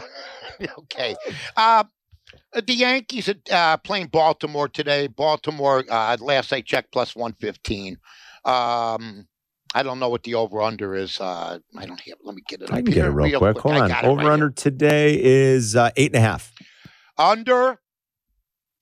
okay. 0.80 1.16
Uh, 1.56 1.84
the 2.54 2.74
Yankees 2.74 3.30
are 3.30 3.36
uh, 3.52 3.78
playing 3.78 4.08
Baltimore 4.08 4.68
today. 4.68 5.08
Baltimore, 5.08 5.84
uh, 5.90 6.18
last 6.20 6.52
I 6.54 6.62
checked, 6.62 6.92
plus 6.92 7.16
115. 7.16 7.98
Um, 8.46 9.28
I 9.78 9.84
don't 9.84 10.00
know 10.00 10.10
what 10.10 10.24
the 10.24 10.34
over 10.34 10.64
under 10.64 10.96
is. 10.96 11.22
Uh, 11.22 11.60
I 11.78 11.86
don't 11.86 12.00
have. 12.00 12.18
Let 12.24 12.34
me 12.36 12.42
get 12.48 12.64
it. 12.64 12.72
I 12.72 12.82
can 12.82 12.86
get 12.86 13.06
it 13.06 13.10
real, 13.10 13.38
quick. 13.38 13.60
Hold 13.60 13.76
on. 13.76 13.90
got 13.90 14.04
it 14.04 14.08
Over 14.08 14.24
right 14.24 14.32
under 14.32 14.50
today 14.50 15.22
is 15.22 15.76
uh, 15.76 15.92
eight 15.96 16.16
and 16.16 16.16
a 16.16 16.28
half. 16.28 16.52
under 17.16 17.80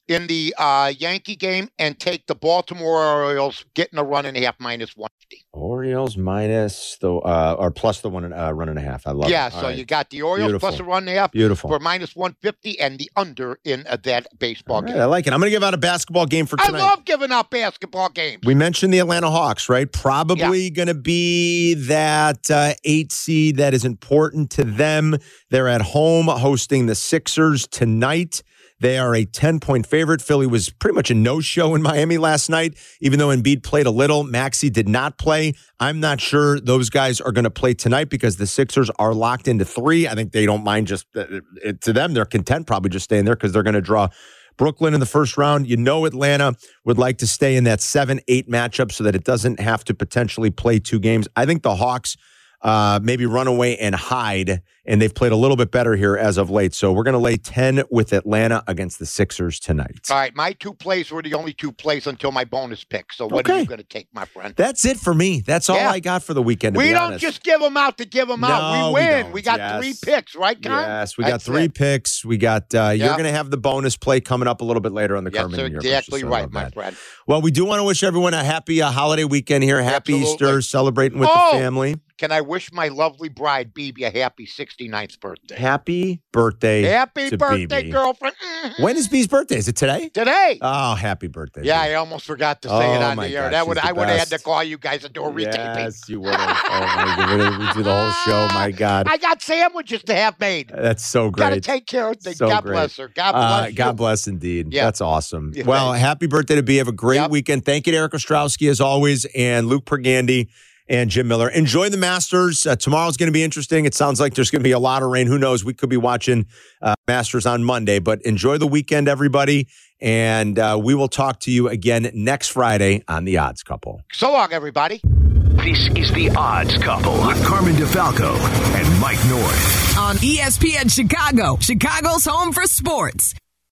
in 0.08 0.28
the 0.28 0.54
uh, 0.58 0.94
Yankee 0.98 1.36
game, 1.36 1.70
and 1.80 2.00
take 2.00 2.28
the 2.28 2.36
Baltimore 2.36 3.04
Orioles 3.04 3.66
getting 3.74 3.98
a 4.00 4.04
run 4.04 4.26
and 4.26 4.38
a 4.38 4.42
half 4.42 4.56
minus 4.60 4.96
150. 4.96 5.46
Orioles 5.52 6.16
minus 6.18 6.98
the 7.02 7.12
uh, 7.16 7.56
or 7.58 7.72
plus 7.72 8.02
the 8.02 8.10
one 8.10 8.24
and- 8.26 8.34
uh, 8.34 8.54
run 8.54 8.70
and 8.70 8.78
a 8.78 8.82
half. 8.82 9.08
I 9.08 9.12
love 9.12 9.30
Yeah, 9.30 9.48
it. 9.48 9.54
Yeah, 9.54 9.60
so 9.62 9.68
right. 9.68 9.78
you 9.78 9.86
got 9.86 10.10
the 10.10 10.22
Orioles 10.22 10.60
plus 10.60 10.80
a 10.80 10.84
run 10.84 11.08
and 11.08 11.18
a 11.18 11.20
half 11.22 11.32
beautiful. 11.32 11.70
for 11.70 11.80
minus 11.80 12.16
150 12.16 12.80
and 12.80 13.00
the 13.00 13.10
under 13.16 13.60
in 13.64 13.86
uh, 13.88 13.98
that 14.04 14.28
baseball 14.38 14.78
All 14.78 14.82
right, 14.84 14.92
game. 14.94 15.02
I 15.02 15.06
like 15.06 15.26
it. 15.28 15.34
I'm 15.34 15.40
going 15.40 15.50
to 15.52 15.56
give 15.56 15.64
out 15.64 15.74
a 15.74 15.78
basketball 15.78 16.26
game 16.26 16.46
for 16.46 16.58
tonight. 16.58 16.80
I 16.82 16.88
love 16.90 17.06
giving 17.06 17.32
out 17.32 17.50
basketball 17.50 18.10
games. 18.10 18.42
We 18.46 18.54
mentioned 18.56 18.94
the 18.94 19.00
Atlanta 19.00 19.32
Hawks, 19.32 19.70
right? 19.70 19.92
Probably 19.92 20.70
going 20.70 20.88
to 20.88 20.94
be 20.94 21.74
that 21.76 22.50
uh, 22.52 22.74
eight 22.84 23.12
seed 23.12 23.58
that 23.58 23.74
is 23.74 23.86
important 23.86 24.52
to 24.52 24.64
them. 24.64 25.16
They're 25.50 25.68
at 25.68 25.82
home 25.82 26.28
hosting 26.28 26.86
the 26.86 26.96
Sixers 26.96 27.68
tonight. 27.68 28.44
They 28.80 28.98
are 28.98 29.16
a 29.16 29.26
10 29.26 29.60
point 29.60 29.86
favorite. 29.86 30.22
Philly 30.22 30.48
was 30.48 30.70
pretty 30.70 30.96
much 30.96 31.10
a 31.10 31.14
no 31.14 31.40
show 31.40 31.76
in 31.76 31.82
Miami 31.82 32.18
last 32.18 32.50
night, 32.50 32.78
even 33.00 33.20
though 33.20 33.30
Embiid 33.30 33.64
played 33.64 33.86
a 33.86 33.92
little. 33.92 34.24
Maxey 34.24 34.70
did 34.70 34.90
not 34.90 35.18
play. 35.18 35.54
I'm 35.80 36.00
not 36.00 36.20
sure 36.20 36.60
those 36.60 36.90
guys 36.90 37.22
are 37.22 37.32
going 37.32 37.46
to 37.46 37.52
play 37.52 37.74
tonight 37.74 38.10
because 38.10 38.38
the 38.38 38.48
Sixers 38.48 38.90
are 39.00 39.14
locked 39.14 39.48
into 39.48 39.64
three. 39.64 40.08
I 40.08 40.16
think 40.16 40.34
they 40.34 40.46
don't 40.46 40.64
mind 40.64 40.88
just 40.88 41.06
uh, 41.16 41.26
it, 41.64 41.82
to 41.82 41.94
them. 41.94 42.14
They're 42.14 42.26
content 42.26 42.68
probably 42.68 42.90
just 42.90 43.06
staying 43.06 43.26
there 43.26 43.36
because 43.36 43.54
they're 43.54 43.64
going 43.64 43.76
to 43.76 43.82
draw 43.82 44.10
Brooklyn 44.58 44.94
in 44.94 45.00
the 45.00 45.06
first 45.06 45.38
round. 45.38 45.68
You 45.68 45.78
know, 45.78 46.06
Atlanta 46.06 46.56
would 46.84 46.98
like 46.98 47.18
to 47.20 47.28
stay 47.28 47.56
in 47.56 47.64
that 47.66 47.82
7 47.82 48.20
8 48.28 48.50
matchup 48.50 48.92
so 48.92 49.04
that 49.06 49.16
it 49.16 49.24
doesn't 49.24 49.60
have 49.60 49.84
to 49.86 49.94
potentially 49.94 50.50
play 50.50 50.80
two 50.80 51.00
games. 51.00 51.28
I 51.36 51.46
think 51.46 51.64
the 51.64 51.76
Hawks 51.76 52.18
uh, 52.62 53.00
maybe 53.02 53.26
run 53.26 53.48
away 53.48 53.78
and 53.78 53.96
hide, 53.96 54.62
and 54.86 55.02
they've 55.02 55.14
played 55.14 55.32
a 55.32 55.36
little 55.36 55.58
bit 55.58 55.72
better 55.72 55.96
here 55.96 56.16
as 56.16 56.38
of 56.38 56.50
late. 56.50 56.74
So 56.74 56.92
we're 56.92 57.04
going 57.04 57.14
to 57.14 57.20
lay 57.20 57.38
10 57.38 57.84
with 57.90 58.14
Atlanta 58.14 58.64
against 58.68 59.00
the 59.00 59.06
Sixers 59.06 59.60
tonight. 59.60 60.00
All 60.10 60.18
right, 60.18 60.36
my 60.36 60.54
two 60.54 60.74
plays 60.74 61.12
were 61.12 61.22
the 61.22 61.34
only 61.34 61.54
two 61.54 61.72
plays 61.72 62.08
until 62.08 62.32
my 62.32 62.44
bonus 62.46 62.84
pick. 62.84 63.12
So 63.14 63.28
what 63.28 63.50
are 63.50 63.60
you 63.60 63.66
going 63.66 63.80
to 63.80 63.84
take, 63.84 64.08
my 64.14 64.26
friend? 64.26 64.54
That's 64.56 64.86
it 64.86 64.98
for 64.98 65.14
me. 65.14 65.42
That's 65.42 65.70
all 65.70 65.78
Yeah. 65.78 65.90
I 65.92 66.00
got 66.00 66.24
for 66.24 66.34
the 66.34 66.44
weekend. 66.44 66.76
We 66.78 66.92
don't 66.92 67.02
honest. 67.02 67.22
just 67.22 67.44
give 67.44 67.60
them 67.60 67.78
out 67.78 67.98
to 67.98 68.06
give 68.06 68.28
them 68.28 68.44
out. 68.44 68.74
No, 68.74 68.88
We 68.92 68.94
we 69.00 69.06
win. 69.06 69.24
don't. 69.24 69.34
We, 69.34 69.42
got 69.42 69.60
Yes. 69.60 69.80
three 69.82 69.96
picks, 70.14 70.36
right, 70.36 70.62
Con? 70.62 70.72
Yes, 70.72 71.18
we 71.18 71.24
got 71.24 71.32
That's 71.32 71.46
three 71.46 71.64
it. 71.66 71.74
picks. 71.74 72.24
We 72.26 72.38
got 72.38 72.74
uh, 72.76 72.90
you're 72.96 73.10
going 73.10 73.24
to 73.24 73.32
have 73.32 73.50
the 73.52 73.58
bonus 73.58 73.98
play 73.98 74.20
coming 74.22 74.48
up 74.48 74.62
a 74.62 74.66
little 74.66 74.82
bit 74.82 74.92
later 74.92 75.16
on 75.18 75.24
the 75.24 75.32
Yes, 75.32 75.42
Carmen 75.42 75.60
sir, 75.60 75.66
exactly 75.66 76.22
so 76.22 76.28
right, 76.28 76.52
my 76.52 76.70
friend. 76.70 76.96
Well, 77.28 77.42
we 77.42 77.52
do 77.52 77.66
want 77.66 77.80
to 77.80 77.84
wish 77.84 78.04
everyone 78.04 78.34
a 78.34 78.44
happy 78.44 78.82
uh, 78.82 78.92
holiday 78.92 79.24
weekend 79.24 79.64
here. 79.64 79.82
Happy 79.82 80.14
Absolutely. 80.14 80.32
Easter, 80.34 80.62
celebrating 80.62 81.20
with 81.20 81.30
Oh! 81.32 81.52
the 81.54 81.58
family. 81.60 81.96
Can 82.18 82.32
I 82.32 82.40
wish 82.40 82.72
my 82.72 82.88
lovely 82.88 83.28
bride, 83.28 83.74
BB, 83.74 84.02
a 84.04 84.10
happy 84.10 84.46
69th 84.80 85.20
birthday? 85.20 85.56
Happy 85.56 86.22
birthday. 86.32 86.82
Happy 86.84 87.30
to 87.30 87.38
birthday, 87.38 87.84
BB. 87.84 87.92
girlfriend. 87.92 88.36
When 88.80 88.98
is 88.98 89.08
B's 89.08 89.28
birthday? 89.28 89.58
Is 89.58 89.68
it 89.68 89.76
today? 89.76 90.10
Today. 90.10 90.58
Oh, 90.62 90.96
happy 90.96 91.28
birthday. 91.28 91.62
yeah, 91.64 91.84
B. 91.86 91.92
I 91.92 91.94
almost 91.96 92.26
forgot 92.26 92.62
to 92.64 92.70
say 92.70 92.96
it 92.96 92.98
Oh, 92.98 93.02
on 93.06 93.16
my 93.18 93.28
the 93.28 93.36
air. 93.38 93.44
gosh, 93.44 93.52
That 93.52 93.68
would 93.68 93.78
I 93.78 93.92
would 93.92 94.08
have 94.08 94.18
had 94.20 94.28
to 94.30 94.40
call 94.40 94.64
you 94.64 94.78
guys 94.78 95.04
and 95.06 95.14
do 95.14 95.24
a 95.24 95.32
retaping. 95.32 95.76
Yes, 95.78 96.10
you 96.10 96.20
would 96.22 96.34
have. 96.34 96.58
Oh, 96.66 96.80
my 96.80 97.16
God. 97.16 97.30
We're 97.30 97.38
gonna 97.50 97.74
do 97.74 97.84
the 97.84 97.94
whole 97.96 98.12
show. 98.12 98.48
My 98.56 98.72
God. 98.72 99.08
I 99.08 99.18
got 99.18 99.42
sandwiches 99.42 100.04
to 100.04 100.16
have 100.16 100.40
made. 100.40 100.72
That's 100.76 101.06
so 101.06 101.30
great. 101.30 101.44
Got 101.44 101.50
to 101.56 101.62
take 101.62 101.86
care 101.86 102.10
of 102.10 102.18
things. 102.18 102.38
So 102.38 102.48
God 102.50 102.64
great. 102.64 102.74
bless 102.74 102.98
her. 102.98 103.08
God 103.08 103.32
bless 103.34 103.72
Uh. 103.72 103.76
God 103.76 103.98
bless 103.98 104.28
indeed. 104.28 104.74
Yeah. 104.74 104.86
That's 104.86 105.02
awesome. 105.02 105.52
Yeah, 105.56 105.66
well, 105.66 105.92
thanks. 105.92 106.02
happy 106.02 106.28
birthday 106.28 106.56
to 106.56 106.64
B. 106.64 106.78
Have 106.78 106.88
a 106.88 106.92
great 106.92 107.16
Yep. 107.18 107.32
weekend. 107.32 107.66
Thank 107.66 107.86
you 107.88 107.92
to 107.94 107.98
Eric 107.98 108.14
Ostrowski 108.14 108.70
as 108.70 108.82
always 108.82 109.26
and 109.36 109.68
Luke 109.68 109.86
Pergande 109.86 110.48
and 110.88 111.10
Jim 111.10 111.28
Miller. 111.28 111.50
Enjoy 111.50 111.90
the 111.90 111.98
Masters. 111.98 112.66
Uh, 112.66 112.76
tomorrow's 112.76 113.18
going 113.18 113.28
to 113.28 113.34
be 113.34 113.44
interesting. 113.44 113.86
It 113.86 113.94
sounds 113.94 114.20
like 114.20 114.36
there's 114.36 114.52
going 114.52 114.62
to 114.62 114.68
be 114.68 114.72
a 114.72 114.80
lot 114.80 115.04
of 115.04 115.10
rain. 115.10 115.28
Who 115.28 115.38
knows? 115.38 115.64
We 115.66 115.74
could 115.74 115.90
be 115.90 115.98
watching 115.98 116.46
uh, 116.82 116.96
Masters 117.08 117.46
on 117.46 117.64
Monday, 117.64 118.00
but 118.00 118.22
enjoy 118.24 118.58
the 118.58 118.68
weekend, 118.68 119.08
everybody. 119.08 119.68
And 120.02 120.60
uh, 120.60 120.80
we 120.82 120.94
will 120.94 121.08
talk 121.08 121.40
to 121.42 121.52
you 121.52 121.70
again 121.70 122.10
next 122.14 122.50
Friday 122.50 123.04
on 123.08 123.26
The 123.26 123.38
Odds 123.38 123.64
Couple. 123.64 124.02
So 124.12 124.32
long, 124.32 124.52
everybody. 124.52 125.02
This 125.04 125.90
is 125.96 126.12
The 126.14 126.30
Odds 126.36 126.78
Couple 126.78 127.14
with 127.26 127.44
Carmen 127.46 127.74
DeFalco 127.76 128.36
and 128.76 129.00
Mike 129.00 129.24
North. 129.28 129.98
on 129.98 130.18
ESPN 130.18 130.92
Chicago, 130.94 131.58
Chicago's 131.62 132.26
home 132.26 132.52
for 132.52 132.64
sports. 132.66 133.34